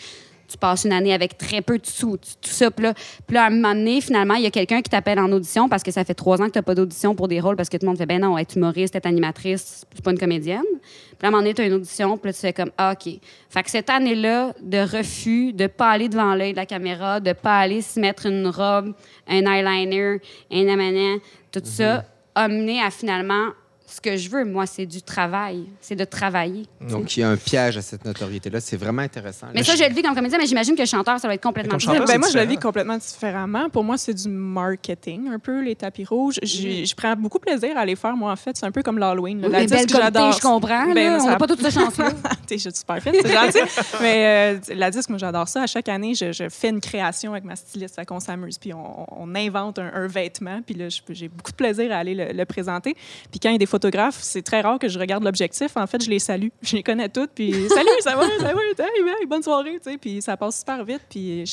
Tu 0.54 0.58
passes 0.60 0.84
une 0.86 0.94
année 0.94 1.16
avec 1.16 1.36
très 1.36 1.62
peu 1.64 1.80
de 1.80 1.86
sous, 1.88 2.16
tu- 2.18 2.36
tout 2.40 2.50
ça. 2.54 2.70
Puis 2.70 2.84
là, 2.84 2.94
puis 3.26 3.34
là, 3.34 3.46
à 3.46 3.48
un 3.48 3.50
moment 3.50 3.74
donné, 3.74 4.02
finalement, 4.02 4.36
il 4.36 4.44
y 4.44 4.46
a 4.46 4.52
quelqu'un 4.52 4.84
qui 4.84 4.90
t'appelle 4.92 5.18
en 5.18 5.32
audition 5.32 5.68
parce 5.68 5.82
que 5.82 5.90
ça 5.90 6.04
fait 6.06 6.14
trois 6.14 6.40
ans 6.44 6.46
que 6.46 6.52
tu 6.52 6.60
n'as 6.60 6.64
pas 6.64 6.76
d'audition 6.76 7.16
pour 7.16 7.28
des 7.28 7.40
rôles 7.40 7.56
parce 7.56 7.70
que 7.70 7.78
tout 7.78 7.86
le 7.86 7.90
monde 7.90 7.98
fait 7.98 8.06
ben 8.06 8.22
non, 8.22 8.38
être 8.38 8.56
humoriste, 8.56 8.96
être 8.96 9.08
animatrice, 9.08 9.84
c'est 9.92 10.04
pas 10.04 10.12
une 10.12 10.20
comédienne. 10.20 10.62
Puis 10.72 11.18
là, 11.24 11.26
à 11.26 11.28
un 11.30 11.32
moment 11.32 11.42
donné, 11.42 11.56
tu 11.56 11.62
as 11.64 11.66
une 11.66 11.74
audition, 11.74 12.18
puis 12.20 12.30
là, 12.30 12.34
tu 12.34 12.40
fais 12.42 12.54
comme 12.54 12.70
ah, 12.78 12.94
OK. 12.94 13.14
Fait 13.50 13.64
que 13.64 13.72
cette 13.72 13.90
année-là 13.90 14.54
de 14.62 14.78
refus, 14.78 15.54
de 15.54 15.66
pas 15.66 15.90
aller 15.90 16.08
devant 16.08 16.36
l'œil 16.36 16.52
de 16.52 16.58
la 16.58 16.68
caméra, 16.68 17.20
de 17.20 17.34
pas 17.34 17.58
aller 17.58 17.82
se 17.82 18.00
mettre 18.00 18.28
une 18.28 18.46
robe, 18.48 18.94
un 19.28 19.46
eyeliner, 19.52 20.20
un 20.52 20.68
amanan, 20.68 21.18
tout 21.52 21.62
ça, 21.64 22.06
a 22.36 22.48
mené 22.48 22.80
à 22.80 22.92
finalement 22.92 23.48
ce 23.94 24.02
que 24.02 24.18
je 24.18 24.30
veux, 24.30 24.44
moi, 24.44 24.66
c'est 24.66 24.86
du 24.86 25.02
travail. 25.02 25.66
C'est 25.82 25.96
de 25.96 26.04
travailler. 26.06 26.64
Donc, 26.82 27.16
il 27.16 27.20
y 27.20 27.24
a 27.24 27.30
un 27.30 27.38
piège 27.38 27.78
à 27.78 27.82
cette 27.82 28.06
notoriété-là. 28.06 28.60
C'est 28.60 28.78
vraiment 28.78 29.02
intéressant. 29.04 29.48
Mais 29.54 29.64
ça, 29.64 29.76
je 29.76 29.84
le 29.84 29.94
vis 29.94 30.02
comme 30.02 30.16
comédien, 30.16 30.38
mais 30.40 30.46
j'imagine 30.48 30.76
que 30.76 30.86
chanteur, 30.86 31.20
ça 31.20 31.28
va 31.28 31.36
être 31.36 31.44
complètement 31.44 31.78
différent. 31.78 31.94
chanteur, 31.98 32.08
Ben, 32.08 32.20
moi, 32.20 32.30
je 32.34 32.38
le 32.40 32.46
vis 32.46 32.58
complètement 32.58 32.98
différemment. 32.98 33.70
Pour 33.70 33.84
moi, 33.84 33.98
c'est 33.98 34.14
du 34.14 34.28
marketing, 34.30 35.28
un 35.30 35.40
peu, 35.40 35.62
les 35.62 35.76
tapis 35.76 36.06
rouges. 36.06 36.40
J'ai- 36.42 36.86
Je 36.86 36.96
prends 36.96 37.16
beaucoup 37.16 37.38
de 37.40 37.44
plaisir 37.44 37.78
à 37.78 37.86
les 37.86 37.96
faire, 37.96 38.16
moi, 38.16 38.32
en 38.32 38.36
fait. 38.36 38.58
C'est 38.58 38.66
un 38.66 38.72
peu 38.72 38.82
comme 38.84 38.98
l'Halloween. 38.98 39.42
Oui, 39.46 39.52
La 39.52 39.66
disque 39.66 39.90
que 39.90 39.98
j'adore. 39.98 40.32
je 40.32 40.40
comprends. 40.42 40.94
Ben, 40.94 41.14
là. 41.14 41.18
on 41.22 41.28
a- 41.28 41.32
n'a 41.32 41.38
pas 41.38 41.48
toute 41.48 41.62
cette 41.62 41.74
chance-là. 41.74 42.10
T'es 42.48 42.58
super 42.58 43.02
fine, 43.02 43.14
c'est 43.22 43.32
gentil. 43.32 43.60
Mais 44.02 44.56
euh, 44.70 44.74
la 44.76 44.90
disque, 44.92 45.10
moi, 45.10 45.18
j'adore 45.20 45.48
ça. 45.48 45.64
À 45.64 45.68
chaque 45.68 45.88
année, 45.90 46.14
je, 46.16 46.32
je 46.32 46.50
fais 46.50 46.70
une 46.70 46.82
création 46.82 47.32
avec 47.34 47.44
ma 47.44 47.56
styliste. 47.56 47.96
Fait 47.96 48.06
qu'on 48.06 48.20
s'amuse. 48.20 48.58
Puis 48.58 48.74
on, 48.74 49.06
on 49.24 49.36
invente 49.36 49.80
un, 49.80 49.92
un 49.94 50.08
vêtement. 50.08 50.62
Puis 50.66 50.76
là, 50.76 50.88
j'ai 51.10 51.28
beaucoup 51.30 51.52
de 51.52 51.56
plaisir 51.58 51.92
à 51.92 51.98
aller 51.98 52.16
le, 52.16 52.32
le 52.34 52.46
présenter. 52.46 52.96
Puis 53.32 53.40
quand 53.40 53.50
il 53.50 53.54
y 53.54 53.56
a 53.56 53.60
des 53.60 53.66
photographes, 53.84 54.20
c'est 54.22 54.42
très 54.42 54.62
rare 54.62 54.80
que 54.80 54.88
je 54.88 54.98
regarde 54.98 55.24
l'objectif. 55.24 55.76
En 55.76 55.88
fait, 55.88 56.04
je 56.04 56.10
les 56.10 56.20
salue. 56.20 56.48
Je 56.62 56.78
les 56.78 56.84
connais 56.84 57.10
toutes. 57.10 57.32
Puis 57.36 57.52
salut, 57.70 57.90
ça 58.00 58.16
va, 58.16 58.24
ça 58.40 58.54
va, 58.54 58.62
hey, 58.62 58.86
hey, 59.22 59.26
bonne 59.28 59.44
soirée. 59.44 59.80
Tu 59.84 59.92
sais, 59.92 59.98
puis 59.98 60.22
ça 60.22 60.38
passe 60.38 60.60
super 60.60 60.84
vite. 60.86 61.02
Puis 61.10 61.44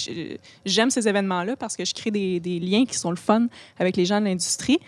j'aime 0.65 0.91
ces 0.91 1.07
événements-là 1.09 1.57
parce 1.57 1.77
que 1.77 1.85
je 1.85 1.93
crée 1.93 2.11
des, 2.11 2.39
des 2.39 2.61
liens 2.61 2.85
qui 2.85 2.97
sont 2.97 3.11
le 3.11 3.17
fun 3.17 3.47
avec 3.79 3.97
les 3.97 4.05
gens 4.05 4.21
de 4.21 4.27
l'industrie. 4.27 4.79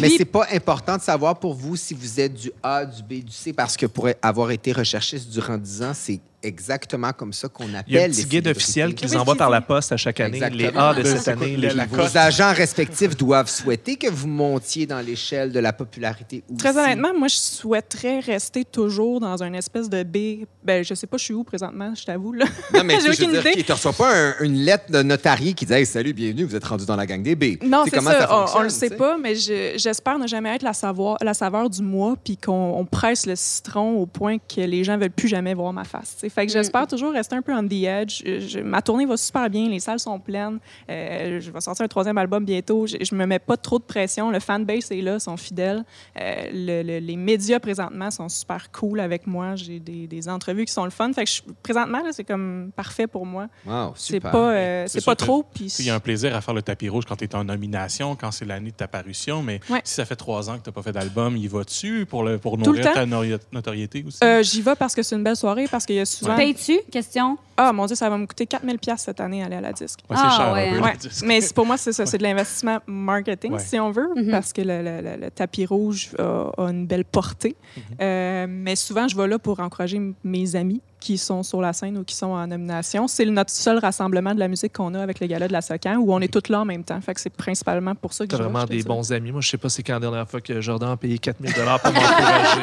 Mais 0.00 0.10
c'est 0.10 0.24
pas 0.24 0.46
important 0.52 0.96
de 0.96 1.02
savoir 1.02 1.38
pour 1.38 1.54
vous 1.54 1.76
si 1.76 1.94
vous 1.94 2.20
êtes 2.20 2.34
du 2.34 2.52
A, 2.62 2.84
du 2.84 3.02
B, 3.02 3.24
du 3.24 3.32
C, 3.32 3.52
parce 3.52 3.76
que 3.76 3.86
pour 3.86 4.08
avoir 4.22 4.50
été 4.50 4.72
recherchiste 4.72 5.30
durant 5.30 5.56
10 5.56 5.82
ans, 5.82 5.92
c'est 5.94 6.20
exactement 6.42 7.12
comme 7.12 7.32
ça 7.32 7.48
qu'on 7.48 7.64
appelle 7.74 7.84
Il 7.88 7.94
y 7.94 7.98
a 7.98 8.02
un 8.02 8.06
les 8.06 8.12
petit 8.12 8.22
guide 8.22 8.30
célébrités. 8.30 8.50
officiel 8.56 8.94
qu'ils 8.94 9.10
Oui, 9.10 9.16
envoient 9.16 9.34
par 9.36 9.50
la 9.50 9.58
ça. 9.58 9.62
poste 9.62 9.92
à 9.92 9.96
chaque 9.96 10.20
année. 10.20 10.40
Les. 10.50 10.66
A 10.76 10.94
de 10.94 11.02
cette 11.04 11.28
année, 11.28 11.56
les 11.56 11.70
la 11.70 11.86
vos- 11.86 11.96
Vos 11.96 12.16
agents 12.16 12.52
respectifs 12.52 13.16
doivent 13.16 13.48
souhaiter 13.50 13.96
que 13.96 14.08
vous 14.10 14.28
montiez 14.28 14.86
dans 14.86 15.00
l'échelle 15.00 15.52
de 15.52 15.58
la 15.60 15.72
popularité 15.72 16.42
aussi. 16.48 16.58
Très 16.58 16.76
honnêtement, 16.76 17.12
moi, 17.16 17.28
je 17.28 17.36
souhaiterais 17.36 18.20
rester 18.20 18.64
toujours 18.64 19.20
dans 19.20 19.42
une 19.42 19.54
espèce 19.54 19.88
de 19.88 20.02
B. 20.02 20.46
Ben, 20.64 20.84
je 20.84 20.94
sais 20.94 21.06
pas, 21.06 21.16
je 21.16 21.24
suis 21.24 21.34
où 21.34 21.44
présentement, 21.44 21.94
je 21.94 22.04
t'avoue. 22.04 22.32
là. 22.32 22.44
Non, 22.74 22.84
mais 22.84 22.94
je 23.00 23.08
veux 23.08 23.14
dire, 23.14 23.40
idée. 23.40 23.62
tu 23.62 23.70
ne 23.70 23.74
reçois 23.74 23.92
pas 23.92 24.14
un- 24.16 24.34
une 24.40 24.56
lettre 24.56 24.90
de 24.90 25.02
notarié 25.02 25.52
qui 25.54 25.66
dit 25.66 25.72
Hey, 25.72 25.86
Salut, 25.86 26.12
bienvenue, 26.12 26.44
vous 26.44 26.54
êtes 26.56 26.64
rendu 26.64 26.84
dans 26.86 26.96
la 26.96 27.06
gang 27.06 27.22
des 27.22 27.34
B. 27.34 27.62
Non, 27.64 27.82
c'est 27.84 27.90
comment 27.92 28.10
ça. 28.10 28.28
on- 28.30 28.40
fonctionne, 28.46 28.62
le 28.64 28.68
sait 28.70 28.90
pas, 28.90 29.16
mais 29.18 29.34
je- 29.34 29.74
j'espère 29.76 30.18
ne 30.18 30.26
jamais 30.26 30.54
être 30.54 30.62
la, 30.62 30.72
savoir, 30.72 31.16
la 31.22 31.34
saveur 31.34 31.70
du 31.70 31.82
mois, 31.82 32.14
puis 32.22 32.36
qu'on 32.36 32.52
on 32.76 32.84
presse 32.84 33.26
le 33.26 33.36
citron 33.36 33.96
au 33.96 34.06
point 34.06 34.38
que 34.38 34.60
les 34.60 34.84
gens 34.84 34.98
veulent 34.98 35.10
plus 35.10 35.28
jamais 35.28 35.54
voir 35.54 35.72
ma 35.72 35.84
face. 35.84 36.16
Sais. 36.28 36.34
Fait 36.34 36.46
que 36.46 36.52
j'espère 36.52 36.86
toujours 36.86 37.12
rester 37.12 37.34
un 37.36 37.42
peu 37.42 37.52
on 37.54 37.66
the 37.66 37.72
edge. 37.84 38.22
Je- 38.24 38.60
ma 38.60 38.82
tournée 38.82 39.06
va 39.06 39.16
super 39.16 39.48
bien, 39.50 39.68
les 39.68 39.80
salles 39.80 40.00
sont 40.00 40.18
pleines. 40.18 40.58
Euh, 40.90 41.40
je 41.40 41.50
vais 41.50 41.60
sortir 41.60 41.84
un 41.84 41.88
troisième 41.88 42.18
album 42.18 42.44
bientôt. 42.44 42.86
Je, 42.86 42.96
je 43.00 43.14
me 43.14 43.26
mets 43.26 43.38
pas 43.38 43.56
trop 43.56 43.78
de 43.78 43.84
pression. 43.84 44.30
Le 44.30 44.40
fanbase 44.40 44.90
est 44.90 45.00
là, 45.02 45.18
sont 45.18 45.36
fidèles. 45.36 45.84
Euh, 46.20 46.34
le- 46.52 46.82
le- 46.82 46.98
les 46.98 47.16
médias 47.16 47.58
présentement 47.60 48.10
sont 48.10 48.28
super 48.28 48.70
cool 48.72 49.00
avec 49.00 49.26
moi. 49.26 49.56
J'ai 49.56 49.78
des, 49.80 50.06
des 50.06 50.28
entrevues 50.28 50.64
qui 50.64 50.72
sont 50.72 50.84
le 50.84 50.90
fun. 50.90 51.12
Fait 51.12 51.24
que 51.24 51.30
je- 51.30 51.42
présentement, 51.62 52.00
c'est 52.12 52.24
comme 52.24 52.70
parfait 52.74 53.06
pour 53.06 53.26
moi. 53.26 53.48
Wow, 53.66 53.92
C'est 53.96 54.20
pas, 54.20 54.52
euh, 54.52 54.84
C'est 54.88 55.04
pas 55.04 55.16
trop. 55.16 55.42
Puis 55.54 55.72
Il 55.78 55.86
y 55.86 55.90
a 55.90 55.94
un 55.94 56.00
plaisir 56.00 56.34
à 56.34 56.40
faire 56.40 56.54
le 56.54 56.62
tapis 56.62 56.88
rouge 56.88 57.04
quand 57.06 57.16
tu 57.16 57.24
es 57.24 57.34
en 57.34 57.44
nomination, 57.44 58.16
quand 58.16 58.30
c'est 58.30 58.44
l'année 58.44 58.70
de 58.70 58.76
ta 58.76 58.88
parution, 58.88 59.42
mais 59.42 59.60
Ouais. 59.70 59.80
si 59.84 59.94
ça 59.94 60.04
fait 60.04 60.16
trois 60.16 60.48
ans 60.50 60.58
que 60.58 60.62
tu 60.64 60.68
n'as 60.68 60.72
pas 60.74 60.82
fait 60.82 60.92
d'album, 60.92 61.36
y 61.36 61.46
vas-tu 61.46 62.06
pour, 62.06 62.22
le, 62.24 62.38
pour 62.38 62.58
nourrir 62.58 62.92
ta 62.92 63.06
notoriété 63.52 64.04
aussi? 64.06 64.18
Euh, 64.24 64.42
J'y 64.42 64.62
vais 64.62 64.74
parce 64.74 64.94
que 64.94 65.02
c'est 65.02 65.16
une 65.16 65.22
belle 65.24 65.36
soirée, 65.36 65.66
parce 65.70 65.84
qu'il 65.86 65.96
y 65.96 66.00
a 66.00 66.04
souvent. 66.18 66.36
Payes-tu? 66.36 66.78
Question. 66.90 67.38
Ah, 67.56 67.72
mon 67.72 67.86
Dieu, 67.86 67.96
ça 67.96 68.10
va 68.10 68.18
me 68.18 68.26
coûter 68.26 68.46
4000 68.46 68.78
pièces 68.78 69.02
cette 69.02 69.20
année 69.20 69.42
aller 69.42 69.56
à 69.56 69.60
la 69.60 69.72
disque. 69.72 70.00
Ouais, 70.10 70.16
c'est 70.16 70.22
Ah, 70.26 70.34
cher 70.36 70.52
ouais, 70.52 70.68
un 70.68 70.72
peu, 70.74 70.80
Ouais, 70.82 70.92
le 70.92 70.98
disque. 70.98 71.24
mais 71.26 71.40
pour 71.54 71.64
moi, 71.66 71.76
c'est 71.78 71.92
ça, 71.92 72.04
c'est 72.06 72.18
de 72.18 72.22
l'investissement 72.22 72.78
marketing, 72.86 73.52
Ouais. 73.52 73.58
si 73.58 73.78
on 73.80 73.90
veut, 73.90 74.08
Mhm. 74.14 74.30
parce 74.30 74.52
que 74.52 74.60
le, 74.60 74.82
le- 74.82 75.00
le- 75.00 75.16
le 75.20 75.30
tapis 75.30 75.64
rouge 75.66 76.10
a, 76.18 76.50
a 76.58 76.62
une 76.70 76.86
belle 76.86 77.04
portée. 77.04 77.56
Mhm. 77.76 77.82
Euh, 78.02 78.46
mais 78.48 78.76
souvent, 78.76 79.08
je 79.08 79.16
vais 79.16 79.26
là 79.26 79.38
pour 79.38 79.60
encourager 79.60 80.00
mes 80.24 80.54
amis 80.56 80.80
qui 81.00 81.18
sont 81.18 81.42
sur 81.42 81.60
la 81.60 81.72
scène 81.72 81.98
ou 81.98 82.04
qui 82.04 82.14
sont 82.14 82.26
en 82.28 82.46
nomination. 82.46 83.06
C'est 83.08 83.24
notre 83.26 83.50
seul 83.50 83.78
rassemblement 83.78 84.34
de 84.34 84.38
la 84.40 84.48
musique 84.48 84.72
qu'on 84.72 84.94
a 84.94 85.02
avec 85.02 85.20
le 85.20 85.26
gala 85.26 85.46
de 85.48 85.52
la 85.52 85.60
Socan, 85.60 85.96
où 85.96 86.12
on 86.12 86.20
est 86.20 86.32
tous 86.32 86.50
là 86.50 86.60
en 86.60 86.64
même 86.64 86.84
temps. 86.84 87.00
Fait 87.00 87.14
que 87.14 87.20
c'est 87.20 87.30
principalement 87.30 87.94
pour 87.94 88.12
ça 88.12 88.24
que 88.24 88.30
T'as 88.30 88.38
vraiment 88.42 88.64
des 88.64 88.82
bons 88.82 89.12
amis. 89.12 89.30
Moi, 89.32 89.40
je 89.40 89.48
sais 89.50 89.58
pas 89.58 89.68
c'est 89.68 89.82
quand 89.82 89.94
la 89.94 90.00
dernière 90.00 90.28
fois 90.28 90.40
que 90.40 90.60
Jordan 90.60 90.90
a 90.90 90.96
payé 90.96 91.18
4000 91.18 91.52
pour 91.52 91.64
m'encourager. 91.92 92.60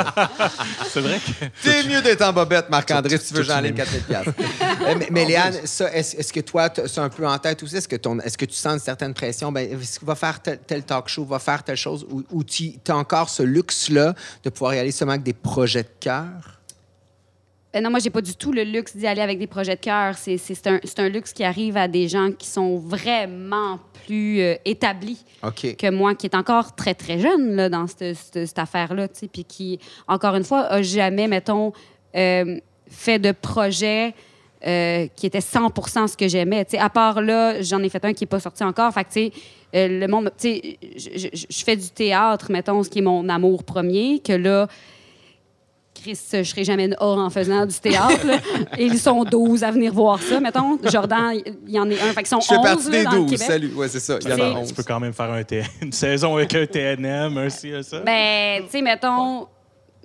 C'est 0.88 1.00
vrai 1.00 1.18
que. 1.18 1.46
C'est 1.62 1.86
mieux 1.88 2.02
d'être 2.02 2.22
en 2.22 2.32
bobette, 2.32 2.68
Marc-André, 2.70 3.18
si 3.18 3.28
tu 3.28 3.34
veux, 3.34 3.42
Tout- 3.42 3.48
j'en 3.48 3.58
tout 3.58 3.64
ligne 3.64 3.74
4000 3.74 4.02
piastres. 4.02 4.32
Euh, 4.80 4.94
mais, 4.98 5.08
mais 5.10 5.24
Léane, 5.26 5.54
ça, 5.64 5.92
est-ce 5.92 6.16
est-ce 6.16 6.32
que 6.32 6.40
toi, 6.40 6.70
c'est 6.86 7.00
un 7.00 7.10
peu 7.10 7.26
en 7.28 7.36
tête 7.38 7.62
aussi? 7.62 7.76
Est-ce 7.76 7.86
que, 7.88 7.96
ton- 7.96 8.18
est-ce 8.20 8.38
que 8.38 8.46
tu 8.46 8.54
sens 8.54 8.72
une 8.74 8.78
certaine 8.78 9.12
pression? 9.12 9.52
Ben, 9.52 9.70
est-ce 9.70 9.98
qu'il 9.98 10.08
va 10.08 10.14
faire 10.14 10.40
tel, 10.40 10.58
tel 10.66 10.82
talk 10.84 11.06
show, 11.08 11.24
va 11.26 11.38
faire 11.38 11.62
telle 11.62 11.76
chose? 11.76 12.06
Ou, 12.10 12.22
ou 12.30 12.42
tu 12.42 12.72
as 12.88 12.96
encore 12.96 13.28
ce 13.28 13.42
luxe-là 13.42 14.14
de 14.42 14.48
pouvoir 14.50 14.74
y 14.74 14.78
aller 14.78 14.90
seulement 14.90 15.12
avec 15.12 15.22
des 15.22 15.34
projets 15.34 15.82
de 15.82 15.88
cœur? 16.00 16.59
Euh, 17.76 17.80
non, 17.80 17.90
moi, 17.90 18.00
j'ai 18.00 18.10
pas 18.10 18.20
du 18.20 18.34
tout 18.34 18.52
le 18.52 18.64
luxe 18.64 18.96
d'y 18.96 19.06
aller 19.06 19.20
avec 19.22 19.38
des 19.38 19.46
projets 19.46 19.76
de 19.76 19.80
cœur. 19.80 20.16
C'est 20.18 20.36
c'est 20.38 20.66
un, 20.66 20.80
c'est 20.82 20.98
un 20.98 21.08
luxe 21.08 21.32
qui 21.32 21.44
arrive 21.44 21.76
à 21.76 21.86
des 21.86 22.08
gens 22.08 22.30
qui 22.36 22.48
sont 22.48 22.76
vraiment 22.78 23.78
plus 24.06 24.40
euh, 24.40 24.54
établis 24.64 25.24
que 25.76 25.90
moi, 25.90 26.14
qui 26.16 26.26
est 26.26 26.34
encore 26.34 26.74
très, 26.74 26.94
très 26.94 27.18
jeune 27.20 27.54
là, 27.54 27.68
dans 27.68 27.86
cette, 27.86 28.16
cette- 28.16 28.46
cette 28.46 28.58
affaire-là, 28.58 29.06
puis 29.32 29.44
qui, 29.44 29.78
encore 30.08 30.34
une 30.34 30.42
fois, 30.44 30.62
a 30.66 30.82
jamais, 30.82 31.28
mettons, 31.28 31.72
euh, 32.16 32.58
fait 32.88 33.18
de 33.20 33.32
projet 33.32 34.14
qui 34.62 35.24
était 35.26 35.38
100% 35.40 36.06
ce 36.06 36.18
que 36.18 36.28
j'aimais. 36.28 36.66
À 36.78 36.90
part 36.90 37.22
là, 37.22 37.62
j'en 37.62 37.82
ai 37.82 37.88
fait 37.88 38.04
un 38.04 38.12
qui 38.12 38.24
n'est 38.24 38.28
pas 38.28 38.40
sorti 38.40 38.62
encore. 38.62 38.92
Fait 38.92 39.04
que, 39.04 39.08
tu 39.08 39.30
sais, 39.72 39.88
le 39.88 40.06
monde, 40.06 40.30
tu 40.38 40.48
sais, 40.48 40.78
je 41.32 41.64
fais 41.64 41.76
du 41.76 41.88
théâtre, 41.88 42.52
mettons, 42.52 42.82
ce 42.82 42.90
qui 42.90 42.98
est 42.98 43.02
mon 43.02 43.26
amour 43.30 43.64
premier, 43.64 44.18
que 44.18 44.34
là, 44.34 44.68
Chris, 45.94 46.18
je 46.32 46.42
serai 46.44 46.64
jamais 46.64 46.86
une 46.86 46.96
hors 46.98 47.18
en 47.18 47.28
faisant 47.30 47.66
du 47.66 47.74
théâtre. 47.78 48.24
là. 48.26 48.38
Et 48.78 48.84
ils 48.86 48.98
sont 48.98 49.24
12 49.24 49.64
à 49.64 49.70
venir 49.70 49.92
voir 49.92 50.20
ça, 50.22 50.40
mettons. 50.40 50.78
Jordan, 50.90 51.32
il 51.66 51.74
y 51.74 51.78
en 51.78 51.90
est 51.90 52.00
un. 52.00 52.12
Fait 52.12 52.22
qu'ils 52.22 52.26
sont 52.28 52.40
Je 52.40 52.46
fais 52.46 52.56
11 52.56 52.62
partie 52.64 52.90
là, 52.90 52.98
des 52.98 53.04
dans 53.04 53.10
le 53.12 53.18
12. 53.22 53.30
Québec. 53.32 53.46
Salut. 53.46 53.72
Ouais, 53.74 53.88
c'est 53.88 54.00
ça. 54.00 54.18
Il 54.22 54.28
y 54.28 54.32
en 54.32 54.36
a 54.36 54.50
Tu 54.52 54.56
11. 54.58 54.72
peux 54.72 54.82
quand 54.82 55.00
même 55.00 55.12
faire 55.12 55.30
un 55.30 55.42
T- 55.42 55.62
une 55.82 55.92
saison 55.92 56.36
avec 56.36 56.54
un 56.54 56.64
TNM, 56.66 57.36
un 57.36 57.50
ci, 57.50 57.72
un 57.72 57.82
ça. 57.82 58.00
Ben, 58.00 58.62
tu 58.64 58.70
sais, 58.70 58.82
mettons, 58.82 59.46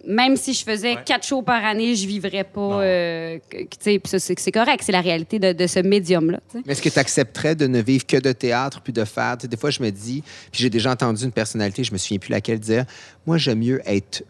même 0.08 0.36
si 0.36 0.54
je 0.54 0.63
faisais 0.63 0.95
Ouais. 0.95 1.04
quatre 1.06 1.26
shows 1.26 1.43
par 1.43 1.63
année, 1.63 1.95
je 1.95 2.08
vivrais 2.08 2.43
pas. 2.43 2.82
Euh, 2.84 3.38
tu 3.82 4.00
c'est 4.17 4.52
correct, 4.52 4.82
c'est 4.84 4.91
la 4.91 5.02
réalité 5.02 5.39
de, 5.39 5.54
de 5.54 5.67
ce 5.67 5.80
médium-là. 5.80 6.39
tu. 6.52 6.62
Mais 6.65 6.74
est-ce 6.74 6.82
que 6.82 6.89
tu 6.89 7.00
accepterais 7.00 7.56
de 7.56 7.67
ne 7.67 7.82
vivre 7.82 8.06
que 8.06 8.17
de 8.17 8.32
théâtre 8.32 8.82
puis 8.82 8.91
de 8.91 9.06
faire? 9.06 9.38
Tu 9.39 9.48
des 9.48 9.56
fois, 9.58 9.69
je 9.69 9.82
me 9.82 9.91
dis, 9.91 10.24
puis 10.52 10.62
j'ai 10.63 10.69
déjà 10.69 10.91
entendu 10.91 11.24
une 11.24 11.32
personnalité, 11.32 11.84
je 11.84 11.93
me 11.93 11.98
souviens 11.98 12.17
plus 12.19 12.32
laquelle, 12.32 12.60
dire 12.60 12.86
Moi, 13.26 13.38
j'aime 13.38 13.60
mieux 13.60 13.82
être 13.86 14.24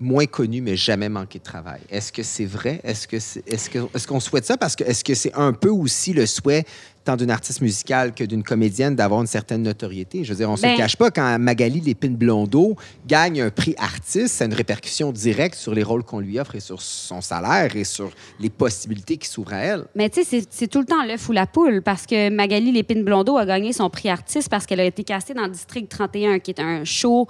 moins 0.00 0.26
connu, 0.26 0.62
mais 0.62 0.76
jamais 0.76 1.08
manquer 1.10 1.38
de 1.38 1.44
travail. 1.44 1.80
Est-ce 1.90 2.10
que 2.12 2.22
c'est 2.22 2.46
vrai? 2.46 2.80
Est-ce 2.84 3.06
que 3.06 3.18
c'est- 3.18 3.46
est-ce 3.46 4.06
qu'on 4.06 4.20
souhaite 4.20 4.46
ça? 4.46 4.56
Parce 4.56 4.74
que 4.74 4.82
est-ce 4.84 5.04
que 5.04 5.14
c'est 5.14 5.34
un 5.34 5.52
peu 5.52 5.68
aussi 5.68 6.12
le 6.14 6.24
souhait 6.26 6.64
tant 7.04 7.16
d'une 7.16 7.30
artiste 7.30 7.60
musicale 7.62 8.14
que 8.14 8.24
d'une 8.24 8.42
comédienne 8.42 8.94
d'avoir 8.96 9.20
une 9.20 9.26
certaine 9.26 9.62
notoriété? 9.62 10.24
Je 10.24 10.30
veux 10.32 10.36
dire, 10.36 10.48
on 10.48 10.52
ne 10.52 10.56
se 10.56 10.62
Ben- 10.62 10.72
le 10.72 10.76
cache 10.78 10.96
pas, 10.96 11.10
quand 11.10 11.38
Magali 11.38 11.80
Lépine-Blondeau 11.80 12.76
gagne 13.06 13.42
un 13.42 13.50
prix 13.50 13.74
artiste, 13.78 14.28
ça 14.36 14.44
a 14.44 14.46
une 14.46 14.54
répercussion 14.54 15.12
directe 15.12 15.54
sur 15.56 15.74
les 15.74 15.82
rôles 15.82 16.02
qu'on 16.02 16.20
lui 16.20 16.38
offre 16.40 16.54
et 16.54 16.60
sur 16.60 16.80
son 16.80 17.20
salaire 17.20 17.76
et 17.76 17.84
sur 17.84 18.10
les 18.38 18.50
possibilités 18.50 19.18
qui 19.18 19.28
s'ouvrent 19.28 19.52
à 19.52 19.58
elle. 19.58 19.84
Mais 19.94 20.08
tu 20.08 20.20
sais, 20.22 20.26
c'est- 20.40 20.48
c'est 20.50 20.66
tout 20.68 20.78
le 20.80 20.86
temps 20.86 21.04
l'œuf 21.04 21.28
ou 21.28 21.32
la 21.32 21.46
poule 21.46 21.82
parce 21.82 22.06
que 22.06 22.30
Magali 22.30 22.72
Lépine-Blondeau 22.72 23.36
a 23.36 23.44
gagné 23.44 23.72
son 23.74 23.90
prix 23.90 24.08
artiste 24.08 24.48
parce 24.48 24.64
qu'elle 24.64 24.80
a 24.80 24.84
été 24.84 25.04
castée 25.04 25.34
dans 25.34 25.46
District 25.48 25.88
31, 25.88 26.38
qui 26.38 26.50
est 26.52 26.60
un 26.60 26.84
show 26.84 27.28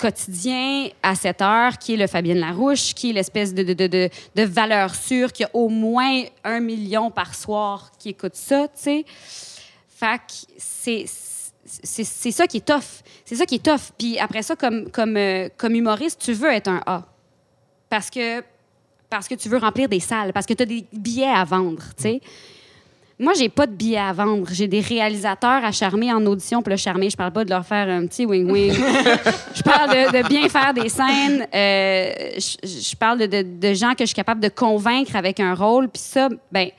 quotidien 0.00 0.88
à 1.02 1.14
7 1.14 1.42
heures, 1.42 1.78
qui 1.78 1.94
est 1.94 1.96
le 1.96 2.06
Fabienne 2.06 2.38
Larouche, 2.38 2.94
qui 2.94 3.10
est 3.10 3.12
l'espèce 3.12 3.54
de, 3.54 3.62
de, 3.62 3.74
de, 3.74 4.08
de, 4.34 4.42
valeur 4.42 4.94
sûre, 4.94 5.32
qui 5.32 5.44
a 5.44 5.50
au 5.52 5.68
moins 5.68 6.24
un 6.42 6.60
million 6.60 7.10
par 7.10 7.34
soir 7.34 7.90
qui 7.98 8.10
écoute 8.10 8.34
ça, 8.34 8.66
tu 8.68 8.82
sais. 8.82 9.04
Fait 9.88 10.18
que 10.18 10.52
c'est 10.56 11.04
c'est 11.06 12.04
c'est 12.04 12.32
ça 12.32 12.46
qui 12.46 12.56
est 12.56 12.66
tough. 12.66 13.02
C'est 13.24 13.36
ça 13.36 13.46
qui 13.46 13.56
est 13.56 13.64
tough. 13.64 13.92
Puis 13.96 14.18
après 14.18 14.42
ça, 14.42 14.56
comme, 14.56 14.90
comme, 14.90 15.16
euh, 15.16 15.48
comme 15.56 15.74
humoriste, 15.74 16.20
tu 16.20 16.32
veux 16.32 16.50
être 16.50 16.68
un 16.68 16.82
A. 16.86 17.04
Parce 17.88 18.10
que, 18.10 18.42
parce 19.08 19.28
que 19.28 19.34
tu 19.34 19.48
veux 19.48 19.58
remplir 19.58 19.88
des 19.88 20.00
salles, 20.00 20.32
parce 20.32 20.46
que 20.46 20.54
tu 20.54 20.62
as 20.62 20.66
des 20.66 20.84
billets 20.92 21.28
à 21.28 21.44
vendre, 21.44 21.82
tu 21.96 22.02
sais. 22.02 22.20
Moi, 23.20 23.34
j'ai 23.34 23.50
pas 23.50 23.66
de 23.66 23.72
billets 23.74 23.98
à 23.98 24.14
vendre. 24.14 24.48
J'ai 24.50 24.66
des 24.66 24.80
réalisateurs 24.80 25.62
à 25.62 25.70
charmer 25.72 26.10
en 26.10 26.24
audition. 26.24 26.62
Puis 26.62 26.70
le 26.70 26.78
charmer, 26.78 27.10
je 27.10 27.16
parle 27.18 27.32
pas 27.32 27.44
de 27.44 27.50
leur 27.50 27.66
faire 27.66 27.86
un 27.88 28.06
petit 28.06 28.24
wing-wing. 28.24 28.72
je 29.54 29.62
parle 29.62 29.90
de, 29.90 30.22
de 30.22 30.26
bien 30.26 30.48
faire 30.48 30.72
des 30.72 30.88
scènes. 30.88 31.46
Euh, 31.54 32.12
je, 32.36 32.66
je 32.66 32.96
parle 32.96 33.18
de, 33.18 33.42
de- 33.42 33.74
gens 33.74 33.90
que 33.92 34.00
je 34.00 34.06
suis 34.06 34.14
capable 34.14 34.40
de 34.40 34.48
convaincre 34.48 35.14
avec 35.16 35.38
un 35.38 35.54
rôle. 35.54 35.90
Puis 35.90 36.00
ça, 36.02 36.30
ben 36.50 36.70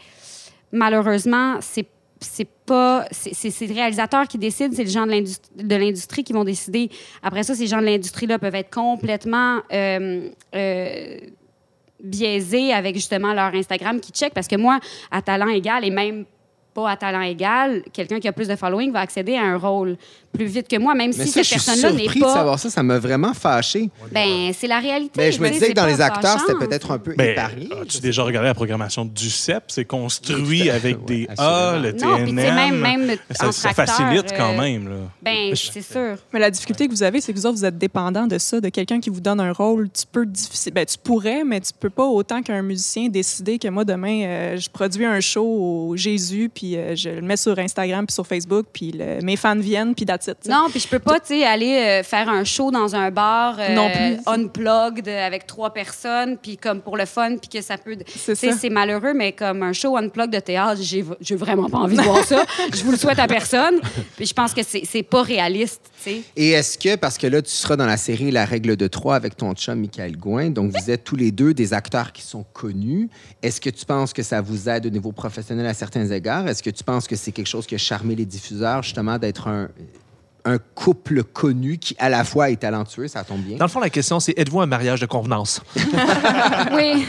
malheureusement, 0.72 1.58
c'est 1.62 1.86
c'est 2.24 2.48
pas 2.66 3.06
c'est 3.12 3.68
le 3.68 3.74
réalisateur 3.74 4.28
qui 4.28 4.38
décide, 4.38 4.74
c'est 4.76 4.84
les 4.84 4.90
gens 4.92 5.06
de 5.08 5.12
l'industrie 5.12 5.50
de 5.56 5.76
l'industrie 5.76 6.24
qui 6.24 6.34
vont 6.34 6.44
décider. 6.44 6.90
Après 7.24 7.44
ça, 7.44 7.56
ces 7.56 7.66
gens 7.68 7.80
de 7.82 7.86
l'industrie 7.86 8.28
là 8.28 8.38
peuvent 8.38 8.54
être 8.56 8.70
complètement 8.70 9.60
euh, 9.74 10.30
euh, 10.56 11.18
biaisés 12.04 12.74
avec 12.74 12.96
justement 12.96 13.34
leur 13.34 13.54
Instagram 13.54 14.00
qui 14.00 14.12
check 14.12 14.34
parce 14.34 14.48
que 14.48 14.56
moi, 14.56 14.80
à 15.12 15.22
talent 15.22 15.50
égal 15.50 15.86
et 15.86 15.90
même 15.90 16.26
pas 16.74 16.90
à 16.90 16.96
talent 16.96 17.22
égal, 17.22 17.84
quelqu'un 17.92 18.20
qui 18.20 18.28
a 18.28 18.32
plus 18.32 18.48
de 18.48 18.56
following 18.56 18.92
va 18.92 19.02
accéder 19.02 19.36
à 19.36 19.44
un 19.44 19.58
rôle 19.58 19.98
plus 20.34 20.46
vite 20.46 20.68
que 20.68 20.78
moi, 20.78 20.94
même 20.96 21.12
Mais 21.18 21.26
si 21.26 21.32
ça, 21.32 21.44
cette 21.44 21.44
je 21.44 21.48
suis 21.50 21.56
personne-là 21.72 21.92
n'est 21.92 22.04
surpris 22.04 22.20
de 22.20 22.26
pas. 22.26 22.34
savoir 22.34 22.60
ça. 22.60 22.70
Ça 22.70 22.84
m'a 22.84 23.00
vraiment 23.00 23.34
fâché. 23.34 23.90
Ben, 24.12 24.52
c'est 24.58 24.68
la 24.68 24.80
réalité. 24.80 25.12
Mais 25.18 25.32
je 25.32 25.40
me 25.42 25.48
tu 25.48 25.54
sais, 25.54 25.54
disais 25.54 25.66
c'est 25.68 25.72
que 25.74 25.76
dans 25.76 25.84
pas 25.84 25.90
les 25.92 26.02
acteurs, 26.02 26.40
c'était 26.40 26.66
peut-être 26.66 26.92
un 26.92 26.98
peu 27.00 27.14
Ben, 27.16 27.32
épargné. 27.32 27.70
As-tu 27.82 28.00
déjà 28.00 28.24
regardé 28.24 28.48
la 28.48 28.54
programmation 28.54 29.06
du 29.06 29.30
CEP? 29.30 29.64
C'est 29.68 29.86
construit 29.86 30.70
avec 30.70 30.98
ouais, 31.00 31.06
des 31.06 31.28
A, 31.38 31.78
le 31.82 31.94
assurément. 31.94 32.18
Non, 32.18 32.24
puis 32.24 32.32
tu 32.34 32.38
sais, 32.38 32.48
TNM. 32.48 32.80
même, 32.80 33.06
même 33.08 33.18
ça, 33.32 33.52
ça 33.52 33.74
facilite 33.74 34.34
quand 34.36 34.54
euh, 34.54 34.58
même. 34.62 34.88
Là. 34.90 34.96
Ben, 35.22 35.54
c'est 35.56 35.82
sûr. 35.82 36.16
Mais 36.34 36.40
la 36.40 36.50
difficulté 36.52 36.88
que 36.88 36.92
vous 36.92 37.04
avez, 37.04 37.22
c'est 37.22 37.34
que 37.34 37.38
vous 37.38 37.46
autres, 37.46 37.58
vous 37.58 37.66
êtes 37.66 37.78
dépendant 37.78 38.28
de 38.28 38.38
ça, 38.38 38.62
de 38.62 38.70
quelqu'un 38.70 39.00
qui 39.00 39.10
vous 39.10 39.22
donne 39.22 39.40
un 39.40 39.52
rôle. 39.52 39.90
Tu 39.92 40.04
peux 40.12 40.26
difficile, 40.26 40.74
ben, 40.74 40.86
tu 40.86 40.98
pourrais, 40.98 41.44
mais 41.44 41.60
tu 41.62 41.72
peux 41.78 41.90
pas 41.90 42.06
autant 42.06 42.42
qu'un 42.42 42.62
musicien 42.62 43.10
décider 43.10 43.60
que 43.60 43.68
moi 43.68 43.86
demain, 43.86 44.24
euh, 44.24 44.58
je 44.58 44.70
produis 44.70 45.06
un 45.06 45.20
show 45.20 45.44
au 45.44 45.98
Jésus, 45.98 46.50
puis 46.54 46.76
euh, 46.78 46.96
je 46.96 47.10
le 47.10 47.22
mets 47.22 47.38
sur 47.38 47.58
Instagram 47.60 48.06
puis 48.06 48.14
sur 48.14 48.26
Facebook, 48.26 48.66
puis 48.72 48.92
le- 48.92 49.20
mes 49.24 49.36
fans 49.36 49.56
viennent, 49.58 49.94
puis 49.96 50.06
that's 50.06 50.21
that's 50.26 50.46
it. 50.46 50.52
Non, 50.52 50.68
puis 50.70 50.80
je 50.80 50.88
peux 50.88 51.00
pas, 51.00 51.20
tu 51.20 51.28
sais, 51.40 51.44
aller 51.44 51.74
euh, 51.78 52.04
faire 52.04 52.30
un 52.30 52.44
show 52.44 52.72
dans 52.72 52.96
un 52.96 53.12
bar 53.12 53.58
euh, 53.60 53.74
Non 53.74 53.90
plus. 53.90 54.18
unplugged 54.26 55.08
avec 55.08 55.48
trois 55.48 55.74
personnes, 55.74 56.38
puis 56.38 56.58
comme 56.58 56.82
pour 56.82 56.98
le 56.98 57.06
fun, 57.06 57.38
puis 57.38 57.50
que 57.50 57.62
ça 57.62 57.78
peut... 57.78 57.96
C'est 58.08 58.34
Tu 58.34 58.36
sais, 58.36 58.52
ça. 58.52 58.58
C'est 58.58 58.70
malheureux, 58.70 59.14
mais 59.14 59.32
comme 59.32 59.64
un 59.64 59.74
show 59.74 59.98
unplugged 59.98 60.34
de 60.34 60.40
théâtre, 60.40 60.82
j'ai 60.82 61.36
vraiment 61.36 61.70
pas 61.70 61.80
envie 61.80 61.98
de 61.98 62.02
voir 62.02 62.24
ça. 62.24 62.44
Je 62.74 62.84
vous 62.84 62.92
le 62.92 62.98
souhaite 62.98 63.20
à 63.20 63.28
personne. 63.28 63.80
Puis 64.16 64.26
je 64.26 64.34
pense 64.34 64.54
que 64.54 64.64
c'est 64.64 64.84
c'est 64.86 65.04
pas 65.04 65.22
réaliste, 65.24 65.82
tu 66.04 66.12
sais. 66.12 66.22
Et 66.36 66.52
est-ce 66.52 66.78
que, 66.78 66.96
parce 66.96 67.18
que 67.18 67.28
là, 67.28 67.42
tu 67.42 67.52
seras 67.52 67.76
dans 67.76 67.86
la 67.86 67.98
série 67.98 68.32
La 68.32 68.46
règle 68.46 68.76
de 68.76 68.88
trois 68.88 69.16
avec 69.16 69.38
ton 69.38 69.54
chum 69.54 69.80
Michael 69.80 70.18
Gouin, 70.18 70.50
donc 70.50 70.72
vous 70.72 70.92
êtes 70.92 71.04
tous 71.04 71.16
les 71.16 71.32
deux 71.32 71.54
des 71.54 71.74
acteurs 71.74 72.12
qui 72.12 72.22
sont 72.22 72.46
connus. 72.54 73.10
Est-ce 73.42 73.62
que 73.62 73.70
tu 73.70 73.86
penses 73.86 74.14
que 74.14 74.24
ça 74.24 74.42
vous 74.42 74.70
aide 74.70 74.86
au 74.86 74.90
niveau 74.90 75.12
professionnel 75.12 75.66
à 75.66 75.74
certains 75.74 76.10
égards? 76.10 76.48
Est-ce 76.48 76.64
que 76.64 76.70
tu 76.70 76.84
penses 76.84 77.08
que 77.08 77.16
c'est 77.16 77.32
quelque 77.32 77.48
chose 77.48 77.66
qui 77.66 77.76
a 77.76 77.78
charmé 77.78 78.16
les 78.16 78.26
diffuseurs, 78.26 78.84
justement, 78.84 79.18
d'être 79.18 79.48
un, 79.48 79.70
un 80.46 80.58
couple 80.58 81.24
connu 81.24 81.78
qui, 81.78 81.96
à 82.00 82.10
la 82.10 82.24
fois, 82.24 82.50
est 82.50 82.58
talentueux? 82.58 83.08
Ça 83.08 83.24
tombe 83.24 83.42
bien. 83.42 83.58
Dans 83.58 83.66
le 83.66 83.70
fond, 83.70 83.80
la 83.80 83.90
question, 83.90 84.20
c'est 84.20 84.38
êtes-vous 84.38 84.62
un 84.62 84.66
mariage 84.66 85.00
de 85.00 85.06
convenance? 85.06 85.62
Oui, 86.74 87.06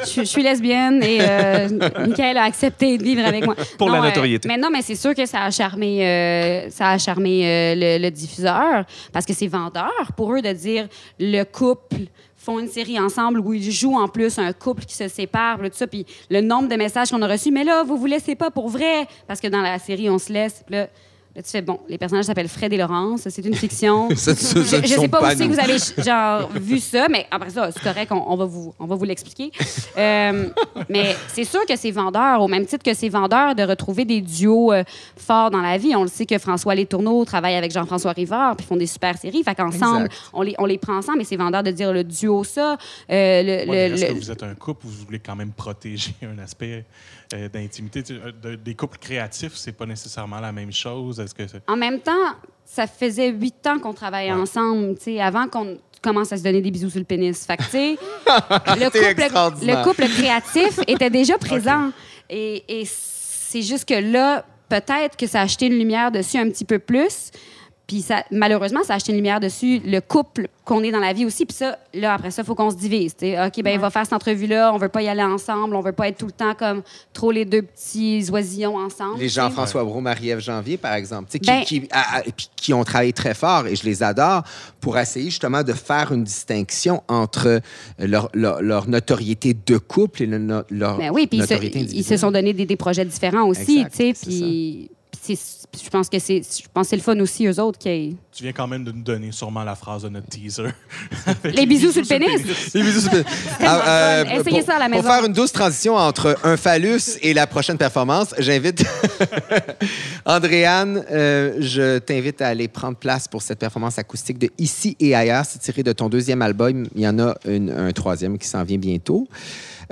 je, 0.00 0.20
je 0.20 0.24
suis 0.24 0.42
lesbienne 0.42 1.02
et 1.02 1.18
euh, 1.20 1.68
Michael 2.06 2.36
a 2.36 2.44
accepté 2.44 2.98
de 2.98 3.02
vivre 3.02 3.24
avec 3.24 3.44
moi. 3.44 3.54
Pour 3.78 3.88
la 3.88 4.00
euh, 4.00 4.02
notoriété. 4.04 4.48
mais 4.48 4.58
non, 4.58 4.68
mais 4.70 4.82
c'est 4.82 4.94
sûr 4.94 5.14
que 5.14 5.24
ça 5.26 5.44
a 5.44 5.50
charmé, 5.50 6.06
euh, 6.06 6.70
ça 6.70 6.90
a 6.90 6.98
charmé 6.98 7.46
euh, 7.46 7.74
le, 7.76 8.02
le 8.02 8.10
diffuseur 8.10 8.84
parce 9.12 9.24
que 9.24 9.32
c'est 9.32 9.46
vendeur 9.46 10.12
pour 10.16 10.34
eux 10.34 10.42
de 10.42 10.52
dire 10.52 10.88
le 11.18 11.44
couple 11.44 11.96
font 12.36 12.58
une 12.60 12.68
série 12.68 12.98
ensemble 13.00 13.40
où 13.40 13.52
ils 13.54 13.72
jouent 13.72 13.96
en 13.98 14.08
plus 14.08 14.38
un 14.38 14.52
couple 14.52 14.84
qui 14.84 14.94
se 14.94 15.08
sépare, 15.08 15.58
tout 15.58 15.70
ça. 15.72 15.86
Puis 15.86 16.06
le 16.30 16.40
nombre 16.40 16.68
de 16.68 16.76
messages 16.76 17.10
qu'on 17.10 17.22
a 17.22 17.28
reçus, 17.28 17.50
mais 17.50 17.64
là, 17.64 17.82
vous 17.82 17.96
vous 17.96 18.06
laissez 18.06 18.36
pas 18.36 18.50
pour 18.50 18.68
vrai 18.68 19.06
parce 19.26 19.40
que 19.40 19.48
dans 19.48 19.62
la 19.62 19.78
série, 19.78 20.08
on 20.08 20.18
se 20.18 20.32
laisse. 20.32 20.64
Là, 20.68 20.88
là, 21.36 21.42
tu 21.42 21.50
fais, 21.50 21.62
bon, 21.62 21.78
les 21.88 21.98
personnages 21.98 22.24
s'appellent 22.24 22.48
Fred 22.48 22.72
et 22.72 22.76
Laurence, 22.78 23.28
c'est 23.28 23.44
une 23.44 23.54
fiction. 23.54 24.08
Ça, 24.16 24.34
ça, 24.34 24.64
ça 24.64 24.80
je 24.82 24.94
ne 24.94 25.00
sais 25.00 25.08
pas 25.08 25.20
pas 25.20 25.26
où 25.34 25.36
c'est 25.36 25.44
nous. 25.46 25.50
que 25.54 25.54
vous 25.54 25.60
avez 25.60 26.02
genre 26.04 26.50
vu 26.54 26.78
ça, 26.80 27.06
mais 27.08 27.26
après 27.30 27.50
ça, 27.50 27.70
c'est 27.70 27.82
correct, 27.82 28.10
on, 28.10 28.24
on 28.32 28.36
va 28.36 28.44
vous, 28.46 28.74
on 28.78 28.86
va 28.86 28.96
vous 28.96 29.04
l'expliquer. 29.04 29.50
Euh, 29.96 30.48
mais 30.88 31.14
c'est 31.28 31.44
sûr 31.44 31.64
que 31.66 31.76
c'est 31.76 31.90
vendeur, 31.90 32.40
au 32.40 32.48
même 32.48 32.66
titre 32.66 32.82
que 32.84 32.94
c'est 32.94 33.08
vendeur 33.08 33.54
de 33.54 33.62
retrouver 33.62 34.04
des 34.04 34.20
duos 34.20 34.72
euh, 34.72 34.82
forts 35.16 35.50
dans 35.50 35.60
la 35.60 35.78
vie. 35.78 35.94
On 35.94 36.02
le 36.02 36.08
sait 36.08 36.26
que 36.26 36.38
François 36.38 36.74
Letourneau 36.74 37.24
travaille 37.24 37.54
avec 37.54 37.70
Jean-François 37.72 38.12
Rivard, 38.12 38.56
puis 38.56 38.66
font 38.66 38.76
des 38.76 38.86
super 38.86 39.16
séries. 39.18 39.42
Fait 39.44 39.54
qu'ensemble, 39.54 40.08
on 40.32 40.42
les, 40.42 40.54
on 40.58 40.64
les 40.66 40.78
prend 40.78 40.96
ensemble, 40.96 41.20
et 41.20 41.24
c'est 41.24 41.36
vendeur 41.36 41.62
de 41.62 41.70
dire 41.70 41.92
le 41.92 42.04
duo 42.04 42.42
ça. 42.44 42.76
euh, 43.10 43.42
le, 43.42 43.68
Ouais, 43.70 43.88
le- 43.88 43.94
mais 43.94 44.00
Est-ce 44.00 44.06
le- 44.06 44.14
que 44.14 44.18
vous 44.18 44.30
êtes 44.30 44.42
un 44.42 44.54
couple 44.54 44.86
ou 44.86 44.88
vous 44.90 45.04
voulez 45.04 45.18
quand 45.18 45.36
même 45.36 45.52
protéger 45.52 46.14
un 46.22 46.38
aspect 46.42 46.84
euh, 47.34 47.48
d'intimité? 47.48 48.02
Euh, 48.10 48.32
de- 48.42 48.54
des 48.56 48.74
couples 48.74 48.98
créatifs, 48.98 49.54
c'est 49.56 49.72
pas 49.72 49.86
nécessairement 49.86 50.40
la 50.40 50.52
même 50.52 50.72
chose. 50.72 51.18
Est-ce 51.20 51.34
que 51.34 51.42
En 51.68 51.76
même 51.76 52.00
temps, 52.00 52.12
ça 52.64 52.86
faisait 52.86 53.30
huit 53.30 53.66
ans 53.66 53.78
qu'on 53.78 53.92
travaillait 53.94 54.32
Ouais. 54.32 54.40
ensemble, 54.40 54.96
tu 54.96 55.04
sais, 55.04 55.20
avant 55.20 55.48
qu'on 55.48 55.78
commence 56.02 56.32
à 56.32 56.36
se 56.36 56.42
donner 56.42 56.60
des 56.60 56.70
bisous 56.70 56.90
sur 56.90 57.00
le 57.00 57.04
pénis. 57.04 57.44
Fait 57.46 57.56
que, 57.56 57.62
tu 57.64 57.68
sais, 57.70 57.96
le, 58.26 59.50
couple, 59.50 59.66
le 59.66 59.84
couple 59.84 60.08
créatif 60.08 60.78
était 60.86 61.10
déjà 61.10 61.36
présent. 61.38 61.90
Et, 62.30 62.80
et 62.80 62.84
c'est 62.86 63.62
juste 63.62 63.88
que 63.88 63.94
là, 63.94 64.44
peut-être 64.68 65.16
que 65.16 65.26
ça 65.26 65.40
a 65.40 65.44
acheté 65.44 65.66
une 65.66 65.78
lumière 65.78 66.10
dessus 66.10 66.38
un 66.38 66.48
petit 66.48 66.64
peu 66.64 66.78
plus. 66.78 67.30
Puis 67.86 68.02
ça, 68.02 68.24
malheureusement, 68.32 68.82
ça 68.82 68.94
a 68.94 68.96
acheté 68.96 69.12
une 69.12 69.16
lumière 69.18 69.38
dessus 69.38 69.80
le 69.84 70.00
couple 70.00 70.48
qu'on 70.64 70.82
est 70.82 70.90
dans 70.90 70.98
la 70.98 71.12
vie 71.12 71.24
aussi. 71.24 71.46
Puis 71.46 71.54
ça, 71.56 71.78
là, 71.94 72.14
après 72.14 72.32
ça, 72.32 72.42
il 72.42 72.44
faut 72.44 72.56
qu'on 72.56 72.70
se 72.70 72.74
divise. 72.76 73.14
tu 73.14 73.26
sais. 73.26 73.46
OK, 73.46 73.62
ben 73.62 73.70
il 73.74 73.78
va 73.78 73.90
faire 73.90 74.02
cette 74.02 74.12
entrevue-là. 74.12 74.72
On 74.74 74.76
veut 74.76 74.88
pas 74.88 75.02
y 75.02 75.08
aller 75.08 75.22
ensemble. 75.22 75.76
On 75.76 75.80
veut 75.82 75.92
pas 75.92 76.08
être 76.08 76.18
tout 76.18 76.26
le 76.26 76.32
temps 76.32 76.54
comme 76.54 76.82
trop 77.12 77.30
les 77.30 77.44
deux 77.44 77.62
petits 77.62 78.26
oisillons 78.32 78.76
ensemble. 78.76 79.20
Les. 79.20 79.28
Jean-François 79.28 79.84
Brault, 79.84 80.00
Marie-Ève 80.00 80.40
Janvier, 80.40 80.76
par 80.78 80.94
exemple, 80.94 81.28
qui, 81.30 81.38
Ben- 81.38 81.62
qui- 81.62 81.86
à- 81.92 82.16
à- 82.18 82.22
puis 82.22 82.48
qui 82.56 82.74
ont 82.74 82.82
travaillé 82.82 83.12
très 83.12 83.34
fort, 83.34 83.68
et 83.68 83.76
je 83.76 83.84
les 83.84 84.02
adore, 84.02 84.42
pour 84.80 84.98
essayer 84.98 85.30
justement 85.30 85.62
de 85.62 85.72
faire 85.72 86.10
une 86.10 86.24
distinction 86.24 87.04
entre 87.06 87.60
leur, 88.00 88.30
leur- 88.34 88.62
leur 88.62 88.88
notoriété 88.88 89.54
de 89.64 89.78
couple 89.78 90.24
et 90.24 90.26
le 90.26 90.64
leur 90.70 90.98
Ben 90.98 91.10
oui, 91.12 91.28
puis 91.28 91.38
ils 91.38 91.46
se, 91.46 92.12
ils 92.12 92.18
sont 92.18 92.32
donné 92.32 92.52
des, 92.52 92.66
des 92.66 92.76
projets 92.76 93.04
différents 93.04 93.46
aussi, 93.46 93.80
Exact, 93.86 94.16
puis 94.26 94.90
je 95.34 95.88
pense 95.90 96.08
que 96.08 96.18
c'est 96.18 96.42
je 96.42 96.66
pense 96.72 96.88
c'est 96.88 96.96
le 96.96 97.02
fun 97.02 97.18
aussi 97.20 97.46
eux 97.46 97.58
autres 97.60 97.78
qui 97.78 98.16
Tu 98.32 98.42
viens 98.44 98.52
quand 98.52 98.66
même 98.66 98.84
de 98.84 98.92
nous 98.92 99.02
donner 99.02 99.32
sûrement 99.32 99.64
la 99.64 99.74
phrase 99.74 100.02
de 100.02 100.08
notre 100.08 100.28
teaser. 100.28 100.64
Les 101.44 101.66
bisous 101.66 101.90
sur 101.92 102.02
le 102.02 102.06
pénis. 102.06 102.72
Les 102.74 102.82
bisous 102.82 103.00
sur 103.00 103.12
le- 103.14 103.24
Ah, 103.60 104.24
fun. 104.26 104.34
Essayez 104.40 104.58
pour, 104.58 104.66
ça 104.66 104.76
à 104.76 104.78
la 104.78 104.88
maison. 104.88 105.02
Pour 105.02 105.10
faire 105.12 105.24
une 105.24 105.32
douce 105.32 105.52
transition 105.52 105.96
entre 105.96 106.36
un 106.44 106.56
phallus 106.56 107.18
et 107.22 107.34
la 107.34 107.46
prochaine 107.46 107.78
performance, 107.78 108.34
j'invite 108.38 108.84
Andréane, 110.26 111.04
euh, 111.10 111.56
je 111.60 111.98
t'invite 111.98 112.40
à 112.42 112.48
aller 112.48 112.68
prendre 112.68 112.96
place 112.96 113.28
pour 113.28 113.42
cette 113.42 113.58
performance 113.58 113.98
acoustique 113.98 114.38
de 114.38 114.50
Ici 114.58 114.96
et 115.00 115.14
ailleurs. 115.14 115.44
C'est 115.48 115.58
tiré 115.60 115.82
de 115.82 115.92
ton 115.92 116.08
deuxième 116.08 116.42
album. 116.42 116.86
Il 116.94 117.02
y 117.02 117.08
en 117.08 117.18
a 117.18 117.34
une- 117.46 117.70
un 117.70 117.92
troisième 117.92 118.38
qui 118.38 118.48
s'en 118.48 118.62
vient 118.64 118.78
bientôt. 118.78 119.28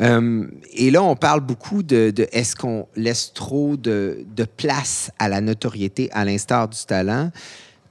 Euh, 0.00 0.46
et 0.72 0.90
là, 0.90 1.02
on 1.02 1.16
parle 1.16 1.40
beaucoup 1.40 1.82
de, 1.82 2.10
de 2.10 2.26
est-ce 2.32 2.56
qu'on 2.56 2.86
laisse 2.96 3.32
trop 3.32 3.76
de, 3.76 4.24
de 4.34 4.44
place 4.44 5.10
à 5.18 5.28
la 5.28 5.40
notoriété 5.40 6.10
à 6.12 6.24
l'instar 6.24 6.68
du 6.68 6.78
talent. 6.84 7.30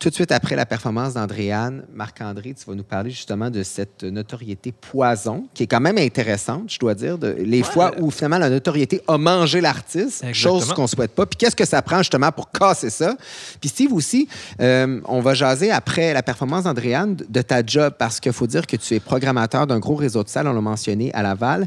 Tout 0.03 0.09
de 0.09 0.15
suite 0.15 0.33
après 0.33 0.57
la 0.57 0.65
performance 0.65 1.13
d'Andréane, 1.13 1.85
Marc-André, 1.93 2.53
tu 2.53 2.65
vas 2.65 2.75
nous 2.75 2.83
parler 2.83 3.09
justement 3.09 3.49
de 3.49 3.63
cette 3.63 4.03
notoriété 4.03 4.73
poison, 4.73 5.47
qui 5.53 5.63
est 5.63 5.67
quand 5.67 5.79
même 5.79 5.97
intéressante, 5.97 6.73
je 6.73 6.77
dois 6.77 6.93
dire, 6.93 7.17
de, 7.17 7.33
les 7.39 7.63
fois 7.63 7.93
où 8.01 8.11
finalement 8.11 8.39
la 8.39 8.49
notoriété 8.49 9.01
a 9.07 9.17
mangé 9.17 9.61
l'artiste, 9.61 10.25
chose 10.33 10.73
qu'on 10.73 10.81
ne 10.81 10.87
souhaite 10.87 11.15
pas. 11.15 11.25
Puis 11.25 11.37
qu'est-ce 11.37 11.55
que 11.55 11.63
ça 11.63 11.81
prend 11.81 11.99
justement 11.99 12.33
pour 12.33 12.51
casser 12.51 12.89
ça? 12.89 13.15
Puis 13.61 13.69
Steve 13.69 13.93
aussi, 13.93 14.27
euh, 14.59 14.99
on 15.05 15.21
va 15.21 15.35
jaser 15.35 15.71
après 15.71 16.13
la 16.13 16.21
performance 16.21 16.65
d'Andréane 16.65 17.15
de 17.15 17.41
ta 17.41 17.65
job, 17.65 17.93
parce 17.97 18.19
qu'il 18.19 18.33
faut 18.33 18.45
dire 18.45 18.67
que 18.67 18.75
tu 18.75 18.95
es 18.95 18.99
programmateur 18.99 19.67
d'un 19.67 19.79
gros 19.79 19.95
réseau 19.95 20.21
de 20.21 20.27
salles, 20.27 20.49
on 20.49 20.53
l'a 20.53 20.59
mentionné, 20.59 21.13
à 21.13 21.23
Laval. 21.23 21.65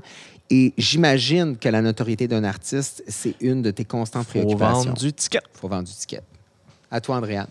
Et 0.51 0.75
j'imagine 0.77 1.57
que 1.57 1.71
la 1.71 1.81
notoriété 1.81 2.29
d'un 2.29 2.45
artiste, 2.45 3.03
c'est 3.09 3.35
une 3.41 3.63
de 3.63 3.71
tes 3.71 3.87
constantes 3.87 4.27
Faut 4.27 4.41
préoccupations. 4.41 4.91
vendre 4.91 4.99
du 4.99 5.11
ticket. 5.15 5.41
faut 5.55 5.69
vendre 5.69 5.85
du 5.85 5.95
ticket. 5.95 6.21
À 6.91 7.01
toi, 7.01 7.17
Andréane. 7.17 7.47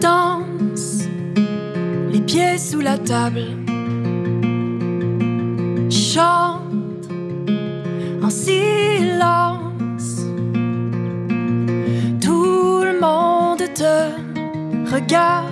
Danse, 0.00 1.08
les 2.12 2.20
pieds 2.20 2.58
sous 2.58 2.80
la 2.80 2.98
table, 2.98 3.44
chante 5.90 7.08
en 8.22 8.30
silence. 8.30 10.24
Tout 12.20 12.82
le 12.84 12.98
monde 13.00 13.62
te 13.74 14.10
regarde. 14.92 15.44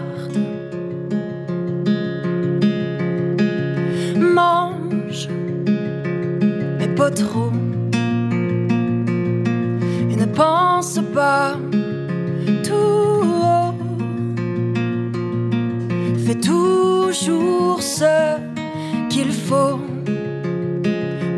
Mange, 4.16 4.71
Et 10.10 10.16
ne 10.16 10.26
pense 10.26 11.00
pas 11.12 11.56
tout 12.62 13.24
haut. 13.42 13.74
Fais 16.24 16.36
toujours 16.36 17.82
ce 17.82 18.38
qu'il 19.10 19.32
faut. 19.32 19.80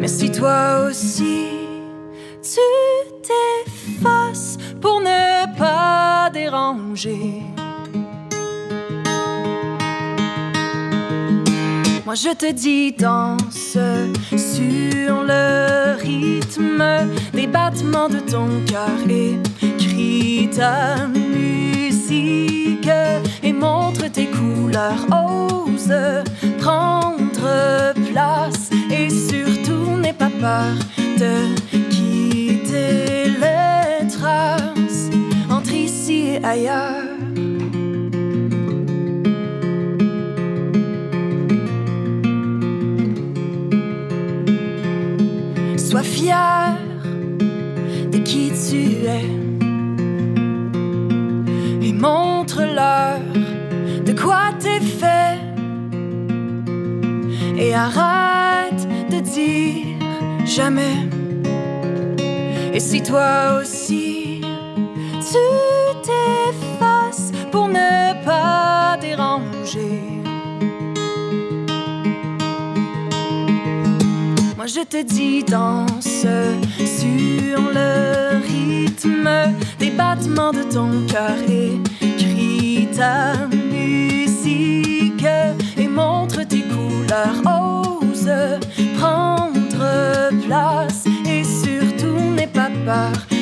Mais 0.00 0.08
si 0.08 0.30
toi 0.30 0.86
aussi 0.86 1.46
tu 2.42 2.60
t'effaces 3.22 4.58
pour 4.82 5.00
ne 5.00 5.46
pas 5.56 6.28
déranger. 6.30 7.40
Moi 12.04 12.14
je 12.16 12.34
te 12.34 12.52
dis 12.52 12.92
danse 12.92 13.78
sur 14.36 15.22
le 15.22 15.96
rythme 15.98 16.84
des 17.32 17.46
battements 17.46 18.10
de 18.10 18.18
ton 18.18 18.46
cœur 18.66 18.90
et 19.08 19.38
crie 19.78 20.50
ta 20.54 21.06
musique 21.06 22.90
et 23.42 23.52
montre 23.54 24.08
tes 24.08 24.26
couleurs. 24.26 25.06
Ose 25.10 25.94
prendre 26.58 27.94
place 28.12 28.68
et 28.90 29.08
surtout 29.08 29.96
n'aie 29.98 30.12
pas 30.12 30.30
peur 30.38 30.74
de 31.18 31.54
quitter 31.88 33.30
les 33.30 34.06
traces 34.08 35.08
entre 35.50 35.72
ici 35.72 36.34
et 36.34 36.44
ailleurs. 36.44 37.13
Sois 45.94 46.02
fier 46.02 46.76
de 48.10 48.18
qui 48.18 48.50
tu 48.68 49.06
es 49.06 49.28
et 51.86 51.92
montre-leur 51.92 53.20
de 54.04 54.12
quoi 54.12 54.50
t'es 54.58 54.80
fait. 54.80 55.38
Et 57.56 57.72
arrête 57.72 58.88
de 59.08 59.20
dire 59.20 59.86
jamais. 60.44 60.96
Et 62.72 62.80
si 62.80 63.00
toi 63.00 63.60
aussi 63.60 64.40
tu 65.30 65.44
t'effaces 66.02 67.30
pour 67.52 67.68
ne 67.68 68.24
pas 68.24 68.98
déranger. 69.00 70.23
Je 74.66 74.80
te 74.80 75.02
dis 75.02 75.44
danse 75.44 76.24
sur 76.24 77.60
le 77.60 78.40
rythme 78.46 79.28
des 79.78 79.90
battements 79.90 80.52
de 80.52 80.62
ton 80.62 81.04
cœur 81.06 81.36
et 81.46 81.78
crie 82.16 82.88
ta 82.96 83.46
musique 83.46 85.26
et 85.76 85.86
montre 85.86 86.44
tes 86.48 86.62
couleurs. 86.62 87.42
Ose 87.44 88.30
prendre 88.98 90.30
place 90.46 91.04
et 91.26 91.44
surtout 91.44 92.34
n'aie 92.34 92.46
pas 92.46 92.70
peur 92.86 93.33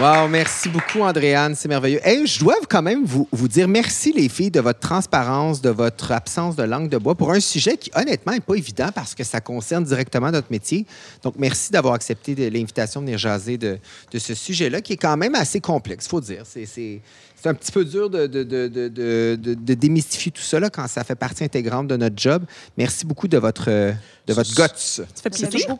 Wow, 0.00 0.28
merci 0.28 0.68
beaucoup, 0.68 1.00
Andréane. 1.00 1.54
C'est 1.54 1.68
merveilleux. 1.68 2.00
Hey, 2.06 2.26
je 2.26 2.38
dois 2.40 2.56
quand 2.68 2.82
même 2.82 3.04
vous, 3.06 3.26
vous 3.32 3.48
dire 3.48 3.66
merci, 3.66 4.12
les 4.12 4.28
filles, 4.28 4.50
de 4.50 4.60
votre 4.60 4.78
transparence, 4.80 5.62
de 5.62 5.70
votre 5.70 6.12
absence 6.12 6.54
de 6.54 6.64
langue 6.64 6.90
de 6.90 6.98
bois 6.98 7.14
pour 7.14 7.30
un 7.32 7.40
sujet 7.40 7.78
qui, 7.78 7.90
honnêtement, 7.94 8.32
n'est 8.32 8.40
pas 8.40 8.56
évident 8.56 8.90
parce 8.94 9.14
que 9.14 9.24
ça 9.24 9.40
concerne 9.40 9.84
directement 9.84 10.30
notre 10.30 10.48
métier. 10.50 10.84
Donc, 11.22 11.34
merci 11.38 11.72
d'avoir 11.72 11.94
accepté 11.94 12.34
l'invitation 12.50 13.00
de 13.00 13.06
venir 13.06 13.18
jaser 13.18 13.56
de, 13.56 13.78
de 14.12 14.18
ce 14.18 14.34
sujet-là 14.34 14.82
qui 14.82 14.92
est 14.92 14.96
quand 14.98 15.16
même 15.16 15.34
assez 15.34 15.60
complexe, 15.60 16.04
il 16.06 16.10
faut 16.10 16.20
dire. 16.20 16.42
C'est- 16.44 16.66
C'est 16.66 17.00
c'est 17.38 17.50
un 17.50 17.54
petit 17.54 17.70
peu 17.70 17.84
dur 17.84 18.08
de, 18.10 18.26
de, 18.26 18.42
de, 18.42 18.66
de, 18.66 18.88
de- 18.88 19.36
de- 19.38 19.54
de 19.54 19.74
démystifier 19.74 20.32
tout 20.32 20.40
ça 20.42 20.58
là, 20.58 20.68
quand 20.70 20.86
ça 20.88 21.04
fait 21.04 21.14
partie 21.14 21.44
intégrante 21.44 21.86
de 21.86 21.96
notre 21.96 22.16
job. 22.18 22.42
Merci 22.78 23.04
beaucoup 23.04 23.28
de 23.28 23.36
votre, 23.38 23.66
de 23.70 24.32
votre 24.32 24.54
guts. 24.54 25.04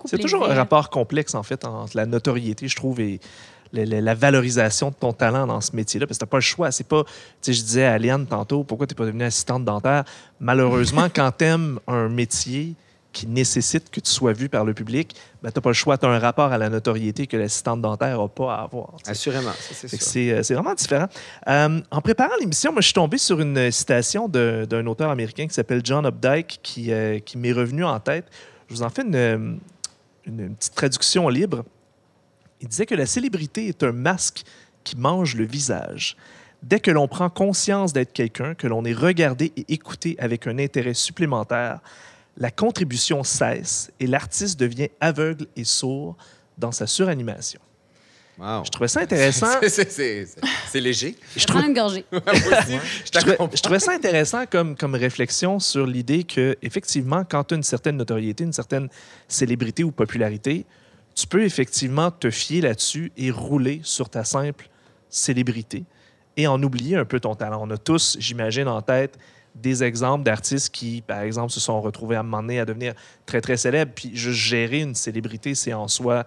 C'est 0.04 0.18
toujours 0.18 0.42
un 0.44 0.46
plaisir. 0.46 0.56
rapport 0.56 0.90
complexe, 0.90 1.34
en 1.34 1.42
fait, 1.42 1.64
entre 1.64 1.96
la 1.96 2.04
notoriété, 2.06 2.68
je 2.68 2.76
trouve, 2.76 3.00
et 3.00 3.20
la, 3.76 3.84
la- 3.84 4.00
la 4.00 4.14
valorisation 4.14 4.90
de 4.90 4.94
ton 4.94 5.12
talent 5.12 5.46
dans 5.46 5.60
ce 5.60 5.74
métier-là. 5.76 6.06
Parce 6.06 6.18
que 6.18 6.24
t'as 6.24 6.30
pas 6.30 6.38
le 6.38 6.42
choix. 6.42 6.70
C'est 6.72 6.86
pas, 6.88 7.04
tu 7.04 7.10
sais, 7.42 7.52
je 7.52 7.62
disais 7.62 7.84
à 7.84 7.98
Liane 7.98 8.26
tantôt, 8.26 8.64
pourquoi 8.64 8.86
t'es 8.86 8.94
pas 8.94 9.04
devenue 9.06 9.24
assistante 9.24 9.64
dentaire? 9.64 10.04
Malheureusement, 10.40 11.08
quand 11.14 11.30
t'aimes 11.32 11.78
un 11.86 12.08
métier 12.08 12.74
qui 13.12 13.26
nécessite 13.26 13.88
que 13.90 13.98
tu 13.98 14.10
sois 14.10 14.34
vu 14.34 14.50
par 14.50 14.62
le 14.66 14.74
public, 14.74 15.16
ben, 15.42 15.50
t'as 15.50 15.62
pas 15.62 15.70
le 15.70 15.74
choix. 15.74 15.96
T'as 15.96 16.08
un 16.08 16.18
rapport 16.18 16.52
à 16.52 16.58
la 16.58 16.68
notoriété 16.68 17.26
que 17.26 17.38
l'assistante 17.38 17.80
dentaire 17.80 18.20
n'a 18.20 18.28
pas 18.28 18.54
à 18.56 18.62
avoir. 18.64 18.88
tu. 19.02 19.10
Assurément, 19.10 19.52
c'est 19.58 20.30
euh, 20.32 20.42
c'est 20.42 20.52
vraiment 20.52 20.74
différent. 20.74 21.06
Euh, 21.48 21.80
en 21.90 22.00
préparant 22.02 22.34
l'émission, 22.38 22.72
moi, 22.72 22.82
je 22.82 22.88
suis 22.88 22.92
tombé 22.94 23.16
sur 23.16 23.40
une 23.40 23.70
citation 23.70 24.28
d'un 24.28 24.86
auteur 24.86 25.10
américain 25.10 25.46
qui 25.46 25.54
s'appelle 25.54 25.80
John 25.82 26.04
Updike 26.04 26.60
qui, 26.62 26.92
euh, 26.92 27.18
qui 27.20 27.38
m'est 27.38 27.52
revenu 27.52 27.84
en 27.84 27.98
tête. 28.00 28.26
Je 28.68 28.74
vous 28.74 28.82
en 28.82 28.90
fais 28.90 29.00
une, 29.02 29.14
une- 30.26 30.40
une 30.40 30.54
petite 30.54 30.74
traduction 30.74 31.26
libre. 31.30 31.64
Il 32.60 32.68
disait 32.68 32.86
que 32.86 32.94
la 32.94 33.06
célébrité 33.06 33.68
est 33.68 33.82
un 33.82 33.92
masque 33.92 34.42
qui 34.84 34.96
mange 34.96 35.34
le 35.34 35.44
visage. 35.44 36.16
Dès 36.62 36.80
que 36.80 36.90
l'on 36.90 37.06
prend 37.06 37.28
conscience 37.28 37.92
d'être 37.92 38.12
quelqu'un, 38.12 38.54
que 38.54 38.66
l'on 38.66 38.84
est 38.84 38.94
regardé 38.94 39.52
et 39.56 39.64
écouté 39.72 40.16
avec 40.18 40.46
un 40.46 40.58
intérêt 40.58 40.94
supplémentaire, 40.94 41.80
la 42.38 42.50
contribution 42.50 43.24
cesse 43.24 43.90
et 44.00 44.06
l'artiste 44.06 44.58
devient 44.58 44.88
aveugle 45.00 45.46
et 45.56 45.64
sourd 45.64 46.16
dans 46.58 46.72
sa 46.72 46.86
suranimation. 46.86 47.60
Wow. 48.38 48.64
Je 48.66 48.70
trouvais 48.70 48.88
ça 48.88 49.00
intéressant. 49.00 49.46
C'est- 49.68 50.26
léger. 50.80 51.16
Je 51.36 51.46
trouve- 51.46 51.60
prends 51.60 51.68
une 51.68 51.74
gorgée. 51.74 52.04
Je 52.12 52.18
je 52.18 53.10
trouvais, 53.10 53.36
je 53.54 53.62
trouvais 53.62 53.78
ça 53.78 53.92
intéressant 53.92 54.44
comme, 54.46 54.76
comme 54.76 54.94
réflexion 54.94 55.58
sur 55.58 55.86
l'idée 55.86 56.24
que, 56.24 56.54
effectivement, 56.60 57.24
quand 57.24 57.44
tu 57.44 57.54
as 57.54 57.56
une 57.56 57.62
certaine 57.62 57.96
notoriété, 57.96 58.44
une 58.44 58.52
certaine 58.52 58.88
célébrité 59.26 59.84
ou 59.84 59.90
popularité, 59.90 60.66
tu 61.16 61.26
peux 61.26 61.42
effectivement 61.42 62.10
te 62.12 62.30
fier 62.30 62.60
là-dessus 62.60 63.10
et 63.16 63.30
rouler 63.30 63.80
sur 63.82 64.08
ta 64.08 64.22
simple 64.22 64.68
célébrité 65.08 65.84
et 66.36 66.46
en 66.46 66.62
oublier 66.62 66.96
un 66.96 67.04
peu 67.06 67.18
ton 67.18 67.34
talent. 67.34 67.60
On 67.66 67.70
a 67.70 67.78
tous, 67.78 68.16
j'imagine, 68.20 68.68
en 68.68 68.82
tête 68.82 69.18
des 69.54 69.82
exemples 69.82 70.22
d'artistes 70.22 70.68
qui, 70.68 71.02
par 71.06 71.20
exemple, 71.20 71.50
se 71.50 71.60
sont 71.60 71.80
retrouvés 71.80 72.16
à 72.16 72.20
un 72.20 72.22
moment 72.22 72.42
donné 72.42 72.60
à 72.60 72.66
devenir 72.66 72.92
très, 73.24 73.40
très 73.40 73.56
célèbres. 73.56 73.92
Puis 73.94 74.10
juste 74.14 74.38
gérer 74.38 74.80
une 74.80 74.94
célébrité, 74.94 75.54
c'est 75.54 75.72
en 75.72 75.88
soi 75.88 76.24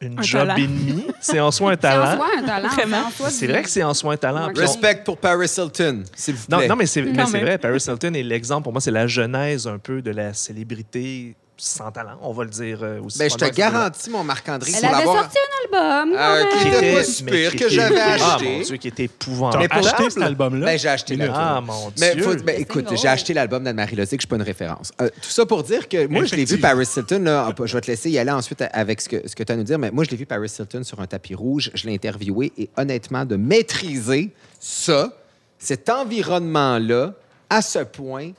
une 0.00 0.18
Un 0.18 0.22
job 0.22 0.48
talent. 0.48 0.56
ennemie. 0.56 1.06
C'est 1.20 1.38
en 1.38 1.52
soi 1.52 1.70
un 1.70 1.74
C'est 1.80 1.86
en 1.86 1.90
talent. 1.92 2.16
soi 2.16 2.26
un 2.36 2.42
talent. 2.42 2.68
Vraiment. 2.70 3.06
en 3.06 3.10
soi 3.10 3.30
C'est 3.30 3.46
vrai 3.46 3.62
que 3.62 3.70
c'est 3.70 3.84
en 3.84 3.94
soi 3.94 4.14
un 4.14 4.16
talent. 4.16 4.50
Respect 4.52 5.02
pour 5.04 5.16
Paris 5.16 5.46
Hilton, 5.56 6.02
s'il 6.16 6.34
vous 6.34 6.46
plaît. 6.48 6.56
non, 6.62 6.68
non, 6.70 6.74
mais 6.74 6.86
c'est 6.86 7.02
mais 7.02 7.22
vrai. 7.22 7.56
Paris 7.58 7.84
Hilton 7.86 8.12
est 8.14 8.24
l'exemple. 8.24 8.64
Pour 8.64 8.72
moi, 8.72 8.80
c'est 8.80 8.90
la 8.90 9.06
genèse 9.06 9.68
un 9.68 9.78
peu 9.78 10.02
de 10.02 10.10
la 10.10 10.34
célébrité 10.34 11.36
sans 11.64 11.92
talent, 11.92 12.18
on 12.22 12.32
va 12.32 12.42
le 12.42 12.50
dire 12.50 12.80
euh, 12.82 13.00
aussi. 13.02 13.18
Ben, 13.18 13.30
je 13.30 13.36
te 13.36 13.44
que 13.44 13.54
garantis, 13.54 14.10
mon 14.10 14.24
Marc-André, 14.24 14.72
Elle 14.74 14.80
pour 14.80 14.94
avait 14.96 15.04
sorti 15.04 15.38
un 15.38 15.78
album. 16.02 16.18
Euh, 16.18 16.44
qui 16.60 16.66
était 16.68 16.92
pas 16.94 17.04
si 17.04 17.22
mais 17.22 17.30
pire, 17.30 17.56
que 17.56 17.68
j'avais 17.68 18.00
Ah, 18.00 18.34
acheté. 18.34 18.44
mon 18.58 18.62
Dieu, 18.64 18.76
qui 18.78 18.88
était 18.88 19.06
T'as 19.06 19.14
épouvantable. 19.14 19.68
acheté 19.72 20.10
cet 20.10 20.22
album-là? 20.24 20.66
Ben, 20.66 20.78
j'ai 20.78 20.88
acheté 20.88 21.14
l'album. 21.14 21.36
Ah, 21.38 21.60
mon 21.60 21.92
Mais 22.00 22.14
Dieu. 22.16 22.24
faut- 22.24 22.34
ben, 22.34 22.56
Le 22.56 22.60
écoute, 22.62 22.86
j'ai 23.00 23.06
acheté 23.06 23.32
l'album 23.32 23.62
d'Anne-Marie 23.62 23.94
Lozic, 23.94 24.20
je 24.20 24.22
suis 24.22 24.26
pas 24.26 24.34
une 24.36 24.42
référence. 24.42 24.90
Euh, 25.00 25.08
tout 25.22 25.30
ça 25.30 25.46
pour 25.46 25.62
dire 25.62 25.88
que 25.88 26.08
moi, 26.08 26.24
je 26.24 26.34
l'ai 26.34 26.44
vu. 26.46 26.58
Paris 26.58 26.88
Hilton, 26.96 27.22
là, 27.22 27.48
je 27.64 27.72
vais 27.74 27.80
te 27.80 27.86
laisser 27.86 28.10
y 28.10 28.18
aller 28.18 28.32
ensuite 28.32 28.64
avec 28.72 29.00
ce 29.00 29.08
que, 29.08 29.28
ce 29.28 29.36
que 29.36 29.44
tu 29.44 29.52
as 29.52 29.54
à 29.54 29.58
nous 29.58 29.62
dire, 29.64 29.78
mais 29.78 29.92
moi, 29.92 30.02
je 30.02 30.10
l'ai 30.10 30.16
vu 30.16 30.26
Paris 30.26 30.52
Hilton 30.58 30.82
sur 30.82 30.98
un 31.00 31.06
tapis 31.06 31.36
rouge, 31.36 31.70
je 31.74 31.86
l'ai 31.86 31.94
interviewé 31.94 32.52
et 32.58 32.70
honnêtement, 32.76 33.24
de 33.24 33.36
maîtriser 33.36 34.32
ça, 34.58 35.12
cet 35.60 35.88
environnement-là, 35.90 37.14
à 37.48 37.62
ce 37.62 37.78
point, 37.80 38.32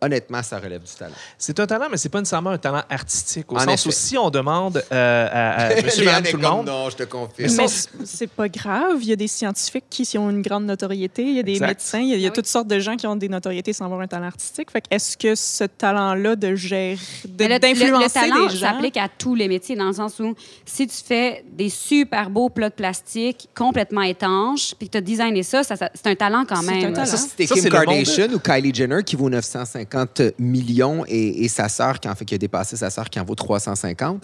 honnêtement, 0.00 0.42
ça 0.42 0.58
relève 0.58 0.82
du 0.82 0.92
talent. 0.92 1.14
C'est 1.38 1.58
un 1.60 1.66
talent, 1.66 1.86
mais 1.90 1.96
c'est 1.96 2.08
pas 2.08 2.18
nécessairement 2.20 2.50
un 2.50 2.58
talent 2.58 2.82
artistique. 2.88 3.50
Au 3.52 3.56
En 3.56 3.60
sens 3.60 3.80
effet. 3.80 3.88
où 3.88 3.92
si 3.92 4.16
on 4.18 4.30
demande 4.30 4.82
euh, 4.92 5.28
à, 5.30 5.66
à 5.66 5.74
monsieur, 5.82 6.04
madame, 6.04 6.24
tout 6.24 6.36
le 6.36 6.48
monde, 6.48 6.66
Non, 6.66 6.88
je 6.90 6.96
te 6.96 7.02
confirme. 7.04 7.50
Mais 7.56 7.66
c'est 8.04 8.26
pas 8.30 8.48
grave. 8.48 8.98
Il 9.02 9.08
y 9.08 9.12
a 9.12 9.16
des 9.16 9.28
scientifiques 9.28 9.84
qui 9.90 10.16
ont 10.18 10.30
une 10.30 10.42
grande 10.42 10.64
notoriété. 10.64 11.22
Il 11.24 11.36
y 11.36 11.40
a 11.40 11.42
des 11.42 11.52
Exact. 11.52 11.68
médecins. 11.68 11.98
Il 12.00 12.08
y 12.08 12.12
a, 12.12 12.16
il 12.16 12.20
y 12.22 12.24
a 12.24 12.28
Ah 12.28 12.30
oui. 12.30 12.34
toutes 12.34 12.46
sortes 12.46 12.68
de 12.68 12.78
gens 12.78 12.96
qui 12.96 13.06
ont 13.06 13.16
des 13.16 13.28
notoriétés 13.28 13.72
sans 13.72 13.84
avoir 13.86 14.00
un 14.00 14.06
talent 14.06 14.26
artistique. 14.26 14.70
Fait 14.70 14.80
que 14.80 14.86
est-ce 14.90 15.16
que 15.16 15.34
ce 15.34 15.64
talent-là 15.64 16.36
de 16.36 16.54
gérer, 16.54 16.98
de- 17.26 17.44
le, 17.44 17.58
d'influencer 17.58 18.20
des 18.30 18.56
gens... 18.56 18.70
s'applique 18.72 18.96
à 18.96 19.08
tous 19.08 19.34
les 19.34 19.48
métiers, 19.48 19.76
dans 19.76 19.86
le 19.88 19.92
sens 19.92 20.18
où 20.20 20.34
si 20.64 20.86
tu 20.86 20.96
fais 21.04 21.44
des 21.52 21.68
super 21.68 22.30
beaux 22.30 22.48
plats 22.48 22.68
de 22.70 22.74
plastique 22.74 23.48
complètement 23.56 24.02
étanches, 24.02 24.74
puis 24.78 24.86
que 24.88 24.92
tu 24.92 24.98
as 24.98 25.02
designé 25.02 25.42
ça, 25.42 25.62
ça, 25.62 25.76
ça- 25.76 25.90
c'est 25.94 26.06
un 26.06 26.14
talent 26.14 26.44
quand 26.48 26.62
C'est 26.62 26.70
même. 26.70 26.90
un 26.90 26.92
talent. 26.92 27.06
Ça, 27.06 27.16
Kim 27.36 27.46
c'est 27.48 27.62
monde- 27.62 27.70
Kardashian 27.72 28.28
ou 28.32 28.38
Kylie 28.38 28.74
Jenner 28.74 29.02
qui 29.04 29.16
vaut 29.16 29.28
950 29.28 29.89
millions 30.38 31.04
et, 31.06 31.44
et 31.44 31.48
sa 31.48 31.68
sœur 31.68 32.00
qui 32.00 32.08
en 32.08 32.14
fait 32.14 32.24
qui 32.24 32.34
a 32.34 32.38
dépassé 32.38 32.76
sa 32.76 32.90
sœur 32.90 33.08
qui 33.10 33.18
en 33.20 33.24
vaut 33.24 33.34
350. 33.34 34.22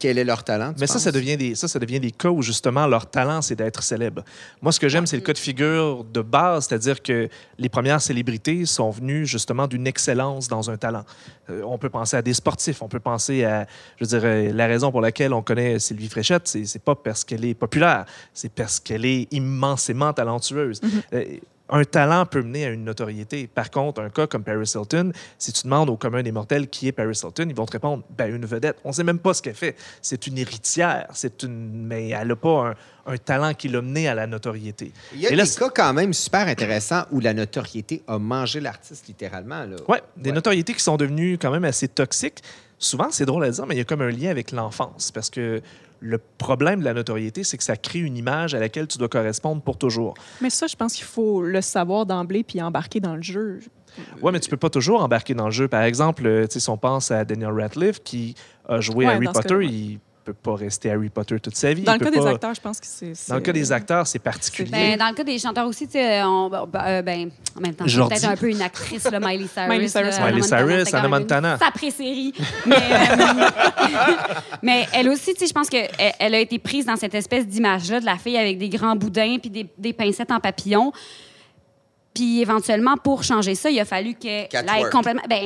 Quel 0.00 0.16
est 0.16 0.24
leur 0.24 0.42
talent? 0.42 0.72
tu 0.72 0.80
Mais 0.80 0.86
ça, 0.86 0.94
penses? 0.94 1.02
ça 1.02 1.12
devient, 1.12 1.36
des, 1.36 1.54
ça, 1.54 1.68
ça 1.68 1.78
devient 1.78 2.00
des 2.00 2.10
cas 2.10 2.30
où 2.30 2.40
justement 2.40 2.86
leur 2.86 3.10
talent, 3.10 3.42
c'est 3.42 3.54
d'être 3.54 3.82
célèbre. 3.82 4.24
Moi, 4.62 4.72
ce 4.72 4.80
que 4.80 4.88
j'aime, 4.88 5.06
c'est 5.06 5.16
le 5.16 5.22
cas 5.22 5.34
de 5.34 5.38
figure 5.38 6.04
de 6.04 6.22
base, 6.22 6.66
c'est-à-dire 6.66 7.02
que 7.02 7.28
les 7.58 7.68
premières 7.68 8.00
célébrités 8.00 8.64
sont 8.64 8.88
venues 8.88 9.26
justement 9.26 9.66
d'une 9.66 9.86
excellence 9.86 10.48
dans 10.48 10.70
un 10.70 10.78
talent. 10.78 11.04
Euh, 11.50 11.60
on 11.66 11.76
peut 11.76 11.90
penser 11.90 12.16
à 12.16 12.22
des 12.22 12.32
sportifs, 12.32 12.80
on 12.80 12.88
peut 12.88 12.98
penser 12.98 13.44
à, 13.44 13.66
je 14.00 14.06
dirais, 14.06 14.54
la 14.54 14.66
raison 14.66 14.90
pour 14.90 15.02
laquelle 15.02 15.34
on 15.34 15.42
connaît 15.42 15.78
Sylvie 15.78 16.08
Fréchette, 16.08 16.48
c'est, 16.48 16.64
c'est 16.64 16.82
pas 16.82 16.94
parce 16.94 17.22
qu'elle 17.22 17.44
est 17.44 17.52
populaire, 17.54 18.06
c'est 18.32 18.50
parce 18.50 18.80
qu'elle 18.80 19.04
est 19.04 19.28
immensément 19.32 20.14
talentueuse. 20.14 20.80
Euh, 21.12 21.24
un 21.70 21.84
talent 21.84 22.26
peut 22.26 22.42
mener 22.42 22.66
à 22.66 22.70
une 22.70 22.84
notoriété. 22.84 23.46
Par 23.46 23.70
contre, 23.70 24.00
un 24.00 24.10
cas 24.10 24.26
comme 24.26 24.42
Paris 24.42 24.72
Hilton, 24.74 25.12
si 25.38 25.52
tu 25.52 25.64
demandes 25.64 25.88
au 25.88 25.96
commun 25.96 26.22
des 26.22 26.32
mortels 26.32 26.68
qui 26.68 26.88
est 26.88 26.92
Paris 26.92 27.18
Hilton, 27.22 27.46
ils 27.48 27.54
vont 27.54 27.66
te 27.66 27.72
répondre 27.72 28.02
ben, 28.10 28.34
une 28.34 28.44
vedette. 28.44 28.76
On 28.84 28.90
ne 28.90 28.94
sait 28.94 29.04
même 29.04 29.18
pas 29.18 29.34
ce 29.34 29.42
qu'elle 29.42 29.54
fait. 29.54 29.76
C'est 30.02 30.26
une 30.26 30.38
héritière, 30.38 31.06
c'est 31.14 31.42
une... 31.42 31.86
mais 31.86 32.10
elle 32.10 32.28
n'a 32.28 32.36
pas 32.36 32.68
un, 32.68 32.74
un 33.06 33.16
talent 33.16 33.54
qui 33.54 33.68
l'a 33.68 33.82
mené 33.82 34.08
à 34.08 34.14
la 34.14 34.26
notoriété. 34.26 34.92
Il 35.14 35.20
y 35.20 35.26
a 35.26 35.32
Et 35.32 35.36
là, 35.36 35.44
des 35.44 35.50
cas 35.50 35.70
quand 35.70 35.92
même 35.92 36.12
super 36.12 36.46
intéressants 36.46 37.04
où 37.10 37.20
la 37.20 37.34
notoriété 37.34 38.02
a 38.06 38.18
mangé 38.18 38.60
l'artiste 38.60 39.06
littéralement. 39.06 39.64
Là. 39.64 39.76
Ouais, 39.88 40.02
des 40.16 40.32
notoriétés 40.32 40.74
qui 40.74 40.82
sont 40.82 40.96
devenues 40.96 41.38
quand 41.38 41.50
même 41.50 41.64
assez 41.64 41.88
toxiques. 41.88 42.42
Souvent, 42.78 43.08
c'est 43.10 43.26
drôle 43.26 43.44
à 43.44 43.50
dire, 43.50 43.66
mais 43.66 43.74
il 43.74 43.78
y 43.78 43.82
a 43.82 43.84
comme 43.84 44.00
un 44.00 44.10
lien 44.10 44.30
avec 44.30 44.52
l'enfance. 44.52 45.10
Parce 45.12 45.28
que 45.28 45.60
le 46.00 46.18
problème 46.38 46.80
de 46.80 46.84
la 46.84 46.94
notoriété, 46.94 47.44
c'est 47.44 47.56
que 47.56 47.64
ça 47.64 47.76
crée 47.76 48.00
une 48.00 48.16
image 48.16 48.54
à 48.54 48.58
laquelle 48.58 48.86
tu 48.86 48.98
dois 48.98 49.08
correspondre 49.08 49.62
pour 49.62 49.78
toujours. 49.78 50.14
Mais 50.40 50.50
ça, 50.50 50.66
je 50.66 50.76
pense 50.76 50.94
qu'il 50.94 51.04
faut 51.04 51.42
le 51.42 51.60
savoir 51.60 52.06
d'emblée 52.06 52.42
puis 52.42 52.60
embarquer 52.62 53.00
dans 53.00 53.16
le 53.16 53.22
jeu. 53.22 53.60
Ouais, 54.22 54.32
mais 54.32 54.40
tu 54.40 54.48
peux 54.48 54.56
pas 54.56 54.70
toujours 54.70 55.02
embarquer 55.02 55.34
dans 55.34 55.46
le 55.46 55.50
jeu. 55.50 55.68
Par 55.68 55.82
exemple, 55.82 56.26
euh, 56.26 56.46
si 56.48 56.70
on 56.70 56.76
pense 56.76 57.10
à 57.10 57.24
Daniel 57.24 57.52
Radcliffe 57.52 58.02
qui 58.02 58.34
a 58.68 58.80
joué 58.80 59.06
Ouais, 59.06 59.14
Harry 59.14 59.26
Potter, 59.26 59.58
il 59.62 59.98
peut 60.32 60.50
pas 60.50 60.56
rester 60.56 60.90
Harry 60.90 61.08
Potter 61.08 61.38
toute 61.40 61.56
sa 61.56 61.72
vie. 61.72 61.82
Dans 61.82 61.94
Il 61.94 62.00
le 62.00 62.04
cas 62.04 62.10
des 62.10 62.26
acteurs, 62.26 62.54
je 62.54 62.60
pense 62.60 62.80
que 62.80 62.86
c'est. 62.86 63.12
Dans 63.28 63.36
le 63.36 63.40
cas 63.40 63.52
des 63.52 63.72
acteurs, 63.72 64.06
c'est 64.06 64.18
particulier. 64.18 64.70
Ben, 64.70 64.98
dans 64.98 65.08
le 65.08 65.14
cas 65.14 65.24
des 65.24 65.38
chanteurs 65.38 65.66
aussi, 65.66 65.86
tu 65.86 65.92
sais, 65.92 66.22
on- 66.22 66.48
ben, 66.48 66.66
euh, 66.86 67.02
ben, 67.02 67.30
en 67.56 67.60
même 67.60 67.74
temps, 67.74 67.84
c'est 67.86 67.96
peut-être 67.96 68.24
un 68.28 68.36
peu 68.36 68.50
une 68.50 68.62
actrice, 68.62 69.04
là, 69.10 69.20
Miley 69.20 69.46
Cyrus. 69.52 69.68
Miley 69.68 69.88
Cyrus, 69.88 70.18
là, 70.18 70.30
Miley 70.30 70.42
Cyrus, 70.42 70.92
même 70.92 71.08
Montana. 71.10 71.52
Une 71.54 71.58
sacrée 71.58 71.90
série. 71.90 72.32
Mais, 72.66 72.76
euh, 72.76 73.44
mais 74.62 74.86
elle 74.92 75.08
aussi, 75.08 75.32
tu 75.34 75.40
sais, 75.40 75.46
je 75.46 75.52
pense 75.52 75.68
qu'elle 75.68 75.90
elle 76.18 76.34
a 76.34 76.38
été 76.40 76.58
prise 76.58 76.86
dans 76.86 76.96
cette 76.96 77.14
espèce 77.14 77.46
d'image-là 77.46 78.00
de 78.00 78.04
la 78.06 78.16
fille 78.16 78.36
avec 78.36 78.58
des 78.58 78.68
grands 78.68 78.96
boudins 78.96 79.36
puis 79.40 79.50
des, 79.50 79.66
des 79.78 79.92
pincettes 79.92 80.30
en 80.30 80.40
papillon. 80.40 80.92
Puis 82.12 82.40
éventuellement, 82.40 82.96
pour 82.96 83.22
changer 83.22 83.54
ça, 83.54 83.70
il 83.70 83.78
a 83.78 83.84
fallu 83.84 84.14
aille 84.52 84.90
complètement. 84.90 85.22
Ben, 85.28 85.40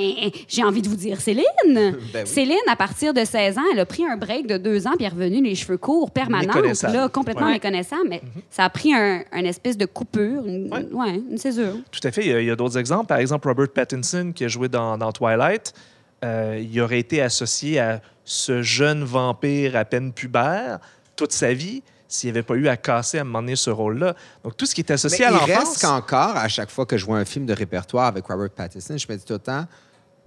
j'ai 0.49 0.65
envie 0.65 0.81
de 0.81 0.89
vous 0.89 0.97
dire, 0.97 1.21
Céline. 1.21 1.45
Ben 1.67 1.95
oui. 2.15 2.27
Céline, 2.27 2.57
à 2.69 2.77
partir 2.77 3.13
de 3.13 3.23
16 3.25 3.59
ans, 3.59 3.63
elle 3.73 3.81
a 3.81 3.85
pris 3.87 4.05
un 4.07 4.17
break 4.17 4.47
de 4.47 4.57
deux 4.57 4.87
ans 4.87 4.93
puis 4.97 5.05
elle 5.05 5.13
est 5.13 5.15
revenue 5.15 5.43
les 5.43 5.55
cheveux 5.55 5.77
courts, 5.77 6.11
permanents, 6.11 6.55
là, 6.93 7.09
complètement 7.09 7.47
Ouais. 7.47 7.53
méconnaissable. 7.55 8.07
Mais 8.09 8.23
ça 8.51 8.65
a 8.65 8.71
pris 8.71 8.95
un, 8.95 9.23
un 9.33 9.45
espèce 9.45 9.77
de 9.77 9.85
coupure, 9.87 10.47
une, 10.47 10.73
Ouais. 10.73 10.87
ouais, 10.91 11.23
une 11.31 11.37
césure. 11.39 11.77
Tout 11.91 12.01
à 12.07 12.11
fait. 12.11 12.23
Il 12.23 12.29
y 12.29 12.35
a, 12.35 12.41
il 12.41 12.47
y 12.47 12.51
a 12.51 12.57
d'autres 12.57 12.79
exemples. 12.79 13.07
Par 13.07 13.19
exemple, 13.19 13.47
Robert 13.49 13.69
Pattinson, 13.69 14.33
qui 14.35 14.45
a 14.45 14.49
joué 14.49 14.69
dans, 14.69 14.97
dans 14.97 15.13
Twilight, 15.13 15.75
euh, 16.25 16.59
il 16.63 16.81
aurait 16.81 17.01
été 17.01 17.21
associé 17.21 17.79
à 17.79 18.01
ce 18.25 18.63
jeune 18.63 19.05
vampire 19.05 19.77
à 19.77 19.85
peine 19.85 20.13
pubère 20.15 20.79
toute 21.15 21.33
sa 21.33 21.53
vie 21.53 21.83
s'il 22.09 22.29
n'y 22.29 22.37
avait 22.39 22.43
pas 22.43 22.55
eu 22.55 22.69
à 22.69 22.77
casser 22.77 23.19
à 23.19 23.23
un 23.23 23.25
moment 23.25 23.41
donné 23.41 23.57
ce 23.57 23.71
rôle-là. 23.71 24.15
Donc, 24.43 24.57
tout 24.57 24.67
ce 24.67 24.75
qui 24.75 24.83
est 24.83 24.89
Mais 24.89 24.95
associé 24.95 25.25
à 25.25 25.31
il 25.31 25.35
l'enfance... 25.35 25.49
reste 25.71 25.81
qu'encore, 25.81 26.37
à 26.37 26.49
chaque 26.49 26.71
fois 26.71 26.87
que 26.87 26.97
je 26.99 27.05
vois 27.05 27.19
un 27.19 27.25
film 27.25 27.47
de 27.47 27.53
répertoire 27.55 28.07
avec 28.07 28.27
Robert 28.27 28.51
Pattinson, 28.51 28.97
je 28.97 29.07
me 29.11 29.17
dis 29.17 29.25
tout 29.25 29.33
le 29.33 29.39
temps, 29.39 29.67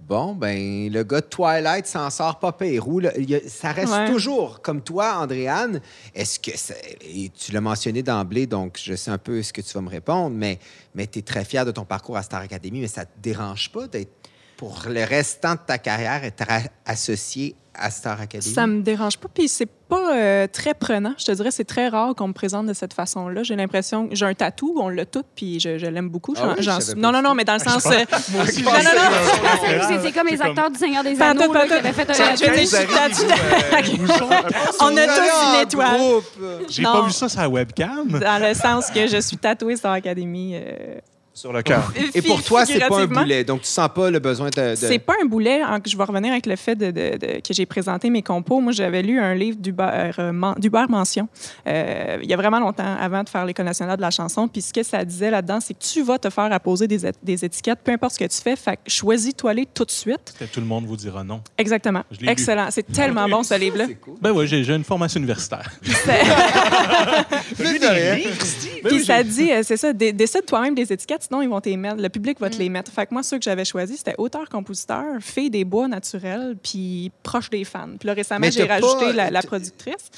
bon, 0.00 0.34
ben, 0.34 0.92
le 0.92 1.02
gars 1.02 1.20
de 1.20 1.26
Twilight 1.26 1.86
s'en 1.86 2.08
sort 2.10 2.38
pas. 2.38 2.56
Il 2.62 3.06
a- 3.34 3.48
Ça 3.48 3.72
reste 3.72 3.92
Ouais. 3.92 4.10
toujours 4.10 4.60
comme 4.62 4.80
toi, 4.82 5.16
Andréane. 5.18 5.80
Est-ce 6.14 6.38
que, 6.38 6.56
ça- 6.56 6.74
et 7.00 7.30
tu 7.30 7.52
l'as 7.52 7.60
mentionné 7.60 8.02
d'emblée, 8.02 8.46
donc 8.46 8.78
je 8.82 8.94
sais 8.94 9.10
un 9.10 9.18
peu 9.18 9.42
ce 9.42 9.52
que 9.52 9.60
tu 9.60 9.72
vas 9.72 9.80
me 9.80 9.88
répondre, 9.90 10.36
mais, 10.36 10.58
mais 10.94 11.06
tu 11.06 11.18
es 11.20 11.22
très 11.22 11.44
fier 11.44 11.64
de 11.64 11.70
ton 11.72 11.84
parcours 11.84 12.16
à 12.16 12.22
Star 12.22 12.42
Academy, 12.42 12.80
mais 12.80 12.86
ça 12.88 13.04
te 13.06 13.10
dérange 13.20 13.70
pas 13.72 13.86
d'être, 13.86 14.12
pour 14.56 14.82
le 14.88 15.04
restant 15.04 15.52
de 15.54 15.60
ta 15.66 15.78
carrière, 15.78 16.24
être 16.24 16.44
associé 16.84 17.54
à 17.80 17.90
Star 17.90 18.20
Academy? 18.20 18.52
Ça 18.52 18.66
me 18.66 18.82
dérange 18.82 19.16
pas, 19.18 19.28
puis 19.32 19.48
c'est 19.48 19.68
pas 19.88 20.14
euh, 20.14 20.46
très 20.52 20.74
prenant. 20.74 21.14
Je 21.18 21.24
te 21.24 21.32
dirais, 21.32 21.50
c'est 21.50 21.64
très 21.64 21.88
rare 21.88 22.14
qu'on 22.14 22.28
me 22.28 22.32
présente 22.32 22.66
de 22.66 22.72
cette 22.74 22.92
façon-là. 22.92 23.42
J'ai 23.42 23.56
l'impression 23.56 24.08
que 24.08 24.14
j'ai 24.14 24.26
un 24.26 24.34
tatou, 24.34 24.74
on 24.78 24.88
l'a 24.88 25.06
tout, 25.06 25.22
puis 25.34 25.58
je, 25.60 25.78
je 25.78 25.86
l'aime 25.86 26.08
beaucoup. 26.10 26.34
Ah 26.38 26.48
oui, 26.48 26.54
je 26.58 26.62
J'en- 26.62 26.80
savais 26.80 27.00
pas 27.00 27.00
non, 27.00 27.12
non, 27.12 27.22
non, 27.22 27.34
mais 27.34 27.44
dans 27.44 27.54
le 27.54 27.58
sens. 27.60 27.86
euh, 27.86 27.90
Moi 28.32 28.42
aussi, 28.42 28.62
non, 28.62 28.70
non, 28.72 28.78
non. 28.82 30.00
C'est 30.02 30.12
comme 30.12 30.26
les 30.28 30.40
acteurs 30.42 30.70
du 30.70 30.78
Seigneur 30.78 31.02
des 31.04 31.20
Anneaux 31.22 31.50
qui 31.50 31.56
avaient 31.72 31.92
fait 31.92 32.10
un 32.10 32.14
On 34.80 34.96
a 34.96 35.06
tous 35.06 35.56
une 35.56 35.62
étoile. 35.62 36.00
J'ai 36.68 36.82
pas 36.82 37.02
vu 37.02 37.12
ça 37.12 37.28
sur 37.28 37.40
la 37.40 37.48
webcam. 37.48 38.08
Dans 38.18 38.42
le 38.46 38.54
sens 38.54 38.90
que 38.90 39.06
je 39.06 39.20
suis 39.20 39.36
tatouée 39.36 39.76
Star 39.76 39.92
Academy. 39.92 40.56
Sur 41.38 41.52
le 41.52 41.62
cœur. 41.62 41.92
Et 42.14 42.20
pour 42.22 42.42
toi, 42.42 42.66
c'est 42.66 42.80
pas 42.80 43.00
un 43.00 43.06
boulet, 43.06 43.44
donc 43.44 43.60
tu 43.60 43.68
sens 43.68 43.88
pas 43.94 44.10
le 44.10 44.18
besoin 44.18 44.50
de... 44.50 44.70
de- 44.70 44.74
C'est 44.74 44.98
pas 44.98 45.14
un 45.22 45.26
boulet. 45.26 45.62
En- 45.64 45.78
Je 45.84 45.96
vais 45.96 46.02
revenir 46.04 46.32
avec 46.32 46.46
le 46.46 46.56
fait 46.56 46.74
de, 46.74 46.86
de- 46.90 47.16
de- 47.16 47.40
que 47.40 47.52
j'ai 47.52 47.64
présenté 47.64 48.10
mes 48.10 48.22
compos. 48.22 48.60
Moi, 48.60 48.72
j'avais 48.72 49.02
lu 49.02 49.20
un 49.20 49.34
livre 49.34 49.56
d'Hubert 49.56 50.16
euh, 50.18 50.32
Man- 50.32 50.56
Mention 50.88 51.28
euh, 51.66 52.18
il 52.22 52.28
y 52.28 52.34
a 52.34 52.36
vraiment 52.36 52.58
longtemps, 52.58 52.96
avant 53.00 53.22
de 53.22 53.28
faire 53.28 53.44
l'École 53.44 53.66
nationale 53.66 53.96
de 53.96 54.02
la 54.02 54.10
chanson. 54.10 54.48
Puis 54.48 54.62
ce 54.62 54.72
que 54.72 54.82
ça 54.82 55.04
disait 55.04 55.30
là-dedans, 55.30 55.60
c'est 55.60 55.74
que 55.74 55.82
tu 55.84 56.02
vas 56.02 56.18
te 56.18 56.28
faire 56.30 56.52
apposer 56.52 56.88
des, 56.88 57.06
étiquettes, 57.44 57.78
peu 57.84 57.92
importe 57.92 58.14
ce 58.14 58.18
que 58.18 58.24
tu 58.24 58.40
fais. 58.42 58.56
Fait 58.56 58.76
que 58.76 58.90
choisis-toi 58.90 59.54
les 59.54 59.66
tout 59.66 59.84
de 59.84 59.90
suite. 59.92 60.34
Peut-être 60.38 60.50
tout 60.52 60.60
le 60.60 60.66
monde 60.66 60.86
vous 60.86 60.96
dira 60.96 61.22
non. 61.22 61.40
Exactement. 61.56 62.02
Excellent. 62.26 62.66
C'est 62.70 62.90
tellement 62.90 63.28
bon, 63.28 63.42
ce 63.44 63.54
livre-là. 63.54 63.86
Cool. 64.00 64.14
Ben 64.20 64.32
oui, 64.32 64.46
j'ai 64.48 64.74
une 64.74 64.84
formation 64.84 65.18
universitaire. 65.18 65.70
Plus 67.56 67.78
de 67.78 67.86
rien. 67.86 68.30
Puis 68.84 69.04
ça 69.04 69.22
dit, 69.22 69.50
euh, 69.52 69.62
c'est 69.62 69.76
ça, 69.76 69.92
dé- 69.92 70.12
décide 70.12 70.44
toi-même 70.46 70.74
des 70.74 70.92
étiquettes, 70.92 71.27
sinon 71.28 71.42
ils 71.42 71.48
vont 71.48 71.60
te 71.60 71.68
les 71.68 71.76
mettre. 71.76 72.00
Le 72.02 72.08
public 72.08 72.40
va 72.40 72.50
te 72.50 72.56
les 72.56 72.68
mettre. 72.68 72.90
Fait 72.90 73.06
que 73.06 73.14
moi, 73.14 73.22
ceux 73.22 73.38
que 73.38 73.44
j'avais 73.44 73.64
choisis, 73.64 73.98
c'était 73.98 74.14
auteur-compositeur, 74.18 75.04
fille 75.20 75.50
des 75.50 75.64
bois 75.64 75.86
naturels, 75.88 76.56
puis 76.62 77.10
proche 77.22 77.50
des 77.50 77.64
fans. 77.64 77.90
Puis 77.98 78.06
là, 78.06 78.14
récemment, 78.14 78.40
j'ai 78.50 78.64
rajouté 78.64 79.06
pas- 79.06 79.12
la, 79.12 79.30
la 79.30 79.42
productrice. 79.42 80.10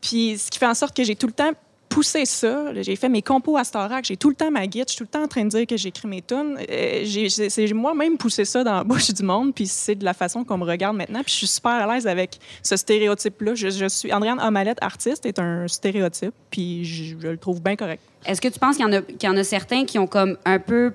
Puis 0.00 0.38
ce 0.38 0.50
qui 0.50 0.58
fait 0.58 0.66
en 0.66 0.74
sorte 0.74 0.96
que 0.96 1.04
j'ai 1.04 1.14
tout 1.16 1.26
le 1.26 1.32
temps 1.32 1.50
poussé 1.90 2.24
ça. 2.24 2.72
J'ai 2.80 2.96
fait 2.96 3.08
mes 3.10 3.20
compos 3.20 3.58
à 3.58 3.64
Starac. 3.64 4.04
J'ai 4.06 4.16
tout 4.16 4.30
le 4.30 4.34
temps 4.34 4.50
ma 4.50 4.66
guide. 4.66 4.84
Je 4.88 4.92
suis 4.94 4.98
tout 4.98 5.04
le 5.04 5.08
temps 5.10 5.24
en 5.24 5.28
train 5.28 5.44
de 5.44 5.50
dire 5.50 5.66
que 5.66 5.76
j'écris 5.76 6.08
mes 6.08 6.22
tunes. 6.22 6.56
Euh, 6.70 7.02
j'ai- 7.04 7.72
moi-même 7.74 8.16
poussé 8.16 8.46
ça 8.46 8.64
dans 8.64 8.76
la 8.76 8.84
bouche 8.84 9.12
du 9.12 9.22
monde. 9.22 9.54
Puis 9.54 9.66
c'est 9.66 9.96
de 9.96 10.04
la 10.04 10.14
façon 10.14 10.44
qu'on 10.44 10.56
me 10.56 10.64
regarde 10.64 10.96
maintenant. 10.96 11.22
Puis 11.22 11.32
je 11.32 11.38
suis 11.38 11.46
super 11.46 11.72
à 11.72 11.92
l'aise 11.92 12.06
avec 12.06 12.38
ce 12.62 12.76
stéréotype-là. 12.76 13.54
Je, 13.54 13.68
je 13.68 13.88
suis 13.88 14.12
Andréane 14.12 14.40
Omalette, 14.40 14.78
artiste, 14.80 15.26
est 15.26 15.38
un 15.38 15.68
stéréotype. 15.68 16.32
Puis 16.50 16.84
je, 16.84 17.16
le 17.16 17.36
trouve 17.36 17.60
bien 17.60 17.76
correct. 17.76 18.02
Est-ce 18.24 18.40
que 18.40 18.48
tu 18.48 18.58
penses 18.58 18.76
qu'il 18.76 18.86
y, 18.86 19.16
qu'il 19.16 19.28
y 19.28 19.32
en 19.32 19.36
a 19.36 19.44
certains 19.44 19.84
qui 19.84 19.98
ont 19.98 20.06
comme 20.06 20.38
un 20.44 20.58
peu 20.58 20.92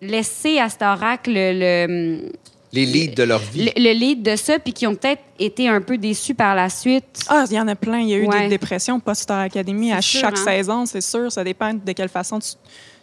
laissé 0.00 0.58
à 0.58 0.68
Starac 0.68 1.26
le, 1.26 2.30
Les 2.72 2.84
leads 2.84 3.14
de 3.14 3.22
leur 3.22 3.38
vie. 3.40 3.64
le, 3.76 3.82
le 3.82 3.92
lead 3.92 4.22
de 4.22 4.36
ça, 4.36 4.58
puis 4.58 4.72
qui 4.74 4.86
ont 4.86 4.94
peut-être 4.94 5.22
été 5.38 5.68
un 5.68 5.80
peu 5.80 5.96
déçus 5.96 6.34
par 6.34 6.54
la 6.54 6.68
suite? 6.68 7.20
Ah, 7.28 7.44
il 7.50 7.54
y 7.56 7.60
en 7.60 7.66
a 7.68 7.74
plein. 7.74 8.00
Il 8.00 8.08
y 8.08 8.14
a 8.14 8.18
eu 8.18 8.26
Ouais. 8.26 8.42
des 8.42 8.48
dépressions 8.48 9.00
post-Star 9.00 9.40
Academy 9.40 9.92
à 9.92 10.02
sûr, 10.02 10.20
chaque 10.20 10.38
hein? 10.38 10.44
saison, 10.44 10.84
c'est 10.86 11.00
sûr. 11.00 11.32
Ça 11.32 11.42
dépend 11.44 11.72
de 11.72 11.92
quelle 11.92 12.08
façon 12.10 12.38
tu 12.38 12.48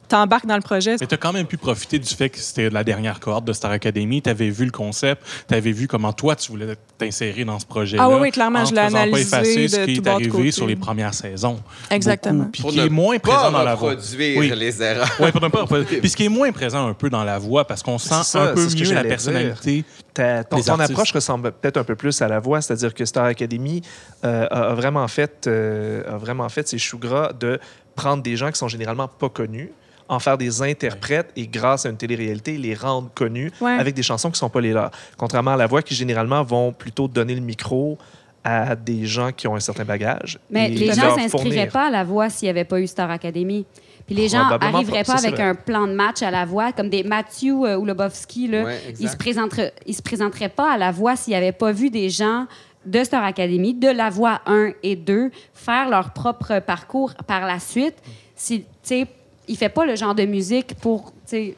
t'embarques 0.07 0.45
dans 0.45 0.55
le 0.55 0.61
projet. 0.61 0.95
Mais 0.99 1.07
tu 1.07 1.13
as 1.13 1.17
quand 1.17 1.33
même 1.33 1.45
pu 1.47 1.57
profiter 1.57 1.99
du 1.99 2.07
fait 2.13 2.29
que 2.29 2.39
c'était 2.39 2.69
la 2.69 2.83
dernière 2.83 3.19
cohorte 3.19 3.45
de 3.45 3.53
Star 3.53 3.71
Academy. 3.71 4.21
Tu 4.21 4.29
avais 4.29 4.49
vu 4.49 4.65
le 4.65 4.71
concept, 4.71 5.21
tu 5.47 5.53
avais 5.55 5.71
vu 5.71 5.87
comment 5.87 6.13
toi, 6.13 6.35
tu 6.35 6.51
voulais 6.51 6.75
t'insérer 6.97 7.45
dans 7.45 7.59
ce 7.59 7.65
projet-là. 7.65 8.03
Ah 8.03 8.09
oui, 8.09 8.17
oui, 8.21 8.31
clairement, 8.31 8.59
en 8.59 8.65
je 8.65 8.73
l'ai 8.73 8.79
analysé 8.81 9.11
pas 9.11 9.39
effacer 9.41 9.67
ce 9.67 9.77
de 9.77 9.85
qui 9.85 9.93
tout 9.97 10.03
est 10.05 10.09
arrivé 10.09 10.29
côté. 10.29 10.51
sur 10.51 10.67
les 10.67 10.75
premières 10.75 11.13
saisons. 11.13 11.59
Exactement. 11.91 12.47
Puis 12.51 12.61
Pour 12.61 12.71
qui 12.71 12.77
ne 12.79 12.85
est 12.85 12.89
moins 12.89 13.17
pas 13.19 13.33
présent 13.35 13.51
dans 13.51 13.63
la 13.63 13.75
voix. 13.75 13.91
reproduire 13.91 14.37
Oui. 14.39 14.51
les 14.55 14.81
erreurs. 14.81 15.09
Oui, 15.19 15.31
pour 15.31 15.41
ne 15.41 15.47
pas 15.49 15.61
reproduire. 15.61 15.99
Puis 16.01 16.09
ce 16.09 16.15
qui 16.15 16.25
est 16.25 16.29
moins 16.29 16.51
présent 16.51 16.87
un 16.87 16.93
peu 16.93 17.09
dans 17.09 17.23
la 17.23 17.37
voix, 17.39 17.65
parce 17.65 17.83
qu'on 17.83 17.97
sent 17.97 18.23
ça, 18.23 18.43
un 18.43 18.53
peu 18.53 18.69
ce 18.69 18.75
mieux 18.75 18.93
la 18.93 19.03
personnalité. 19.03 19.83
Ta- 20.13 20.43
ton, 20.45 20.61
approche 20.79 21.11
ressemble 21.11 21.51
peut-être 21.51 21.75
un 21.77 21.83
peu 21.83 21.95
plus 21.95 22.21
à 22.21 22.29
la 22.29 22.39
voix, 22.39 22.61
c'est-à-dire 22.61 22.93
que 22.93 23.03
Star 23.03 23.25
Academy 23.25 23.81
euh, 24.23 24.47
a, 24.49 24.71
a 24.71 24.73
vraiment 24.73 25.05
fait, 25.09 25.45
euh, 25.47 26.03
a 26.07 26.17
vraiment 26.17 26.47
fait 26.47 26.65
ses 26.67 26.77
choux 26.77 26.97
gras 26.97 27.33
de 27.33 27.59
prendre 27.95 28.23
des 28.23 28.37
gens 28.37 28.49
qui 28.49 28.57
sont 28.57 28.69
généralement 28.69 29.09
pas 29.09 29.27
connus, 29.27 29.71
en 30.07 30.19
faire 30.19 30.37
des 30.37 30.61
interprètes 30.61 31.31
et 31.35 31.47
grâce 31.47 31.85
à 31.85 31.89
une 31.89 31.97
télé-réalité, 31.97 32.57
les 32.57 32.75
rendre 32.75 33.09
connus 33.15 33.51
Ouais. 33.61 33.71
avec 33.71 33.95
des 33.95 34.03
chansons 34.03 34.29
qui 34.31 34.37
sont 34.39 34.49
pas 34.49 34.61
les 34.61 34.71
leurs. 34.73 34.91
Contrairement 35.17 35.51
à 35.51 35.57
la 35.57 35.67
voix 35.67 35.81
qui 35.81 35.95
généralement 35.95 36.43
vont 36.43 36.71
plutôt 36.71 37.07
donner 37.07 37.33
le 37.35 37.41
micro 37.41 37.97
à 38.43 38.75
des 38.75 39.05
gens 39.07 39.31
qui 39.31 39.47
ont 39.47 39.55
un 39.55 39.59
certain 39.59 39.85
bagage. 39.85 40.37
Mais 40.51 40.69
les 40.69 40.87
gens 40.93 41.15
s'inscriraient 41.15 41.27
fournir. 41.29 41.67
pas 41.71 41.87
à 41.87 41.89
la 41.89 42.03
voix 42.03 42.29
s'il 42.29 42.45
n'y 42.45 42.51
avait 42.51 42.63
pas 42.63 42.79
eu 42.79 42.85
Star 42.85 43.09
Academy. 43.09 43.65
Puis 44.05 44.13
les 44.13 44.29
gens 44.29 44.41
Probablement 44.41 44.77
arriveraient 44.77 45.03
pas. 45.03 45.17
avec 45.17 45.31
vrai. 45.33 45.41
un 45.43 45.55
plan 45.55 45.87
de 45.87 45.93
match 45.93 46.21
à 46.21 46.29
la 46.29 46.45
voix, 46.45 46.71
comme 46.71 46.89
des 46.89 47.01
Matthew 47.03 47.45
euh, 47.65 47.75
ou 47.75 47.85
Lobovski. 47.85 48.47
Là. 48.47 48.63
Ouais, 48.65 48.79
ils 48.99 49.09
se 49.09 49.17
présenteraient, 49.17 49.73
ils 49.87 49.95
se 49.95 50.03
présenteraient 50.03 50.49
pas 50.49 50.73
à 50.73 50.77
la 50.77 50.91
voix 50.91 51.15
s'il 51.15 51.31
n'y 51.31 51.37
avait 51.37 51.51
pas 51.51 51.71
vu 51.71 51.89
des 51.89 52.11
gens 52.11 52.45
de 52.85 53.03
Star 53.03 53.23
Academy, 53.23 53.73
de 53.73 53.87
la 53.89 54.11
voix 54.11 54.41
1 54.45 54.73
et 54.83 54.95
2, 54.95 55.31
faire 55.55 55.89
leur 55.89 56.11
propre 56.13 56.59
parcours 56.59 57.15
par 57.25 57.47
la 57.47 57.57
suite. 57.59 57.95
Si, 58.35 58.59
tu 58.61 58.65
sais, 58.83 59.07
il 59.47 59.57
fait 59.57 59.69
pas 59.69 59.85
le 59.85 59.95
genre 59.95 60.15
de 60.15 60.25
musique 60.25 60.75
pour 60.75 61.13
euh, 61.33 61.51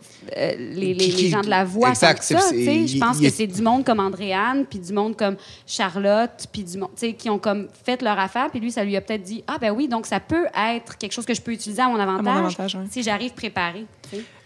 les, 0.58 1.30
gens 1.30 1.42
de 1.42 1.50
la 1.50 1.64
voix 1.64 1.90
exact, 1.90 2.26
comme 2.28 2.40
ça. 2.40 2.52
Je 2.52 3.00
pense 3.00 3.20
que 3.20 3.30
c'est 3.30 3.48
du 3.48 3.62
monde 3.62 3.84
comme 3.84 4.00
Andréane, 4.00 4.66
puis 4.66 4.80
du 4.80 4.94
monde 4.94 5.16
comme 5.16 5.36
Charlotte, 5.66 6.48
puis 6.52 6.64
du 6.64 6.78
monde 6.78 6.92
qui 7.18 7.30
ont 7.30 7.40
comme 7.40 7.68
fait 7.84 8.02
leur 8.02 8.20
affaire, 8.20 8.50
puis 8.50 8.60
lui, 8.60 8.72
ça 8.72 8.84
lui 8.84 8.96
a 8.96 9.02
peut-être 9.02 9.24
dit 9.24 9.44
Ah, 9.48 9.58
ben 9.60 9.72
oui, 9.72 9.88
donc 9.88 10.06
ça 10.06 10.20
peut 10.20 10.46
être 10.56 10.98
quelque 10.98 11.14
chose 11.14 11.26
que 11.26 11.34
je 11.34 11.42
peux 11.42 11.52
utiliser 11.52 11.82
à 11.82 11.88
mon 11.88 12.00
avantage, 12.00 12.56
avantage, 12.56 12.76
oui. 12.76 12.88
si 12.90 13.04
j'arrive 13.04 13.34
préparé. 13.34 13.86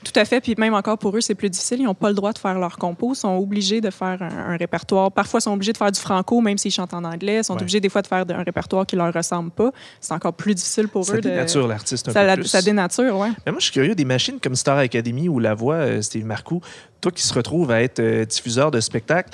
Tout 0.04 0.20
à 0.20 0.26
fait. 0.26 0.42
Puis 0.42 0.56
même 0.58 0.74
encore 0.74 0.98
pour 0.98 1.16
eux, 1.16 1.22
c'est 1.22 1.36
plus 1.36 1.50
difficile. 1.50 1.80
Ils 1.80 1.84
n'ont 1.86 1.94
pas 1.94 2.10
le 2.10 2.16
droit 2.16 2.34
de 2.34 2.40
faire 2.40 2.58
leur 2.58 2.78
compos. 2.78 3.14
Ils 3.14 3.18
sont 3.18 3.36
obligés 3.38 3.82
de 3.82 3.90
faire 3.92 4.18
un, 4.22 4.54
un 4.54 4.58
répertoire. 4.58 5.12
Parfois, 5.12 5.40
ils 5.40 5.44
sont 5.44 5.54
obligés 5.54 5.74
de 5.74 5.78
faire 5.78 5.92
du 5.92 6.00
franco, 6.00 6.42
même 6.42 6.58
s'ils 6.58 6.72
chantent 6.72 6.94
en 6.96 7.04
anglais. 7.04 7.38
Ils 7.38 7.44
sont 7.44 7.54
Ouais. 7.54 7.62
obligés 7.62 7.80
des 7.80 7.90
fois 7.90 8.02
de 8.02 8.08
faire 8.08 8.26
un 8.28 8.44
répertoire 8.44 8.86
qui 8.86 8.96
leur 8.96 9.14
ressemble 9.14 9.52
pas. 9.52 9.72
C'est 10.00 10.14
encore 10.14 10.34
plus 10.34 10.56
difficile 10.56 10.88
pour 10.88 11.06
Ça 11.06 11.14
eux. 11.14 11.22
de- 11.22 11.30
dénature 11.30 11.68
l'artiste 11.68 12.08
un 12.10 12.14
ça, 12.14 12.22
peu 12.22 12.26
la- 12.26 12.36
plus. 12.36 12.46
ça 12.48 12.62
dénature, 12.64 13.16
oui. 13.18 13.28
Mais 13.46 13.52
moi, 13.52 13.60
je 13.60 13.66
suis 13.66 13.74
curieux 13.74 13.94
des 13.94 14.06
machines 14.06 14.40
comme 14.40 14.56
Star 14.56 14.78
Academy 14.80 15.30
ou 15.30 15.38
La 15.40 15.54
Voix, 15.54 15.76
euh, 15.76 16.02
Steve 16.02 16.26
Marcoux, 16.26 16.62
toi 17.00 17.12
qui 17.12 17.22
se 17.22 17.34
retrouves 17.34 17.70
à 17.72 17.82
être 17.84 18.00
euh, 18.00 18.26
diffuseur 18.26 18.72
de 18.72 18.80
spectacles, 18.80 19.30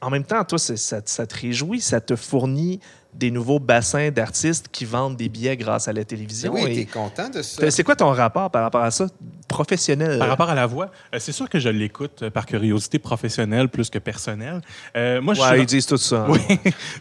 en 0.00 0.10
même 0.10 0.24
temps, 0.24 0.44
toi, 0.44 0.58
ça, 0.58 0.76
ça 1.04 1.26
te 1.26 1.34
réjouit, 1.40 1.80
ça 1.80 2.00
te 2.00 2.14
fournit 2.14 2.78
des 3.14 3.30
nouveaux 3.30 3.60
bassins 3.60 4.10
d'artistes 4.10 4.68
qui 4.70 4.84
vendent 4.84 5.16
des 5.16 5.28
billets 5.28 5.56
grâce 5.56 5.88
à 5.88 5.92
la 5.92 6.04
télévision. 6.04 6.52
Oui, 6.52 6.62
Et- 6.68 6.74
t'es 6.74 6.86
content 6.86 7.28
de 7.30 7.42
ça. 7.42 7.70
C'est 7.70 7.84
quoi 7.84 7.96
ton 7.96 8.10
rapport 8.10 8.50
par 8.50 8.62
rapport 8.62 8.82
à 8.82 8.90
ça? 8.90 9.06
Professionnel. 9.54 10.18
Par 10.18 10.28
rapport 10.28 10.50
à 10.50 10.54
la 10.54 10.66
voix, 10.66 10.90
euh, 11.14 11.18
c'est 11.20 11.30
sûr 11.32 11.48
que 11.48 11.58
je 11.60 11.68
l'écoute 11.68 12.22
euh, 12.24 12.30
par 12.30 12.44
curiosité 12.44 12.98
professionnelle 12.98 13.68
plus 13.68 13.88
que 13.88 13.98
personnelle. 14.00 14.60
Euh, 14.96 15.20
moi, 15.22 15.34
je 15.34 15.40
suis 15.40 15.48
Ouais, 15.50 15.56
dans- 15.56 15.62
ils 15.62 15.66
disent 15.66 15.86
tout 15.86 15.96
ça. 15.96 16.26
Oui, 16.34 16.40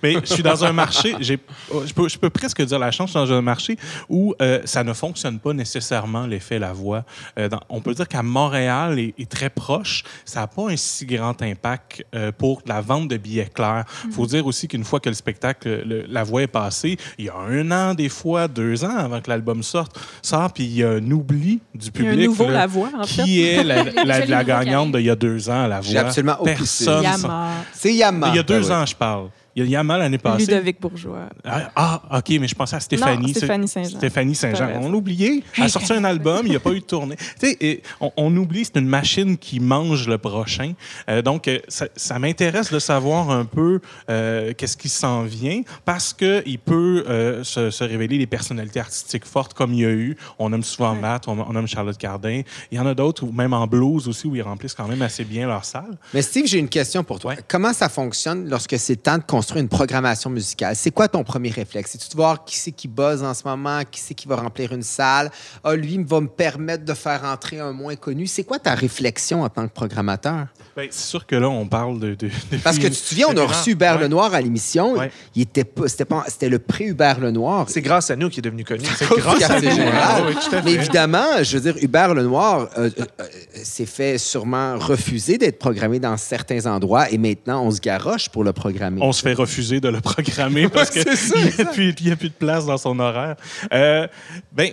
mais 0.04 0.14
je 0.24 0.34
suis 0.34 0.44
dans 0.44 0.64
un 0.64 0.72
marché, 0.74 1.16
j'ai, 1.20 1.40
je, 1.88 1.94
peux, 1.94 2.08
je 2.08 2.18
peux 2.20 2.30
presque 2.30 2.62
dire 2.62 2.78
la 2.80 2.92
chance, 2.92 3.10
je 3.10 3.18
suis 3.18 3.28
dans 3.28 3.34
un 3.34 3.42
marché 3.42 3.78
où 4.08 4.36
euh, 4.42 4.60
ça 4.66 4.84
ne 4.84 4.94
fonctionne 4.94 5.40
pas 5.40 5.54
nécessairement 5.54 6.28
l'effet 6.28 6.60
la 6.60 6.74
voix. 6.74 7.04
Euh, 7.40 7.50
dans- 7.50 7.62
on 7.70 7.82
peut 7.82 7.94
dire 7.96 8.08
qu'à 8.08 8.22
Montréal 8.24 9.00
est, 9.00 9.14
est 9.18 9.30
très 9.30 9.50
proche, 9.50 10.04
ça 10.26 10.42
n'a 10.42 10.48
pas 10.48 10.70
un 10.70 10.78
si 10.78 11.06
grand 11.08 11.42
impact 11.42 12.06
euh, 12.14 12.32
pour 12.32 12.62
la 12.68 12.82
vente 12.82 13.08
de 13.08 13.18
billets 13.18 13.50
clairs. 13.54 13.86
Il 14.06 14.12
faut 14.12 14.28
dire 14.28 14.46
aussi 14.46 14.68
qu'une 14.68 14.84
fois 14.84 15.00
que 15.00 15.10
le 15.10 15.16
spectacle, 15.16 15.84
le- 15.86 16.06
la 16.08 16.24
voix 16.24 16.44
est 16.44 16.48
passée, 16.48 16.98
il 17.18 17.26
y 17.26 17.30
a 17.30 17.36
un 17.38 17.72
an, 17.72 17.94
des 17.96 18.10
fois 18.10 18.48
deux 18.48 18.84
ans 18.86 18.96
avant 18.98 19.22
que 19.22 19.30
l'album 19.30 19.64
sorte, 19.64 20.00
sort, 20.22 20.54
puis 20.54 20.66
il 20.66 20.76
y 20.76 20.84
a 20.84 20.90
un 20.92 21.12
oubli 21.12 21.60
du 21.74 21.90
Il 21.96 22.04
y 22.04 22.08
a 22.08 22.12
public. 22.12 22.30
Un 22.44 22.48
nouveau 22.48 22.54
là, 22.54 22.60
La 22.60 22.68
Voix, 22.68 22.90
en 23.00 23.06
fait. 23.06 23.24
Qui 23.24 23.44
est 23.44 23.64
la, 23.64 23.84
la- 24.06 24.26
la 24.26 24.44
gagnante 24.44 24.92
d'il 24.92 25.06
y 25.06 25.10
a 25.10 25.16
deux 25.16 25.50
ans 25.50 25.64
à 25.64 25.68
la 25.68 25.80
voix? 25.80 25.90
J'ai 25.92 25.98
absolument 25.98 26.38
aucune 26.40 26.56
Personne. 26.56 27.04
Yama, 27.04 27.48
C'est 27.74 27.94
Yama. 27.94 28.28
Il 28.30 28.36
y 28.36 28.40
a 28.40 28.44
deux 28.44 28.60
Ben 28.62 28.66
oui. 28.68 28.72
ans, 28.74 28.86
je 28.86 28.96
parle. 28.96 29.28
Il 29.56 29.64
y 29.64 29.68
a 29.68 29.70
Yama 29.70 29.98
l'année 29.98 30.18
passée. 30.18 30.46
Ludovic 30.46 30.82
Bourgeois. 30.82 31.30
Ah, 31.44 31.72
ah, 31.76 32.02
OK, 32.18 32.30
mais 32.40 32.48
je 32.48 32.56
pensais 32.56 32.76
à 32.76 32.80
Stéphanie. 32.80 33.28
Non, 33.28 33.34
Stéphanie 33.34 33.68
Saint-Jean. 33.68 33.98
Stéphanie. 33.98 34.38
On 34.82 34.90
l'a 34.90 34.98
oublié. 34.98 35.44
Elle 35.58 35.64
a 35.64 35.70
sorti 35.70 35.94
un 35.94 36.04
album, 36.04 36.42
il 36.46 36.50
n'y 36.50 36.56
a 36.56 36.60
pas 36.60 36.72
eu 36.72 36.80
de 36.80 36.86
tournée. 36.86 37.16
Tu 37.16 37.48
sais, 37.48 37.58
et 37.62 37.84
on, 38.02 38.12
on 38.18 38.36
oublie, 38.36 38.66
c'est 38.66 38.80
une 38.80 38.88
machine 38.88 39.38
qui 39.38 39.60
mange 39.60 40.08
le 40.08 40.18
prochain. 40.18 40.74
Euh, 41.10 41.22
donc, 41.22 41.48
euh, 41.48 41.60
ça, 41.68 41.88
ça 41.96 42.18
m'intéresse 42.20 42.72
de 42.72 42.80
savoir 42.80 43.30
un 43.30 43.46
peu 43.46 43.80
euh, 44.10 44.54
qu'est-ce 44.58 44.78
qui 44.78 44.90
s'en 44.90 45.24
vient 45.24 45.62
parce 45.86 46.14
qu'il 46.14 46.60
peut 46.60 47.06
euh, 47.08 47.44
se, 47.44 47.70
se 47.70 47.84
révéler 47.84 48.18
des 48.18 48.28
personnalités 48.28 48.80
artistiques 48.80 49.26
fortes 49.26 49.54
comme 49.54 49.74
il 49.74 49.80
y 49.82 49.86
a 49.86 49.92
eu. 49.92 50.18
On 50.40 50.50
nomme 50.50 50.64
souvent 50.64 50.96
Matt, 50.96 51.28
on, 51.28 51.40
on 51.40 51.54
nomme 51.54 51.68
Charlotte 51.68 51.98
Cardin. 51.98 52.42
Il 52.72 52.78
y 52.78 52.80
en 52.80 52.86
a 52.88 52.94
d'autres, 52.96 53.24
ou 53.24 53.32
même 53.32 53.54
en 53.54 53.68
blues 53.68 54.08
aussi, 54.08 54.28
où 54.28 54.36
ils 54.36 54.42
remplissent 54.42 54.74
quand 54.74 54.88
même 54.88 55.02
assez 55.02 55.24
bien 55.24 55.48
leur 55.48 55.64
salle. 55.66 55.98
Mais 56.14 56.22
Steve, 56.22 56.48
j'ai 56.48 56.60
une 56.60 56.70
question 56.70 57.04
pour 57.04 57.20
toi. 57.20 57.34
Ouais. 57.34 57.40
Comment 57.48 57.74
ça 57.74 57.90
fonctionne 57.90 58.50
lorsque 58.50 58.78
c'est 58.80 58.96
temps 58.98 59.18
de 59.18 59.24
construire 59.44 59.62
une 59.62 59.68
programmation 59.70 60.30
musicale? 60.30 60.74
C'est 60.76 60.92
quoi 60.92 61.10
ton 61.10 61.24
premier 61.26 61.50
réflexe? 61.50 61.92
C'est-tu 61.92 62.08
de 62.10 62.16
voir 62.16 62.46
qui 62.46 62.58
c'est 62.58 62.72
qui 62.72 62.88
buzz 62.88 63.24
en 63.24 63.34
ce 63.34 63.44
moment, 63.46 63.82
qui 63.90 64.00
c'est 64.00 64.14
qui 64.14 64.26
va 64.28 64.38
remplir 64.38 64.72
une 64.72 64.84
salle? 64.84 65.30
Ah, 65.66 65.76
lui 65.76 66.02
va 66.04 66.22
me 66.22 66.28
permettre 66.28 66.86
de 66.86 66.94
faire 66.94 67.24
entrer 67.26 67.60
un 67.60 67.74
moins 67.74 67.96
connu. 67.98 68.26
C'est 68.26 68.46
quoi 68.46 68.58
ta 68.58 68.74
réflexion 68.74 69.44
en 69.44 69.50
tant 69.50 69.68
que 69.68 69.74
programmateur? 69.74 70.48
Ben, 70.78 70.88
c'est 70.90 71.08
sûr 71.08 71.26
que 71.28 71.36
là, 71.36 71.50
on 71.50 71.68
parle 71.68 72.00
de. 72.00 72.16
de- 72.16 72.28
de 72.52 72.58
Parce 72.64 72.78
que 72.78 72.84
tu 72.88 72.92
te 72.92 72.96
souviens, 72.96 73.28
on 73.30 73.38
a 73.38 73.46
reçu 73.46 73.72
Hubert 73.72 73.98
Ouais. 73.98 74.04
Lenoir 74.04 74.34
à 74.34 74.40
l'émission. 74.42 74.94
Ouais. 74.94 75.12
Il 75.36 75.42
était 75.44 75.66
pas, 75.66 75.88
c'était 75.90 76.06
pas, 76.06 76.24
c'était 76.28 76.50
le 76.50 76.58
pré-Hubert 76.60 77.20
Lenoir. 77.20 77.66
C'est 77.70 77.82
grâce 77.82 78.10
à 78.10 78.16
nous 78.16 78.30
qu'il 78.30 78.40
est 78.40 78.50
devenu 78.50 78.64
connu. 78.64 78.86
C'est 78.96 79.06
grâce 79.06 79.20
grâce 79.20 79.44
à 79.44 79.48
quartier 79.50 79.70
nous. 79.70 79.76
général. 79.76 80.24
Oui, 80.30 80.36
Mais 80.66 80.72
évidemment, 80.72 81.44
je 81.44 81.58
veux 81.58 81.72
dire, 81.74 81.84
Hubert 81.84 82.14
Lenoir 82.14 82.70
euh, 82.78 82.90
euh, 82.98 83.06
euh, 83.20 83.24
s'est 83.64 83.86
fait 83.86 84.18
sûrement 84.18 84.78
refuser 84.80 85.38
d'être 85.38 85.60
programmé 85.60 86.00
dans 86.00 86.16
certains 86.18 86.66
endroits 86.66 87.10
et 87.12 87.18
maintenant 87.18 87.64
on 87.66 87.72
se 87.72 87.80
garoche 87.82 88.30
pour 88.30 88.44
le 88.44 88.54
programmer. 88.54 89.00
On 89.04 89.12
se 89.12 89.22
fait 89.22 89.33
refuser 89.34 89.80
de 89.80 89.90
le 89.90 90.02
programmer 90.02 90.70
parce 90.70 90.90
qu'il 90.90 91.04
n'y 91.04 92.10
a, 92.10 92.14
a 92.14 92.16
plus 92.16 92.30
de 92.30 92.34
place 92.34 92.66
dans 92.66 92.78
son 92.78 93.00
horaire. 93.00 93.36
Euh, 93.74 94.08
ben, 94.52 94.72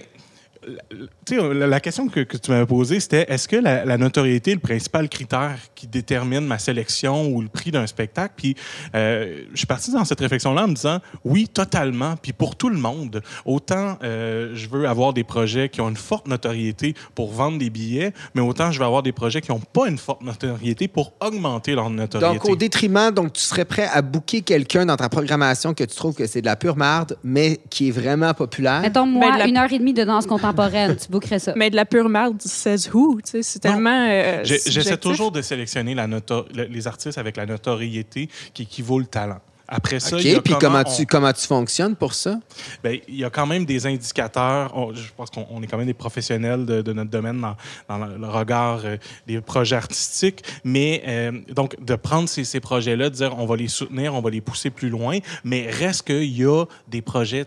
la, 1.31 1.67
la 1.67 1.81
question 1.81 2.09
que, 2.09 2.21
que 2.21 2.37
tu 2.37 2.51
m'avais 2.51 2.67
posée, 2.67 3.01
c'était 3.01 3.25
est-ce 3.29 3.49
que 3.49 3.57
la, 3.57 3.85
la 3.85 3.97
notoriété 3.99 4.51
est 4.53 4.55
le 4.55 4.61
principal 4.61 5.09
critère 5.09 5.57
qui 5.75 5.87
détermine 5.87 6.41
ma 6.47 6.59
sélection 6.59 7.29
ou 7.29 7.41
le 7.41 7.49
prix 7.49 7.71
d'un 7.71 7.87
spectacle? 7.87 8.35
Puis, 8.37 8.57
euh, 8.95 9.43
je 9.53 9.57
suis 9.59 9.67
parti 9.67 9.91
dans 9.93 10.05
cette 10.05 10.21
réflexion-là 10.21 10.65
en 10.65 10.69
me 10.69 10.75
disant 10.75 10.99
oui, 11.25 11.49
totalement. 11.49 12.15
Puis 12.21 12.33
pour 12.33 12.57
tout 12.57 12.69
le 12.69 12.77
monde, 12.79 13.23
autant 13.45 13.99
euh, 14.03 14.51
je 14.55 14.69
veux 14.69 14.87
avoir 14.87 15.13
des 15.13 15.25
projets 15.25 15.69
qui 15.69 15.81
ont 15.81 15.89
une 15.89 15.97
forte 15.97 16.29
notoriété 16.29 16.95
pour 17.15 17.33
vendre 17.33 17.59
des 17.59 17.71
billets, 17.71 18.13
mais 18.35 18.43
autant 18.43 18.71
je 18.71 18.79
veux 18.79 18.85
avoir 18.85 19.03
des 19.03 19.13
projets 19.13 19.41
qui 19.41 19.51
n'ont 19.51 19.61
pas 19.61 19.89
une 19.89 19.99
forte 19.99 20.23
notoriété 20.23 20.89
pour 20.89 21.13
augmenter 21.21 21.75
leur 21.75 21.89
notoriété. 21.91 22.35
Donc, 22.39 22.49
au 22.49 22.57
détriment, 22.57 23.11
donc 23.11 23.33
tu 23.33 23.41
serais 23.43 23.65
prêt 23.65 23.89
à 23.93 24.03
booker 24.03 24.43
quelqu'un 24.43 24.85
dans 24.87 24.97
ta 24.97 25.09
programmation 25.09 25.75
que 25.75 25.85
tu 25.85 25.95
trouves 25.97 26.15
que 26.15 26.27
c'est 26.27 26.41
de 26.43 26.47
la 26.47 26.57
pure 26.57 26.77
marde, 26.77 27.17
mais 27.25 27.61
qui 27.71 27.89
est 27.89 27.93
vraiment 27.93 28.35
populaire? 28.35 28.81
Mettons, 28.83 29.07
Ben, 29.07 29.13
moi, 29.13 29.39
la- 29.39 29.47
une 29.47 29.57
heure 29.57 29.73
et 29.73 29.79
demie 29.79 29.95
de 29.95 30.05
danse 30.05 30.27
contemporaine, 30.27 30.50
tu 30.97 31.09
bookerais 31.11 31.39
ça. 31.39 31.53
Mais 31.57 31.71
de 31.71 31.77
la 31.77 31.85
pure 31.85 32.09
merde 32.09 32.37
du 32.37 32.49
says 32.49 32.89
who, 32.93 33.21
tu 33.25 33.31
sais, 33.31 33.43
c'est 33.43 33.59
tellement. 33.59 34.07
euh, 34.09 34.43
J'essaie 34.45 34.97
toujours 34.97 35.31
de 35.33 35.43
sélectionner 35.43 35.95
la 35.95 36.07
noto- 36.07 36.47
le- 36.55 36.65
les 36.65 36.87
artistes 36.87 37.19
avec 37.19 37.37
la 37.37 37.47
notoriété 37.47 38.29
qui 38.55 38.63
équivaut 38.63 38.99
le 38.99 39.07
talent. 39.07 39.39
Après 39.73 40.01
ça, 40.01 40.17
OK, 40.17 40.25
il 40.25 40.33
y 40.33 40.35
a 40.35 40.41
puis 40.43 40.53
comment, 40.61 40.83
on- 40.85 40.97
tu, 40.97 41.07
comment 41.07 41.33
tu 41.33 41.47
fonctionnes 41.47 41.95
pour 41.95 42.13
ça? 42.15 42.41
ben, 42.83 42.99
il 43.07 43.15
y 43.15 43.25
a 43.25 43.31
quand 43.31 43.47
même 43.47 43.65
des 43.65 43.87
indicateurs. 43.87 44.77
On- 44.77 44.93
je 44.93 45.13
pense 45.17 45.31
qu'on 45.31 45.47
on 45.49 45.63
est 45.63 45.69
quand 45.69 45.77
même 45.79 45.87
des 45.87 45.95
professionnels 45.95 46.67
de, 46.67 46.83
de 46.83 46.93
notre 46.93 47.11
domaine 47.11 47.41
dans, 47.41 47.55
dans 47.89 48.05
le, 48.05 48.19
le 48.19 48.27
regard 48.27 48.81
euh, 48.85 48.97
des 49.29 49.41
projets 49.41 49.77
artistiques. 49.77 50.43
Mais 50.65 51.05
euh, 51.07 51.31
donc, 51.55 51.77
de 51.81 51.95
prendre 51.95 52.29
ces, 52.29 52.43
ces 52.43 52.59
projets-là, 52.59 53.11
de 53.11 53.15
dire 53.15 53.39
on 53.39 53.47
va 53.47 53.55
les 53.55 53.69
soutenir, 53.69 54.13
on 54.17 54.21
va 54.21 54.31
les 54.31 54.41
pousser 54.41 54.71
plus 54.71 54.89
loin, 54.89 55.19
mais 55.45 55.71
reste 55.71 56.03
qu'il 56.05 56.37
y 56.37 56.45
a 56.45 56.65
des 56.89 57.01
projets 57.01 57.45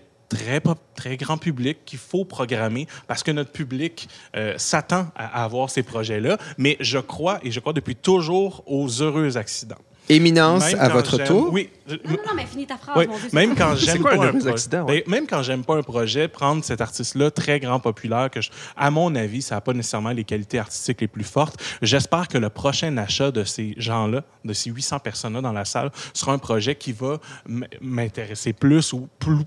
très, 0.96 1.18
grand 1.18 1.38
public 1.38 1.80
qu'il 1.86 2.00
faut 2.00 2.26
programmer 2.26 2.88
parce 3.08 3.24
que 3.24 3.32
notre 3.32 3.52
public 3.52 4.08
euh, 4.36 4.54
s'attend 4.58 5.08
à, 5.16 5.44
avoir 5.44 5.70
ces 5.70 5.84
projets-là. 5.84 6.38
Mais 6.58 6.78
je 6.80 7.00
crois, 7.00 7.40
et 7.44 7.52
je 7.52 7.60
crois 7.60 7.74
depuis 7.74 7.96
toujours, 7.96 8.64
aux 8.66 8.88
heureux 9.02 9.38
accidents. 9.38 9.78
Éminence, 10.10 10.66
Même 10.66 10.82
à 10.82 10.90
votre 10.90 11.18
tour. 11.24 11.48
Oui. 11.54 11.70
Non, 11.88 11.96
non, 12.06 12.12
non, 12.12 12.34
mais 12.36 12.46
finis 12.46 12.68
ta 12.68 12.76
phrase, 12.76 12.94
Oui, 12.98 13.08
mon 13.08 13.18
Dieu. 13.18 13.30
c'est 13.30 13.34
même 13.34 13.56
quand 13.56 13.74
j'aime 13.78 14.02
quoi 14.02 14.18
pas 14.18 14.26
un 14.26 14.48
accident, 14.48 14.84
ouais? 14.86 15.02
ben, 15.08 15.12
même 15.12 15.28
quand 15.28 15.42
j'aime 15.44 15.64
pas 15.64 15.76
un 15.78 15.82
projet, 15.82 16.28
prendre 16.28 16.62
cet 16.62 16.82
artiste-là 16.82 17.32
très 17.32 17.62
grand 17.62 17.80
populaire 17.80 18.30
que 18.30 18.42
je- 18.42 18.50
à 18.76 18.92
mon 18.92 19.16
avis, 19.16 19.42
ça 19.42 19.56
n'a 19.56 19.62
pas 19.62 19.72
nécessairement 19.72 20.10
les 20.12 20.26
qualités 20.26 20.60
artistiques 20.60 21.00
les 21.00 21.08
plus 21.08 21.24
fortes. 21.24 21.56
J'espère 21.82 22.28
que 22.28 22.38
le 22.38 22.50
prochain 22.50 22.98
achat 22.98 23.32
de 23.32 23.46
ces 23.46 23.76
gens-là, 23.78 24.24
de 24.44 24.52
ces 24.52 24.72
800 24.72 25.00
personnes-là 25.00 25.40
dans 25.40 25.54
la 25.54 25.64
salle, 25.64 25.90
sera 26.14 26.34
un 26.34 26.38
projet 26.38 26.76
qui 26.76 26.92
va 26.92 27.20
m'intéresser 27.80 28.52
plus 28.52 28.92
ou 28.92 29.08
plus 29.20 29.38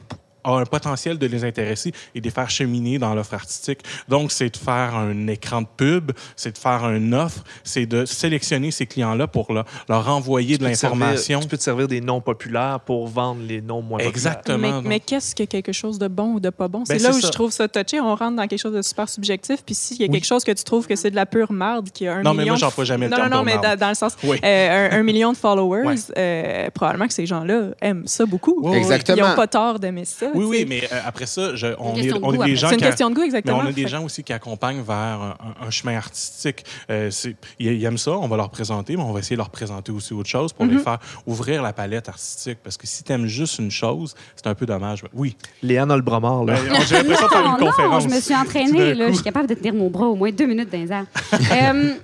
a 0.46 0.60
un 0.60 0.64
potentiel 0.64 1.18
de 1.18 1.26
les 1.26 1.44
intéresser 1.44 1.92
et 2.14 2.20
de 2.20 2.24
les 2.24 2.30
faire 2.30 2.48
cheminer 2.50 2.98
dans 2.98 3.14
l'offre 3.14 3.34
artistique. 3.34 3.80
Donc, 4.08 4.32
c'est 4.32 4.50
de 4.50 4.56
faire 4.56 4.94
un 4.94 5.26
écran 5.28 5.62
de 5.62 5.66
pub, 5.76 6.12
c'est 6.36 6.52
de 6.52 6.58
faire 6.58 6.88
une 6.90 7.14
offre, 7.14 7.42
c'est 7.64 7.86
de 7.86 8.04
sélectionner 8.04 8.70
ces 8.70 8.86
clients-là 8.86 9.26
pour 9.26 9.52
leur, 9.52 9.64
leur 9.88 10.08
envoyer 10.08 10.58
de 10.58 10.64
l'information. 10.64 11.40
Tu 11.40 11.48
peux 11.48 11.56
te 11.58 11.62
servir 11.62 11.88
des 11.88 12.00
noms 12.00 12.20
populaires 12.20 12.80
pour 12.80 13.06
vendre 13.08 13.42
les 13.46 13.60
noms 13.60 13.82
moins 13.82 13.98
populaires. 13.98 14.08
Exactement. 14.10 14.58
Mais, 14.58 14.70
donc. 14.70 14.84
mais 14.84 15.00
qu'est-ce 15.00 15.34
que 15.34 15.42
quelque 15.44 15.72
chose 15.72 15.98
de 15.98 16.08
bon 16.08 16.34
ou 16.34 16.40
de 16.40 16.50
pas 16.50 16.68
bon? 16.68 16.84
C'est 16.84 16.94
Ben, 16.94 17.02
là 17.02 17.12
c'est 17.12 17.18
où 17.18 17.20
ça. 17.20 17.26
je 17.28 17.32
trouve 17.32 17.50
ça 17.50 17.68
touché. 17.68 18.00
On 18.00 18.14
rentre 18.14 18.36
dans 18.36 18.46
quelque 18.46 18.60
chose 18.60 18.74
de 18.74 18.82
super 18.82 19.08
subjectif. 19.08 19.62
Puis 19.64 19.74
s'il 19.74 19.98
y 20.00 20.04
a 20.04 20.06
Oui. 20.06 20.12
quelque 20.12 20.26
chose 20.26 20.44
que 20.44 20.52
tu 20.52 20.64
trouves 20.64 20.86
que 20.86 20.96
c'est 20.96 21.10
de 21.10 21.16
la 21.16 21.26
pure 21.26 21.52
marde, 21.52 21.90
qui 21.90 22.06
a 22.06 22.14
un 22.16 22.22
Non, 22.22 22.32
mais 22.34 22.42
million... 22.42 22.52
moi, 22.52 22.56
de- 22.56 22.60
j'emploie 22.60 22.84
jamais 22.84 23.06
le 23.06 23.10
Non, 23.10 23.16
terme 23.16 23.30
non, 23.30 23.36
non, 23.38 23.42
mais 23.44 23.58
dans, 23.58 23.76
dans 23.76 23.88
le 23.88 23.94
sens... 23.94 24.16
Oui. 24.24 24.38
euh, 24.44 24.88
un, 24.92 24.98
un 24.98 25.02
million 25.02 25.32
de 25.32 25.36
followers, 25.36 25.86
Ouais. 25.86 25.94
euh, 26.16 26.70
probablement 26.74 27.06
que 27.06 27.12
ces 27.14 27.26
gens-là 27.26 27.68
aiment 27.80 28.06
ça 28.06 28.24
beaucoup. 28.26 28.56
Oui. 28.62 28.76
Exactement. 28.76 29.16
Ils 29.18 29.22
n'ont 29.30 29.34
pas 29.36 29.46
tort 29.46 29.78
d'aimer 29.78 30.04
ça. 30.04 30.26
Oui, 30.36 30.44
oui, 30.44 30.66
mais 30.68 30.84
euh, 30.92 31.00
après 31.04 31.26
ça, 31.26 31.54
je- 31.54 31.66
on, 31.78 31.94
est, 31.96 32.02
des 32.46 32.56
gens 32.56 32.68
C'est 32.68 32.74
une 32.74 32.80
qui 32.80 32.84
a- 32.84 32.88
question 32.88 33.10
de 33.10 33.14
goût, 33.14 33.20
mais 33.20 33.26
exactement. 33.26 33.58
on 33.62 33.66
a 33.66 33.72
des 33.72 33.88
gens 33.88 34.04
aussi 34.04 34.22
qui 34.22 34.32
accompagnent 34.32 34.82
vers 34.82 35.36
un, 35.60 35.70
chemin 35.70 35.96
artistique. 35.96 36.64
Euh, 36.90 37.10
ils, 37.58 37.72
ils 37.72 37.84
aiment 37.84 37.98
ça, 37.98 38.12
on 38.12 38.28
va 38.28 38.36
leur 38.36 38.50
présenter, 38.50 38.96
mais 38.96 39.02
on 39.02 39.12
va 39.12 39.20
essayer 39.20 39.36
de 39.36 39.40
leur 39.40 39.50
présenter 39.50 39.92
aussi 39.92 40.12
autre 40.14 40.28
chose 40.28 40.52
pour 40.52 40.66
Mm-hmm. 40.66 40.70
les 40.70 40.78
faire 40.78 40.98
ouvrir 41.26 41.62
la 41.62 41.72
palette 41.72 42.08
artistique. 42.08 42.58
Parce 42.62 42.76
que 42.76 42.86
si 42.86 43.02
tu 43.04 43.12
aimes 43.12 43.26
juste 43.26 43.58
une 43.58 43.70
chose, 43.70 44.14
c'est 44.34 44.46
un 44.46 44.54
peu 44.54 44.66
dommage. 44.66 45.02
Oui. 45.14 45.36
Léane 45.62 45.90
a 45.90 45.96
le 45.96 46.02
là. 46.06 46.18
Ben, 46.44 46.56
J'ai 46.86 46.96
l'impression 46.96 47.26
de 47.26 47.30
faire 47.32 47.42
Non, 47.44 47.56
une 47.58 47.60
non, 47.64 47.66
conférence. 47.70 48.02
je 48.04 48.08
me 48.08 48.20
suis 48.20 48.34
entraînée. 48.34 48.94
Là, 48.94 49.08
je 49.08 49.14
suis 49.14 49.22
capable 49.24 49.48
de 49.48 49.54
tenir 49.54 49.74
mon 49.74 49.88
bras 49.90 50.06
au 50.06 50.14
moins 50.16 50.30
deux 50.32 50.46
minutes 50.46 50.70
dans 50.72 50.78
les 50.78 50.92
airs. 50.92 51.06
Euh, 51.52 51.94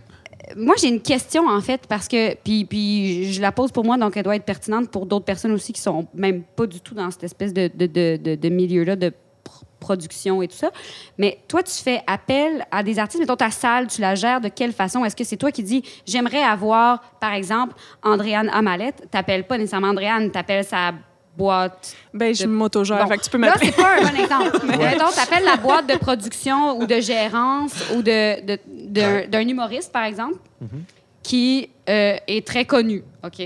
moi, 0.57 0.75
j'ai 0.81 0.89
une 0.89 1.01
question, 1.01 1.49
en 1.49 1.61
fait, 1.61 1.87
parce 1.89 2.09
que, 2.09 2.35
puis, 2.37 2.65
puis 2.65 3.33
je 3.33 3.41
la 3.41 3.53
pose 3.53 3.73
pour 3.73 3.85
moi, 3.85 3.97
donc 3.97 4.17
elle 4.17 4.25
doit 4.25 4.37
être 4.37 4.45
pertinente 4.45 4.91
pour 4.91 5.07
d'autres 5.07 5.25
personnes 5.25 5.53
aussi 5.53 5.73
qui 5.73 5.81
sont 5.81 6.07
même 6.15 6.43
pas 6.43 6.67
du 6.67 6.81
tout 6.81 6.95
dans 6.95 7.11
cette 7.11 7.25
espèce 7.25 7.53
de, 7.53 7.71
de, 7.75 7.87
de, 7.87 8.35
de- 8.37 8.49
milieu-là 8.49 8.97
de 8.97 9.09
pr- 9.09 9.63
production 9.81 10.43
et 10.43 10.49
tout 10.49 10.57
ça. 10.57 10.71
Mais 11.19 11.39
toi, 11.49 11.63
tu 11.63 11.73
fais 11.73 12.03
appel 12.07 12.67
à 12.71 12.83
des 12.83 12.99
artistes, 12.99 13.21
mettons 13.21 13.37
ta 13.37 13.51
salle, 13.51 13.87
tu 13.87 14.01
la 14.01 14.15
gères 14.15 14.41
de 14.41 14.49
quelle 14.49 14.73
façon? 14.73 15.05
Est-ce 15.05 15.17
que 15.17 15.25
c'est 15.25 15.37
toi 15.37 15.51
qui 15.51 15.63
dis, 15.63 15.83
j'aimerais 16.07 16.43
avoir, 16.43 17.03
par 17.21 17.33
exemple, 17.33 17.75
Andréane 18.03 18.49
Amalette? 18.51 19.09
T'appelles 19.11 19.47
pas 19.47 19.59
nécessairement 19.59 19.89
Andréane, 19.89 20.31
t'appelles 20.31 20.65
sa 20.65 20.93
boîte 21.37 21.95
Ben, 22.13 22.35
je 22.35 22.43
de- 22.45 22.49
m'autogère. 22.49 23.03
Bon. 23.05 23.09
Fait 23.09 23.19
que 23.19 23.25
tu 23.25 23.31
peux 23.31 23.39
Là, 23.39 23.55
c'est 23.61 23.75
pas 23.75 23.97
un 23.99 24.03
bon 24.13 24.17
exemple. 24.21 24.59
Mais 24.67 24.77
Mettons, 24.77 25.11
t'appelles 25.15 25.45
la 25.45 25.57
boîte 25.57 25.87
de 25.89 25.97
production 25.99 26.79
ou 26.79 26.87
de 26.87 27.01
gérance 27.01 27.73
ou 27.95 28.03
de, 28.03 28.45
de- 28.45 28.59
d'un, 28.67 29.27
d'un 29.29 29.41
humoriste, 29.49 29.91
par 29.93 30.05
exemple, 30.05 30.37
qui 31.23 31.69
euh, 31.89 32.17
est 32.27 32.47
très 32.47 32.65
connu, 32.65 33.03
OK? 33.25 33.43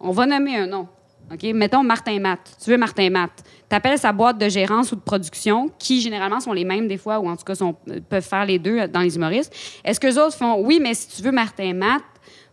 On 0.00 0.10
va 0.10 0.26
nommer 0.26 0.56
un 0.56 0.66
nom, 0.66 0.88
OK? 1.32 1.42
Mettons 1.54 1.82
Martin 1.82 2.18
Matt. 2.18 2.40
Tu 2.62 2.70
veux 2.70 2.76
Martin 2.76 3.08
Matt. 3.10 3.30
T'appelles 3.68 3.98
sa 3.98 4.12
boîte 4.12 4.36
de 4.38 4.48
gérance 4.48 4.90
ou 4.92 4.96
de 4.96 5.00
production, 5.00 5.70
qui 5.78 6.00
généralement 6.00 6.40
sont 6.40 6.52
les 6.52 6.64
mêmes 6.64 6.88
des 6.88 6.96
fois, 6.98 7.20
ou 7.20 7.28
en 7.28 7.36
tout 7.36 7.44
cas 7.44 7.54
sont, 7.54 7.76
euh, 7.88 8.00
peuvent 8.08 8.26
faire 8.26 8.44
les 8.44 8.58
deux 8.58 8.88
dans 8.88 9.00
les 9.00 9.14
humoristes. 9.16 9.54
Est-ce 9.84 10.00
que 10.00 10.08
les 10.08 10.18
autres 10.18 10.36
font, 10.36 10.56
oui, 10.64 10.80
mais 10.82 10.92
si 10.94 11.08
tu 11.08 11.22
veux 11.22 11.30
Martin 11.32 11.72
Matt, 11.72 12.02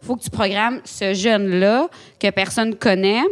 faut 0.01 0.15
que 0.15 0.21
tu 0.21 0.29
programmes 0.29 0.79
ce 0.85 1.13
jeune-là 1.15 1.89
que 2.19 2.29
personne 2.29 2.75
connaît, 2.75 3.23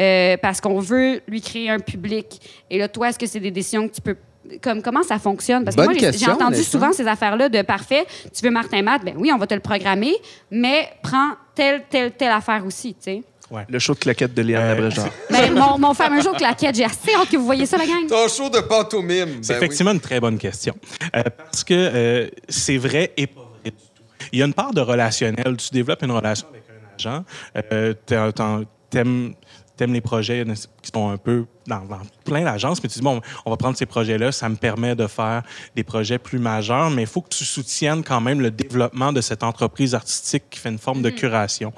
euh, 0.00 0.36
parce 0.40 0.60
qu'on 0.60 0.80
veut 0.80 1.20
lui 1.28 1.40
créer 1.40 1.68
un 1.70 1.78
public. 1.78 2.40
Et 2.70 2.78
là, 2.78 2.88
toi, 2.88 3.10
est-ce 3.10 3.18
que 3.18 3.26
c'est 3.26 3.40
des 3.40 3.50
décisions 3.50 3.86
que 3.88 3.94
tu 3.94 4.00
peux 4.00 4.16
comme, 4.62 4.80
comment 4.82 5.02
ça 5.02 5.18
fonctionne? 5.18 5.64
Parce 5.64 5.76
que 5.76 5.82
Bonne 5.82 5.96
moi, 6.00 6.10
j'ai- 6.12 6.30
entendu 6.30 6.62
souvent 6.64 6.92
ces 6.92 7.06
affaires-là 7.06 7.48
de 7.50 7.62
parfait, 7.62 8.06
tu 8.34 8.42
veux 8.44 8.50
Martin 8.50 8.82
Matt, 8.82 9.04
ben 9.04 9.14
oui, 9.18 9.30
on 9.32 9.36
va 9.38 9.46
te 9.46 9.54
le 9.54 9.60
programmer, 9.60 10.14
mais 10.50 10.88
prends 11.02 11.32
telle, 11.54 11.82
telle, 11.90 12.12
telle 12.12 12.30
affaire 12.32 12.64
aussi, 12.66 12.94
tu 12.94 13.00
sais. 13.02 13.22
Le 13.68 13.80
show 13.80 13.94
de 13.94 13.98
claquette 13.98 14.32
de 14.32 14.42
Léane 14.42 14.78
Euh. 14.80 14.90
Ben, 15.30 15.52
mon, 15.52 15.76
mon 15.76 15.92
fameux 15.92 16.22
jour 16.22 16.34
claquette, 16.36 16.74
j'ai 16.76 16.84
assez 16.84 17.12
hâte 17.14 17.28
que 17.28 17.36
vous 17.36 17.44
voyez 17.44 17.66
ça, 17.66 17.76
la 17.76 17.84
gang. 17.84 18.06
Ton 18.08 18.28
show 18.28 18.48
de 18.48 18.60
pantomime. 18.60 19.38
C'est 19.42 19.54
Ben 19.54 19.56
effectivement 19.58 19.90
une 19.90 19.98
très 20.00 20.20
bonne 20.20 20.38
question. 20.38 20.74
Euh, 21.16 21.22
parce 21.36 21.64
que 21.64 21.74
euh, 21.74 22.28
c'est 22.48 22.76
vrai 22.78 23.12
et 23.16 23.26
pas 23.26 23.40
vrai 23.40 23.64
du 23.64 23.70
tout. 23.72 24.02
Il 24.32 24.38
y 24.38 24.42
a 24.42 24.46
une 24.46 24.54
part 24.54 24.72
de 24.72 24.80
relationnel. 24.80 25.56
Tu 25.56 25.70
développes 25.72 26.02
une 26.04 26.12
relation 26.12 26.46
avec 26.48 26.62
un 26.70 26.94
agent. 26.94 27.24
Euh, 27.72 27.92
t'en- 28.32 28.62
T'aimes 28.88 29.34
t'aimes 29.80 29.94
les 29.94 30.02
projets 30.02 30.44
qui 30.82 30.90
sont 30.92 31.08
un 31.08 31.16
peu 31.16 31.46
dans, 31.70 31.80
dans 31.86 32.00
plein 32.24 32.44
d'agences, 32.44 32.82
mais 32.82 32.88
tu 32.88 32.98
dis, 32.98 33.04
bon, 33.04 33.20
on 33.46 33.50
va 33.50 33.56
prendre 33.56 33.76
ces 33.76 33.86
projets-là, 33.86 34.32
ça 34.32 34.48
me 34.48 34.56
permet 34.56 34.94
de 34.94 35.06
faire 35.06 35.42
des 35.74 35.84
projets 35.84 36.18
plus 36.18 36.38
majeurs, 36.38 36.90
mais 36.90 37.02
il 37.02 37.08
faut 37.08 37.22
que 37.22 37.28
tu 37.30 37.44
soutiennes 37.44 38.02
quand 38.04 38.20
même 38.20 38.40
le 38.40 38.50
développement 38.50 39.12
de 39.12 39.20
cette 39.20 39.42
entreprise 39.42 39.94
artistique 39.94 40.44
qui 40.50 40.58
fait 40.58 40.68
une 40.68 40.78
forme 40.78 41.00
de 41.02 41.10
curation. 41.10 41.72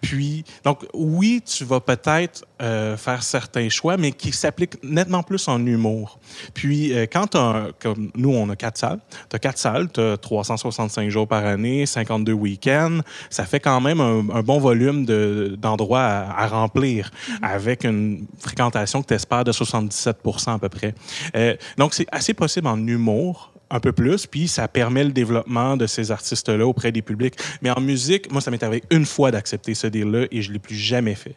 Puis, 0.00 0.44
donc, 0.64 0.84
oui, 0.92 1.42
tu 1.44 1.64
vas 1.64 1.80
peut-être 1.80 2.44
euh, 2.60 2.96
faire 2.96 3.22
certains 3.22 3.68
choix, 3.68 3.96
mais 3.96 4.12
qui 4.12 4.32
s'appliquent 4.32 4.82
nettement 4.82 5.22
plus 5.22 5.46
en 5.48 5.64
humour. 5.64 6.18
Puis, 6.54 6.92
euh, 6.92 7.06
quand 7.10 7.28
tu 7.28 7.38
comme 7.80 8.10
nous, 8.16 8.30
on 8.34 8.48
a 8.50 8.56
quatre 8.56 8.78
salles, 8.78 8.98
tu 9.30 9.36
as 9.36 9.38
quatre 9.38 9.58
salles, 9.58 9.88
tu 9.92 10.00
as 10.00 10.16
365 10.16 11.08
jours 11.10 11.28
par 11.28 11.44
année, 11.44 11.86
52 11.86 12.32
week-ends, 12.32 13.00
ça 13.30 13.44
fait 13.44 13.60
quand 13.60 13.80
même 13.80 14.00
un, 14.00 14.18
un 14.34 14.42
bon 14.42 14.58
volume 14.58 15.04
de- 15.04 15.54
d'endroits 15.58 16.02
à, 16.02 16.44
à 16.44 16.46
remplir 16.48 17.10
avec 17.42 17.84
une 17.84 18.26
fréquentation 18.40 19.02
que 19.02 19.08
tu 19.08 19.14
espères 19.14 19.35
de 19.44 19.52
77 19.52 20.18
à 20.46 20.58
peu 20.58 20.68
près. 20.68 20.94
Euh, 21.34 21.56
donc, 21.76 21.94
c'est 21.94 22.06
assez 22.12 22.34
possible 22.34 22.66
en 22.66 22.78
humour 22.86 23.52
un 23.70 23.80
peu 23.80 23.92
plus, 23.92 24.26
puis 24.26 24.46
ça 24.48 24.68
permet 24.68 25.04
le 25.04 25.10
développement 25.10 25.76
de 25.76 25.86
ces 25.86 26.10
artistes-là 26.10 26.66
auprès 26.66 26.92
des 26.92 27.02
publics. 27.02 27.34
Mais 27.62 27.70
en 27.70 27.80
musique, 27.80 28.30
moi, 28.30 28.40
ça 28.40 28.50
m'est 28.50 28.62
arrivé 28.62 28.84
une 28.90 29.06
fois 29.06 29.30
d'accepter 29.30 29.74
ce 29.74 29.86
deal-là 29.86 30.26
et 30.30 30.42
je 30.42 30.48
ne 30.48 30.54
l'ai 30.54 30.58
plus 30.60 30.76
jamais 30.76 31.14
fait. 31.14 31.36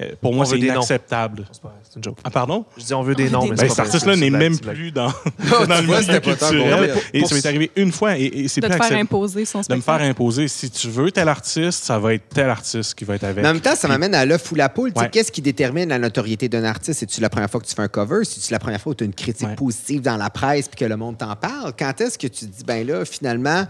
Euh, 0.00 0.12
pour 0.20 0.34
moi, 0.34 0.46
On 0.46 0.50
c'est 0.50 0.58
inacceptable. 0.58 1.44
C'est 1.82 1.96
une 1.96 2.04
joke. 2.04 2.18
Ah, 2.24 2.30
pardon? 2.30 2.64
Je 2.78 2.84
dis, 2.84 2.94
on 2.94 3.02
veut 3.02 3.14
des 3.14 3.28
noms, 3.28 3.42
mais 3.42 3.50
Ben, 3.50 3.56
c'est 3.58 3.68
cet 3.70 3.78
artiste-là 3.80 4.16
n'est 4.16 4.30
même 4.30 4.56
blague, 4.56 4.74
plus 4.74 4.92
dans, 4.92 5.08
dans 5.68 5.80
le 5.80 5.86
vois, 5.86 6.00
milieu 6.00 6.20
culturel. 6.20 6.94
Et 7.12 7.24
ça 7.24 7.34
m'est 7.34 7.46
arrivé 7.46 7.70
une 7.76 7.92
fois 7.92 8.16
et, 8.16 8.24
et 8.24 8.48
c'est 8.48 8.60
De 8.60 8.66
plus 8.66 8.72
te 8.72 8.76
faire 8.76 8.82
acceptable. 8.86 9.00
imposer 9.02 9.44
son 9.44 9.58
De 9.58 9.60
me 9.60 9.64
spectacle. 9.80 9.98
faire 10.00 10.08
imposer. 10.10 10.48
Si 10.48 10.70
tu 10.70 10.88
veux 10.88 11.10
tel 11.10 11.28
artiste, 11.28 11.84
ça 11.84 11.98
va 11.98 12.14
être 12.14 12.28
tel 12.32 12.48
artiste 12.48 12.94
qui 12.94 13.04
va 13.04 13.16
être 13.16 13.24
avec. 13.24 13.42
Mais 13.42 13.48
en 13.48 13.52
même 13.52 13.60
temps, 13.62 13.74
ça 13.74 13.88
m'amène 13.88 14.14
à 14.14 14.24
l'œuf 14.24 14.50
ou 14.52 14.54
la 14.54 14.68
poule. 14.68 14.92
Ouais. 14.96 15.10
Qu'est-ce 15.10 15.32
qui 15.32 15.42
détermine 15.42 15.88
la 15.88 15.98
notoriété 15.98 16.48
d'un 16.48 16.64
artiste? 16.64 17.00
C'est-tu 17.00 17.20
la 17.20 17.28
première 17.28 17.50
fois 17.50 17.60
que 17.60 17.66
tu 17.66 17.74
fais 17.74 17.82
un 17.82 17.88
cover? 17.88 18.24
C'est-tu 18.24 18.52
la 18.52 18.58
première 18.58 18.80
fois 18.80 18.92
où 18.92 18.94
tu 18.94 19.04
as 19.04 19.06
une 19.06 19.14
critique 19.14 19.48
Ouais. 19.48 19.54
positive 19.54 20.00
dans 20.00 20.16
la 20.16 20.30
presse 20.30 20.68
puis 20.68 20.78
que 20.78 20.84
le 20.84 20.96
monde 20.96 21.18
t'en 21.18 21.34
parle? 21.36 21.72
Quand 21.78 22.00
est-ce 22.00 22.16
que 22.18 22.26
tu 22.28 22.46
te 22.46 22.56
dis, 22.56 22.64
ben 22.64 22.86
là, 22.86 23.04
finalement, 23.04 23.64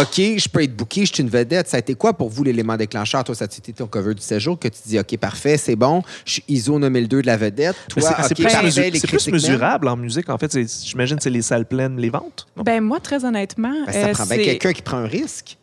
OK, 0.00 0.14
je 0.16 0.48
peux 0.48 0.62
être 0.62 0.76
booké, 0.76 1.06
je 1.06 1.12
suis 1.14 1.22
une 1.22 1.28
vedette. 1.28 1.68
Ça 1.68 1.76
a 1.76 1.80
été 1.80 1.94
quoi 1.94 2.12
pour 2.12 2.28
vous 2.28 2.44
l'élément 2.44 2.76
déclencheur? 2.76 3.24
Toi, 3.24 3.34
ça 3.34 3.44
a 3.44 3.46
été 3.46 3.72
ton 3.72 3.86
cover 3.86 4.14
du 4.14 4.22
séjour 4.22 4.58
que 4.58 4.68
tu 4.68 4.78
dis, 4.86 4.98
OK, 4.98 5.16
parfait, 5.16 5.56
c'est 5.56 5.76
bon, 5.76 6.02
je 6.24 6.32
suis 6.34 6.44
ISO 6.48 6.78
9002 6.78 7.22
de 7.22 7.26
la 7.26 7.36
vedette. 7.36 7.76
Toi, 7.88 8.02
c'est- 8.02 8.34
plus, 8.34 9.00
plus 9.06 9.32
mesurable 9.32 9.88
en 9.88 9.96
musique. 9.96 10.28
En 10.28 10.38
fait, 10.38 10.56
j'imagine 10.84 11.16
que 11.16 11.22
c'est 11.22 11.30
les 11.30 11.42
salles 11.42 11.66
pleines, 11.66 11.96
les 11.98 12.10
ventes. 12.10 12.46
non? 12.56 12.62
Ben, 12.62 12.80
moi, 12.82 13.00
très 13.00 13.24
honnêtement. 13.24 13.72
Ben, 13.86 13.92
ça 13.92 13.98
euh, 14.08 14.12
prend 14.12 14.26
bien 14.26 14.36
c'est- 14.36 14.42
quelqu'un 14.44 14.72
qui 14.72 14.82
prend 14.82 14.98
un 14.98 15.06
risque. 15.06 15.56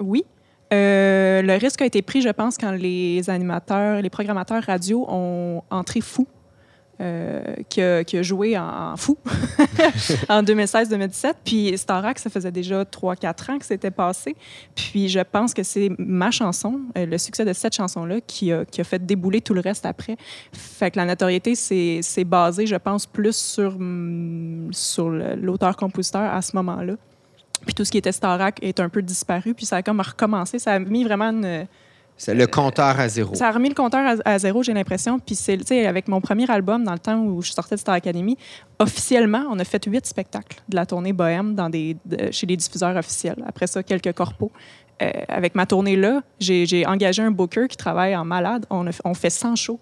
Oui. 0.00 0.24
Euh, 0.72 1.42
le 1.42 1.54
risque 1.54 1.80
a 1.82 1.86
été 1.86 2.02
pris, 2.02 2.22
je 2.22 2.28
pense, 2.28 2.58
quand 2.58 2.72
les 2.72 3.28
animateurs, 3.30 4.02
les 4.02 4.10
programmateurs 4.10 4.62
radio 4.64 5.06
ont 5.08 5.62
entré 5.70 6.00
fou. 6.00 6.26
Euh, 6.98 7.42
qui, 7.68 7.82
a, 7.82 8.22
joué 8.22 8.56
en, 8.56 8.96
fou 8.96 9.18
en 10.30 10.42
2016-2017. 10.42 11.34
Puis 11.44 11.76
Starac, 11.76 12.18
ça 12.18 12.30
faisait 12.30 12.50
déjà 12.50 12.84
3-4 12.84 13.52
ans 13.52 13.58
que 13.58 13.66
c'était 13.66 13.90
passé. 13.90 14.34
Puis 14.74 15.10
je 15.10 15.20
pense 15.20 15.52
que 15.52 15.62
c'est 15.62 15.90
ma 15.98 16.30
chanson, 16.30 16.80
euh, 16.96 17.04
le 17.04 17.18
succès 17.18 17.44
de 17.44 17.52
cette 17.52 17.74
chanson-là, 17.74 18.20
qui 18.26 18.50
a, 18.50 18.64
qui 18.64 18.80
a 18.80 18.84
fait 18.84 19.04
débouler 19.04 19.42
tout 19.42 19.52
le 19.52 19.60
reste 19.60 19.84
après. 19.84 20.16
Fait 20.52 20.90
que 20.90 20.98
la 20.98 21.04
notoriété, 21.04 21.54
c'est 21.54 22.24
basé, 22.24 22.66
je 22.66 22.76
pense, 22.76 23.04
plus 23.04 23.36
sur, 23.36 23.76
hum, 23.76 24.70
sur 24.72 25.10
l'auteur-compositeur 25.10 26.22
à 26.22 26.40
ce 26.40 26.56
moment-là. 26.56 26.94
Puis 27.66 27.74
tout 27.74 27.84
ce 27.84 27.90
qui 27.90 27.98
était 27.98 28.12
Starac 28.12 28.58
est 28.62 28.80
un 28.80 28.88
peu 28.88 29.02
disparu. 29.02 29.52
Puis 29.52 29.66
ça 29.66 29.76
a 29.76 29.82
comme 29.82 30.00
recommencé. 30.00 30.58
Ça 30.58 30.72
a 30.72 30.78
mis 30.78 31.04
vraiment 31.04 31.30
une... 31.30 31.66
C'est 32.18 32.34
le 32.34 32.46
compteur 32.46 32.98
à 32.98 33.08
zéro. 33.08 33.34
Ça 33.34 33.48
a 33.48 33.52
remis 33.52 33.68
le 33.68 33.74
compteur 33.74 34.16
à, 34.24 34.30
à 34.30 34.38
zéro, 34.38 34.62
j'ai 34.62 34.72
l'impression. 34.72 35.18
Puis 35.18 35.34
c'est, 35.34 35.58
tu 35.58 35.64
sais, 35.66 35.86
avec 35.86 36.08
mon 36.08 36.20
premier 36.20 36.50
album, 36.50 36.82
dans 36.84 36.92
le 36.94 36.98
temps 36.98 37.20
où 37.22 37.42
je 37.42 37.52
sortais 37.52 37.74
de 37.74 37.80
Star 37.80 37.94
Academy, 37.94 38.36
officiellement, 38.78 39.44
on 39.50 39.58
a 39.58 39.64
fait 39.64 39.84
huit 39.86 40.06
spectacles 40.06 40.58
de 40.68 40.76
la 40.76 40.86
tournée 40.86 41.12
Bohème 41.12 41.54
dans 41.54 41.68
des, 41.68 41.96
de- 42.04 42.30
chez 42.30 42.46
les 42.46 42.56
diffuseurs 42.56 42.96
officiels. 42.96 43.42
Après 43.46 43.66
ça, 43.66 43.82
quelques 43.82 44.12
corpos. 44.12 44.50
Euh, 45.02 45.10
avec 45.28 45.54
ma 45.54 45.66
tournée-là, 45.66 46.22
j'ai, 46.40 46.64
j'ai 46.64 46.86
engagé 46.86 47.22
un 47.22 47.30
booker 47.30 47.68
qui 47.68 47.76
travaille 47.76 48.16
en 48.16 48.24
malade. 48.24 48.64
On, 48.70 48.86
a, 48.86 48.90
on 49.04 49.12
fait 49.12 49.28
100 49.28 49.54
shows 49.56 49.78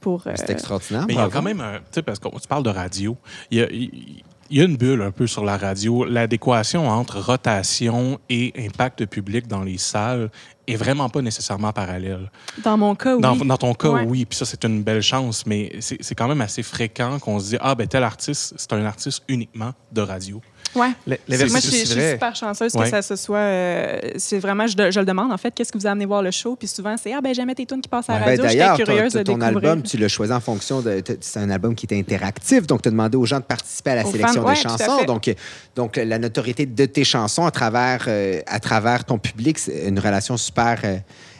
pour... 0.00 0.26
euh, 0.26 0.32
C'est 0.34 0.50
extraordinaire. 0.50 1.04
Mais 1.06 1.14
il 1.14 1.16
y 1.16 1.20
a 1.20 1.28
quand 1.28 1.42
même 1.42 1.60
un. 1.60 1.74
Tu 1.74 1.82
sais, 1.92 2.02
parce 2.02 2.18
que 2.18 2.28
tu 2.28 2.48
parles 2.48 2.64
de 2.64 2.70
radio. 2.70 3.16
Il 3.52 3.58
y 3.58 3.62
a, 3.62 3.70
il- 3.70 4.24
il 4.50 4.58
y 4.58 4.60
a 4.60 4.64
une 4.64 4.76
bulle 4.76 5.02
un 5.02 5.10
peu 5.10 5.26
sur 5.26 5.44
la 5.44 5.56
radio. 5.56 6.04
L'adéquation 6.04 6.88
entre 6.88 7.18
rotation 7.20 8.18
et 8.28 8.52
impact 8.58 9.06
public 9.06 9.46
dans 9.46 9.62
les 9.62 9.78
salles 9.78 10.30
est 10.66 10.76
vraiment 10.76 11.08
pas 11.08 11.22
nécessairement 11.22 11.72
parallèle. 11.72 12.30
dans 12.62 12.76
mon 12.76 12.94
cas, 12.94 13.14
oui. 13.16 13.22
Dans, 13.22 13.36
dans 13.36 13.56
ton 13.56 13.74
cas, 13.74 13.88
Ouais. 13.90 14.04
oui. 14.06 14.24
Puis 14.24 14.36
ça, 14.38 14.44
c'est 14.44 14.64
une 14.64 14.82
belle 14.82 15.02
chance. 15.02 15.46
Mais 15.46 15.72
c'est 15.80 15.96
c'est 16.02 16.14
quand 16.14 16.28
même 16.28 16.40
assez 16.40 16.62
fréquent 16.62 17.18
qu'on 17.18 17.38
se 17.40 17.50
dit 17.50 17.56
Ah, 17.60 17.74
ben 17.74 17.86
tel 17.86 18.02
artiste, 18.04 18.54
c'est 18.56 18.72
un 18.72 18.84
artiste 18.84 19.22
uniquement 19.28 19.72
de 19.92 20.00
radio. 20.02 20.40
Ouais. 20.74 20.90
L- 21.08 21.18
Moi, 21.28 21.60
je 21.60 21.68
suis, 21.70 21.86
super 21.86 22.36
chanceuse 22.36 22.74
Ouais. 22.74 22.84
que 22.84 22.90
ça 22.90 23.02
se 23.02 23.16
soit. 23.16 23.38
euh, 23.38 23.98
c'est 24.16 24.38
vraiment, 24.38 24.66
je, 24.66 24.74
je 24.90 25.00
le 25.00 25.06
demande, 25.06 25.32
en 25.32 25.36
fait, 25.38 25.52
qu'est-ce 25.54 25.72
que 25.72 25.78
vous 25.78 25.86
amenez 25.86 26.04
voir 26.06 26.22
le 26.22 26.30
show? 26.30 26.56
Puis 26.56 26.68
souvent, 26.68 26.94
c'est 27.02 27.12
Ah, 27.14 27.20
ben, 27.20 27.34
j'aimais 27.34 27.54
tes 27.54 27.66
tunes 27.66 27.80
qui 27.80 27.88
passent 27.88 28.08
à 28.10 28.14
la 28.14 28.18
Ben, 28.20 28.24
radio. 28.26 28.42
D'ailleurs, 28.44 28.76
J'étais 28.76 28.84
ton- 28.84 28.92
curieuse 28.96 29.12
de 29.14 29.22
ton 29.22 29.38
découvrir. 29.38 29.70
album, 29.70 29.82
tu 29.82 29.96
l'as 29.96 30.08
choisi 30.08 30.32
en 30.32 30.40
fonction 30.40 30.80
de. 30.80 31.02
C'est 31.20 31.40
un 31.40 31.50
album 31.50 31.74
qui 31.74 31.86
est 31.90 31.98
interactif, 31.98 32.66
donc 32.66 32.82
tu 32.82 32.88
as 32.88 32.90
demandé 32.90 33.16
aux 33.16 33.24
gens 33.26 33.38
de 33.38 33.44
participer 33.44 33.90
à 33.90 33.94
la 33.96 34.06
Aux 34.06 34.10
sélection 34.12 34.34
fans, 34.34 34.40
des 34.42 34.46
ouais, 34.48 34.54
chansons. 34.56 35.04
Donc, 35.06 35.34
donc, 35.74 35.96
la 35.96 36.18
notoriété 36.18 36.66
de 36.66 36.84
tes 36.84 37.04
chansons 37.04 37.46
à 37.46 37.50
travers, 37.50 38.04
euh, 38.08 38.40
à 38.46 38.60
travers 38.60 39.04
ton 39.04 39.18
public, 39.18 39.58
c'est 39.58 39.86
une 39.88 39.98
relation 39.98 40.36
super 40.36 40.80
euh, 40.84 40.96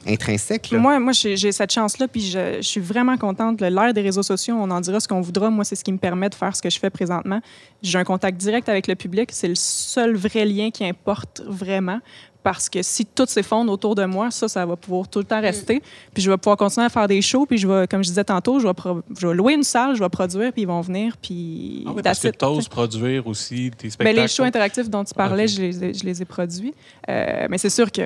intrinsèque. 0.06 0.70
là. 0.70 0.78
Moi, 0.78 0.98
moi 1.00 1.12
j'ai 1.12 1.36
j'ai 1.36 1.52
cette 1.52 1.72
chance-là, 1.72 2.08
puis 2.08 2.20
je, 2.22 2.56
je 2.56 2.62
suis 2.62 2.80
vraiment 2.80 3.16
contente. 3.16 3.60
L'ère 3.60 3.92
des 3.92 4.02
réseaux 4.02 4.22
sociaux, 4.22 4.56
on 4.58 4.70
en 4.70 4.80
dira 4.80 5.00
ce 5.00 5.08
qu'on 5.08 5.20
voudra. 5.20 5.50
Moi, 5.50 5.64
c'est 5.64 5.76
ce 5.76 5.84
qui 5.84 5.92
me 5.92 5.98
permet 5.98 6.28
de 6.28 6.34
faire 6.34 6.54
ce 6.54 6.62
que 6.62 6.70
je 6.70 6.78
fais 6.78 6.90
présentement. 6.90 7.40
J'ai 7.82 7.98
un 7.98 8.04
contact 8.04 8.38
direct 8.38 8.68
avec 8.68 8.86
le 8.86 8.94
public. 8.94 9.30
C'est 9.32 9.48
le 9.48 9.54
seul 9.56 10.16
vrai 10.16 10.44
lien 10.44 10.70
qui 10.70 10.84
importe 10.84 11.42
vraiment. 11.46 12.00
Parce 12.44 12.68
que 12.70 12.80
si 12.82 13.04
tout 13.04 13.26
s'effondre 13.26 13.70
autour 13.70 13.94
de 13.94 14.04
moi, 14.06 14.30
ça, 14.30 14.48
ça 14.48 14.64
va 14.64 14.76
pouvoir 14.76 15.08
tout 15.08 15.18
le 15.18 15.24
temps 15.24 15.40
rester. 15.40 15.82
Puis 16.14 16.22
je 16.22 16.30
vais 16.30 16.36
pouvoir 16.38 16.56
continuer 16.56 16.86
à 16.86 16.88
faire 16.88 17.06
des 17.08 17.20
shows. 17.20 17.44
Puis 17.44 17.58
je 17.58 17.66
vais, 17.68 17.86
comme 17.88 18.02
je 18.02 18.08
disais 18.08 18.24
tantôt, 18.24 18.58
je 18.60 18.66
vais, 18.66 18.72
je 19.18 19.26
vais 19.26 19.34
louer 19.34 19.54
une 19.54 19.64
salle, 19.64 19.96
je 19.96 20.02
vais 20.02 20.08
produire, 20.08 20.52
puis 20.52 20.62
ils 20.62 20.68
vont 20.68 20.80
venir. 20.80 21.16
Puis 21.20 21.82
Ah 21.86 21.90
oui, 21.94 22.00
parce 22.02 22.20
que 22.20 22.28
tu 22.28 22.68
produire 22.70 23.26
aussi 23.26 23.70
tes 23.76 23.90
spectacles. 23.90 24.20
les 24.20 24.28
shows 24.28 24.44
interactifs 24.44 24.88
dont 24.88 25.04
tu 25.04 25.12
parlais, 25.14 25.44
Ok. 25.44 25.50
je, 25.50 25.60
les, 25.60 25.84
ai- 25.84 25.94
je 25.94 26.04
les 26.04 26.22
ai 26.22 26.24
produits. 26.24 26.72
Euh, 27.10 27.48
mais 27.50 27.58
c'est 27.58 27.70
sûr 27.70 27.90
que, 27.92 28.02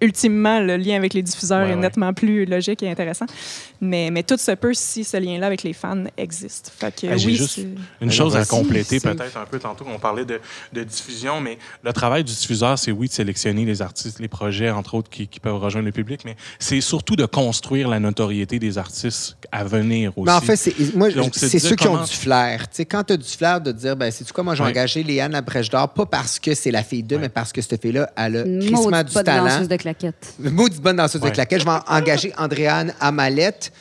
ultimement, 0.00 0.60
le 0.60 0.76
lien 0.76 0.96
avec 0.96 1.14
les 1.14 1.22
diffuseurs 1.22 1.60
Ouais, 1.64 1.70
est 1.72 1.74
ouais. 1.74 1.80
nettement 1.80 2.12
plus 2.12 2.44
logique 2.44 2.82
et 2.82 2.90
intéressant. 2.90 3.26
Mais, 3.80 4.10
mais 4.10 4.22
tout 4.22 4.36
se 4.36 4.52
peut 4.52 4.74
si 4.74 5.04
ce 5.04 5.16
lien-là 5.16 5.46
avec 5.46 5.62
les 5.62 5.72
fans 5.72 6.04
existe. 6.16 6.72
Fait 6.78 6.92
que, 6.94 7.06
Ah, 7.08 7.14
oui, 7.24 7.36
juste- 7.36 7.58
Une 7.58 7.74
Ben 8.00 8.10
chose 8.10 8.36
à 8.36 8.44
compléter 8.44 8.98
peut-être 9.00 9.36
un 9.36 9.44
peu 9.46 9.58
tantôt, 9.58 9.84
on 9.92 9.98
parlait 9.98 10.24
de, 10.24 10.40
de 10.72 10.82
diffusion, 10.84 11.40
mais 11.40 11.58
le 11.84 11.92
travail 11.92 12.24
du 12.24 12.32
diffuseur, 12.32 12.78
c'est 12.78 12.90
oui 12.92 13.08
de 13.08 13.12
sélectionner 13.12 13.64
les 13.64 13.82
artistes, 13.82 14.18
les 14.20 14.28
projets, 14.28 14.70
entre 14.70 14.94
autres, 14.94 15.10
qui, 15.10 15.26
qui 15.28 15.40
peuvent 15.40 15.58
rejoindre 15.58 15.86
le 15.86 15.92
public, 15.92 16.22
mais 16.24 16.36
c'est 16.58 16.80
surtout 16.80 17.16
de 17.16 17.24
construire 17.26 17.88
la 17.88 18.00
notoriété 18.00 18.58
des 18.58 18.78
artistes 18.78 19.36
à 19.52 19.64
venir 19.64 20.12
aussi. 20.16 20.26
Mais 20.26 20.32
en 20.32 20.40
fait, 20.40 20.56
c'est, 20.56 20.74
moi, 20.96 21.08
ceux 21.32 21.76
qui 21.76 21.88
ont 21.88 22.02
du 22.02 22.12
flair. 22.12 22.62
Tu 22.68 22.76
sais, 22.76 22.84
quand 22.84 23.04
tu 23.04 23.12
as 23.12 23.16
du 23.16 23.28
flair 23.28 23.60
de 23.60 23.72
dire, 23.72 23.96
ben, 23.96 24.10
c'est 24.10 24.30
quoi, 24.32 24.42
moi, 24.44 24.54
j'ai 24.54 24.62
Ouais. 24.64 24.70
engagé 24.70 25.02
Léane 25.02 25.32
Labrèche 25.32 25.70
d'Or, 25.70 25.88
pas 25.90 26.06
parce 26.06 26.38
que 26.38 26.54
c'est 26.54 26.70
la 26.70 26.82
fille 26.82 27.02
d'eux, 27.02 27.16
Ouais. 27.16 27.22
mais 27.22 27.28
parce 27.28 27.52
que 27.52 27.60
cette 27.62 27.80
fille-là, 27.80 28.10
elle 28.16 28.36
a 28.36 28.42
crissement 28.42 29.02
du 29.02 29.12
talent. 29.12 29.64
de 29.66 29.76
claquettes. 29.94 30.34
Maudite 30.38 30.80
bonne 30.82 30.96
danseuse 30.96 31.20
de 31.20 31.26
Ouais. 31.26 31.32
claquettes. 31.32 31.60
Je 31.60 31.64
vais 31.64 31.70
en- 31.70 31.84
engager 31.86 32.32
Andréane 32.36 32.94
Amalette 33.00 33.72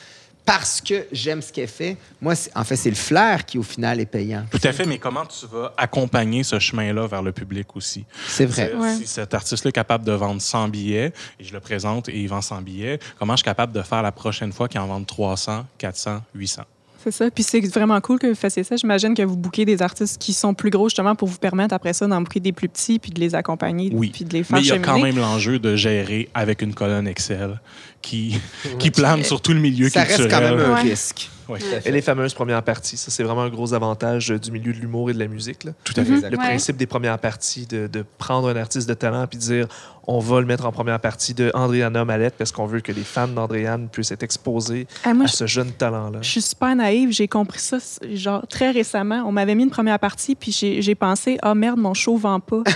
parce 0.45 0.79
que 0.79 1.05
j'aime 1.11 1.41
ce 1.41 1.51
qu'elle 1.51 1.67
fait. 1.67 1.97
Moi, 2.21 2.33
en 2.55 2.63
fait, 2.63 2.77
c'est 2.77 2.89
le 2.89 2.95
flair 2.95 3.45
qui, 3.45 3.57
au 3.57 3.63
final, 3.63 3.99
est 3.99 4.05
payant. 4.05 4.45
Tout 4.49 4.59
à 4.63 4.71
fait, 4.71 4.85
mais 4.85 4.97
comment 4.97 5.25
tu 5.25 5.45
vas 5.45 5.73
accompagner 5.77 6.43
ce 6.43 6.57
chemin-là 6.57 7.05
vers 7.07 7.21
le 7.21 7.33
public 7.33 7.75
aussi? 7.75 8.05
C'est 8.29 8.45
vrai. 8.45 8.73
Ouais. 8.73 8.95
Si 8.95 9.07
cet 9.07 9.33
artiste-là 9.33 9.69
est 9.69 9.73
capable 9.73 10.05
de 10.05 10.13
vendre 10.13 10.41
100 10.41 10.69
billets, 10.69 11.11
et 11.39 11.43
je 11.43 11.51
le 11.51 11.59
présente 11.59 12.07
et 12.07 12.17
il 12.17 12.29
vend 12.29 12.41
100 12.41 12.61
billets, 12.61 12.97
comment 13.19 13.33
je 13.33 13.39
suis 13.39 13.43
capable 13.45 13.73
de 13.73 13.81
faire 13.81 14.01
la 14.01 14.13
prochaine 14.13 14.53
fois 14.53 14.69
qu'il 14.69 14.79
en 14.79 14.87
vende 14.87 15.05
300, 15.05 15.65
400, 15.77 16.21
800? 16.33 16.63
C'est 17.11 17.23
ça. 17.25 17.31
Puis 17.31 17.43
c'est 17.43 17.59
vraiment 17.67 17.99
cool 18.01 18.19
que 18.19 18.27
vous 18.27 18.35
fassiez 18.35 18.63
ça. 18.63 18.75
J'imagine 18.75 19.13
que 19.13 19.21
vous 19.23 19.37
bouquez 19.37 19.65
des 19.65 19.81
artistes 19.81 20.17
qui 20.21 20.33
sont 20.33 20.53
plus 20.53 20.69
gros, 20.69 20.89
justement, 20.89 21.15
pour 21.15 21.27
vous 21.27 21.37
permettre, 21.37 21.73
après 21.73 21.93
ça, 21.93 22.07
d'en 22.07 22.21
bouquer 22.21 22.39
des 22.39 22.51
plus 22.51 22.69
petits, 22.69 22.99
puis 22.99 23.11
de 23.11 23.19
les 23.19 23.35
accompagner, 23.35 23.91
Oui. 23.93 24.09
puis 24.13 24.25
de 24.25 24.33
les 24.33 24.43
faire 24.43 24.57
Mais 24.57 24.63
il 24.63 24.67
y 24.67 24.71
a 24.71 24.79
quand 24.79 24.99
même 24.99 25.17
l'enjeu 25.17 25.59
de 25.59 25.75
gérer 25.75 26.29
avec 26.33 26.61
une 26.61 26.73
colonne 26.73 27.07
Excel 27.07 27.59
qui, 28.01 28.37
qui 28.79 28.91
plane 28.91 29.23
sur 29.23 29.41
tout 29.41 29.53
le 29.53 29.59
milieu 29.59 29.89
Ça 29.89 30.01
reste 30.03 30.17
culturel. 30.17 30.31
quand 30.49 30.55
même 30.57 30.65
un 30.71 30.75
Ouais. 30.75 30.81
risque. 30.89 31.29
Oui, 31.49 31.59
Et 31.85 31.91
les 31.91 32.01
fameuses 32.01 32.33
premières 32.33 32.63
parties, 32.63 32.97
ça 32.97 33.11
c'est 33.11 33.23
vraiment 33.23 33.43
un 33.43 33.49
gros 33.49 33.73
avantage 33.73 34.31
euh, 34.31 34.39
du 34.39 34.51
milieu 34.51 34.73
de 34.73 34.77
l'humour 34.79 35.09
et 35.09 35.13
de 35.13 35.19
la 35.19 35.27
musique. 35.27 35.63
là. 35.63 35.71
tout 35.83 35.93
à 35.97 36.03
fait. 36.03 36.29
Le 36.29 36.37
Ouais. 36.37 36.45
principe 36.45 36.77
des 36.77 36.87
premières 36.87 37.19
parties, 37.19 37.65
de, 37.65 37.87
de 37.87 38.03
prendre 38.17 38.49
un 38.49 38.55
artiste 38.55 38.87
de 38.89 38.93
talent 38.93 39.25
puis 39.27 39.37
de 39.39 39.43
dire 39.43 39.67
on 40.09 40.19
va 40.19 40.39
le 40.39 40.45
mettre 40.45 40.65
en 40.65 40.71
première 40.71 41.01
partie 41.01 41.33
de 41.33 41.51
Andréana 41.53 42.05
Mallette 42.05 42.35
parce 42.37 42.53
qu'on 42.53 42.65
veut 42.65 42.79
que 42.79 42.93
les 42.93 43.03
fans 43.03 43.27
d'Andréane 43.27 43.89
puissent 43.89 44.11
être 44.11 44.23
exposés 44.23 44.87
Ah, 45.03 45.13
moi, 45.13 45.25
à 45.25 45.27
ce 45.27 45.45
jeune 45.47 45.71
talent-là. 45.71 46.19
Je 46.21 46.29
suis 46.29 46.41
super 46.41 46.73
naïve. 46.77 47.11
J'ai 47.11 47.27
compris 47.27 47.59
ça, 47.59 47.77
genre, 48.13 48.47
très 48.47 48.71
récemment. 48.71 49.23
On 49.27 49.33
m'avait 49.33 49.53
mis 49.53 49.63
une 49.63 49.69
première 49.69 49.99
partie, 49.99 50.35
puis 50.35 50.53
j'ai 50.53 50.95
pensé, 50.95 51.37
ah 51.41 51.53
merde, 51.55 51.77
mon 51.77 51.93
show 51.93 52.15
vend 52.15 52.39
pas. 52.39 52.63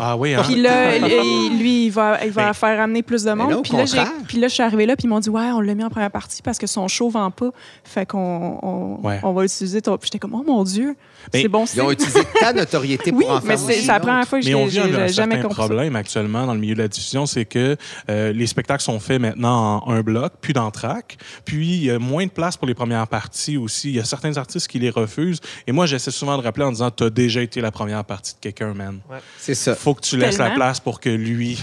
Ah 0.00 0.16
oui, 0.16 0.34
hein? 0.34 0.42
Puis 0.44 0.60
là, 0.60 0.98
lui, 1.08 1.48
lui, 1.58 1.84
il 1.86 1.90
va, 1.90 2.24
il 2.24 2.30
va 2.30 2.48
Mais- 2.48 2.54
faire 2.54 2.80
amener 2.80 3.02
plus 3.02 3.24
de 3.24 3.32
monde. 3.32 3.50
là, 3.50 3.58
puis 3.62 4.38
là, 4.38 4.48
je 4.48 4.52
suis 4.54 4.62
arrivée 4.62 4.86
là, 4.86 4.94
puis 4.96 5.04
ils 5.06 5.08
m'ont 5.08 5.20
dit, 5.20 5.30
ouais, 5.30 5.50
on 5.52 5.60
l'a 5.60 5.74
mis 5.74 5.82
en 5.84 5.90
première 5.90 6.10
partie 6.10 6.42
parce 6.42 6.58
que 6.58 6.66
son 6.66 6.86
show 6.88 7.08
vend 7.10 7.30
pas. 7.30 7.50
Fait 7.84 8.06
qu'on 8.10 8.58
on, 8.62 9.06
Ouais. 9.06 9.20
on 9.22 9.32
va 9.32 9.44
utiliser 9.44 9.80
ton. 9.80 9.96
Puis 9.96 10.08
j'étais 10.08 10.18
comme, 10.18 10.34
oh 10.34 10.42
mon 10.46 10.62
Dieu, 10.64 10.96
Mais 11.32 11.42
c'est 11.42 11.48
bon 11.48 11.64
Ils 11.74 11.80
ont 11.80 11.90
utilisé 11.90 12.20
ta 12.40 12.52
notoriété 12.54 13.12
Oui, 13.12 13.24
pour 13.24 13.30
en 13.36 13.40
mais 13.40 13.56
faire 13.56 13.64
aussi 13.66 13.80
c'est 13.80 13.86
la 13.86 14.00
première 14.00 14.26
fois 14.26 14.40
que 14.40 14.44
Mais 14.46 14.54
on 14.54 14.68
j'ai 14.68 14.82
jamais 14.90 15.08
certain 15.12 15.42
compris 15.42 15.56
ça. 15.56 15.62
problème 15.66 15.96
actuellement 15.96 16.46
dans 16.46 16.54
le 16.54 16.60
milieu 16.60 16.74
de 16.74 16.82
la 16.82 16.88
diffusion, 16.88 17.26
c'est 17.26 17.44
que 17.44 17.76
euh, 18.08 18.32
les 18.32 18.46
spectacles 18.46 18.82
sont 18.82 18.98
faits 19.00 19.20
maintenant 19.20 19.82
en 19.86 19.92
un 19.92 20.02
bloc, 20.02 20.32
puis 20.40 20.52
dans 20.52 20.70
track. 20.70 21.16
Puis 21.44 21.68
il 21.76 21.84
y 21.84 21.90
a 21.90 21.98
moins 21.98 22.26
de 22.26 22.30
place 22.30 22.56
pour 22.56 22.66
les 22.66 22.74
premières 22.74 23.06
parties 23.08 23.56
aussi. 23.56 23.90
Il 23.90 23.96
y 23.96 24.00
a 24.00 24.04
certains 24.04 24.36
artistes 24.36 24.66
qui 24.68 24.78
les 24.78 24.90
refusent. 24.90 25.40
Et 25.66 25.72
moi, 25.72 25.86
j'essaie 25.86 26.10
souvent 26.10 26.36
de 26.36 26.42
rappeler 26.42 26.64
en 26.64 26.72
disant 26.72 26.90
Tu 26.90 27.04
as 27.04 27.10
déjà 27.10 27.40
été 27.42 27.60
la 27.60 27.70
première 27.70 28.04
partie 28.04 28.34
de 28.34 28.40
quelqu'un, 28.40 28.74
man. 28.74 28.98
C'est 29.38 29.54
ça. 29.54 29.74
faut 29.74 29.94
que 29.94 30.00
tu 30.00 30.16
laisses 30.16 30.38
la 30.38 30.50
place 30.50 30.80
pour 30.80 31.00
que 31.00 31.08
lui 31.10 31.58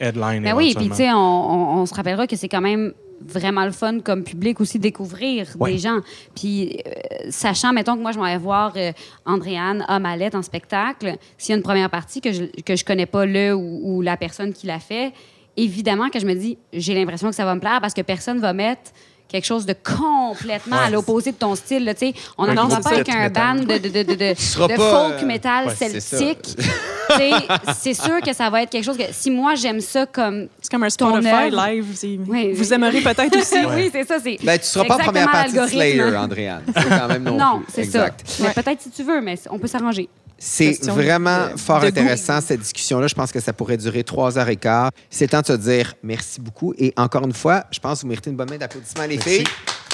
headline. 0.00 0.42
Ben 0.42 0.54
oui, 0.56 0.74
puis 0.76 0.88
tu 0.88 0.96
sais, 0.96 1.12
on, 1.12 1.16
on- 1.16 1.76
on 1.82 1.86
se 1.86 1.94
rappellera 1.94 2.26
que 2.26 2.34
c'est 2.36 2.48
quand 2.48 2.60
même 2.60 2.92
vraiment 3.26 3.64
le 3.64 3.70
fun 3.72 4.00
comme 4.00 4.24
public 4.24 4.60
aussi 4.60 4.78
découvrir 4.78 5.48
Ouais. 5.58 5.72
des 5.72 5.78
gens. 5.78 6.00
Puis 6.34 6.80
euh, 6.86 6.90
sachant, 7.30 7.72
mettons 7.72 7.96
que 7.96 8.02
moi 8.02 8.12
je 8.12 8.18
m'en 8.18 8.24
vais 8.24 8.36
voir 8.38 8.72
euh, 8.76 8.92
Andréane 9.26 9.84
à 9.88 9.98
Mallette 9.98 10.34
en 10.34 10.42
spectacle, 10.42 11.16
s'il 11.38 11.50
y 11.50 11.54
a 11.54 11.56
une 11.56 11.62
première 11.62 11.90
partie 11.90 12.20
que 12.20 12.32
je 12.32 12.44
que 12.64 12.76
je 12.76 12.84
connais 12.84 13.06
pas 13.06 13.26
le 13.26 13.54
ou, 13.54 13.80
ou 13.82 14.02
la 14.02 14.16
personne 14.16 14.52
qui 14.52 14.66
l'a 14.66 14.78
fait, 14.80 15.12
évidemment 15.56 16.08
que 16.08 16.18
je 16.18 16.26
me 16.26 16.34
dis 16.34 16.58
j'ai 16.72 16.94
l'impression 16.94 17.28
que 17.28 17.34
ça 17.34 17.44
va 17.44 17.54
me 17.54 17.60
plaire 17.60 17.80
parce 17.80 17.94
que 17.94 18.02
personne 18.02 18.38
va 18.40 18.52
mettre 18.52 18.90
quelque 19.32 19.44
chose 19.46 19.66
de 19.66 19.74
complètement 19.74 20.76
à 20.76 20.84
Ouais. 20.84 20.90
l'opposé 20.90 21.32
de 21.32 21.36
ton 21.36 21.54
style. 21.54 21.84
là, 21.84 21.94
tu 21.94 22.06
sais. 22.08 22.14
on 22.38 22.46
n'en 22.46 22.68
pas 22.68 22.90
avec 22.90 23.08
un 23.08 23.18
metal. 23.24 23.56
band 23.58 23.64
de, 23.64 23.78
de, 23.78 23.88
de, 23.88 24.02
de, 24.02 24.14
de- 24.14 24.34
seras 24.38 24.68
de 24.68 24.74
pas, 24.76 24.90
folk 25.08 25.22
euh, 25.22 25.26
metal 25.26 25.66
ouais, 25.68 25.74
celtique. 25.74 26.56
Tu 27.10 27.18
sais, 27.18 27.30
c'est 27.78 27.94
sûr 27.94 28.20
que 28.24 28.32
ça 28.32 28.48
va 28.48 28.62
être 28.62 28.70
quelque 28.70 28.84
chose 28.84 28.96
que 28.96 29.02
si 29.10 29.30
moi 29.30 29.54
j'aime 29.54 29.80
ça 29.80 30.06
comme 30.06 30.46
C'est 30.62 30.70
comme 30.70 30.84
un 30.84 30.88
Ton 30.88 31.20
Spotify 31.20 31.50
live. 31.50 32.24
Oui, 32.28 32.52
Vous 32.54 32.72
aimerez 32.72 33.00
peut-être 33.02 33.36
aussi. 33.36 33.56
oui, 33.74 33.90
c'est 33.92 34.04
ça. 34.06 34.16
C'est 34.22 34.38
Ben, 34.42 34.58
tu 34.58 34.64
seras 34.66 34.84
pas 34.86 34.94
en 34.94 34.98
première 34.98 35.30
partie 35.30 35.52
de 35.52 35.66
Slayer. 35.66 36.02
Andréane. 36.16 36.62
C'est 36.74 36.88
quand 36.88 37.08
même 37.08 37.24
non, 37.24 37.36
Non, 37.36 37.58
plus. 37.58 37.72
c'est 37.74 37.82
exact. 37.82 38.22
ça. 38.24 38.50
Peut-être 38.50 38.80
si 38.80 38.90
tu 38.90 39.02
veux, 39.02 39.20
mais 39.20 39.34
on 39.50 39.58
peut 39.58 39.66
s'arranger. 39.66 40.08
C'est 40.44 40.84
vraiment 40.86 41.48
de- 41.52 41.56
fort 41.58 41.80
de 41.80 41.86
intéressant, 41.86 42.40
cette 42.40 42.60
discussion-là. 42.60 43.06
Je 43.06 43.14
pense 43.14 43.30
que 43.30 43.38
ça 43.40 43.52
pourrait 43.52 43.76
durer 43.76 44.02
trois 44.02 44.36
heures 44.38 44.48
et 44.48 44.56
quart. 44.56 44.90
C'est 45.08 45.26
le 45.26 45.30
temps 45.30 45.40
de 45.40 45.46
se 45.46 45.52
dire 45.52 45.94
merci 46.02 46.40
beaucoup. 46.40 46.74
Et 46.78 46.92
encore 46.96 47.24
une 47.24 47.32
fois, 47.32 47.64
je 47.70 47.78
pense 47.78 47.98
que 47.98 48.02
vous 48.02 48.08
méritez 48.08 48.30
une 48.30 48.36
bonne 48.36 48.50
main 48.50 48.56
d'applaudissements, 48.58 49.04
les 49.06 49.18
filles, 49.18 49.44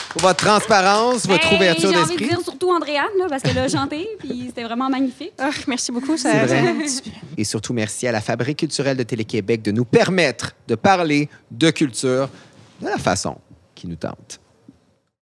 pour 0.08 0.22
votre 0.22 0.42
transparence, 0.44 1.26
votre 1.26 1.46
Hey, 1.48 1.56
ouverture 1.56 1.90
J'ai 1.92 1.96
envie 1.98 2.14
de 2.14 2.18
d'esprit. 2.18 2.28
dire 2.36 2.40
surtout 2.42 2.70
Andréane, 2.70 3.04
là, 3.18 3.26
parce 3.28 3.42
qu'elle 3.42 3.58
a 3.58 3.68
chanté, 3.68 4.08
puis 4.18 4.44
c'était 4.46 4.64
vraiment 4.64 4.88
magnifique. 4.88 5.32
Ah, 5.38 5.50
merci 5.66 5.92
beaucoup. 5.92 6.16
Ça, 6.16 6.32
vrai. 6.46 6.74
Et 7.36 7.44
surtout, 7.44 7.74
merci 7.74 8.06
à 8.06 8.12
la 8.12 8.22
Fabrique 8.22 8.58
culturelle 8.60 8.96
de 8.96 9.02
Télé-Québec 9.02 9.60
de 9.60 9.70
nous 9.70 9.84
permettre 9.84 10.52
de 10.66 10.76
parler 10.76 11.28
de 11.50 11.70
culture 11.70 12.30
de 12.80 12.86
la 12.86 12.96
façon 12.96 13.36
qui 13.74 13.86
nous 13.86 13.96
tente. 13.96 14.40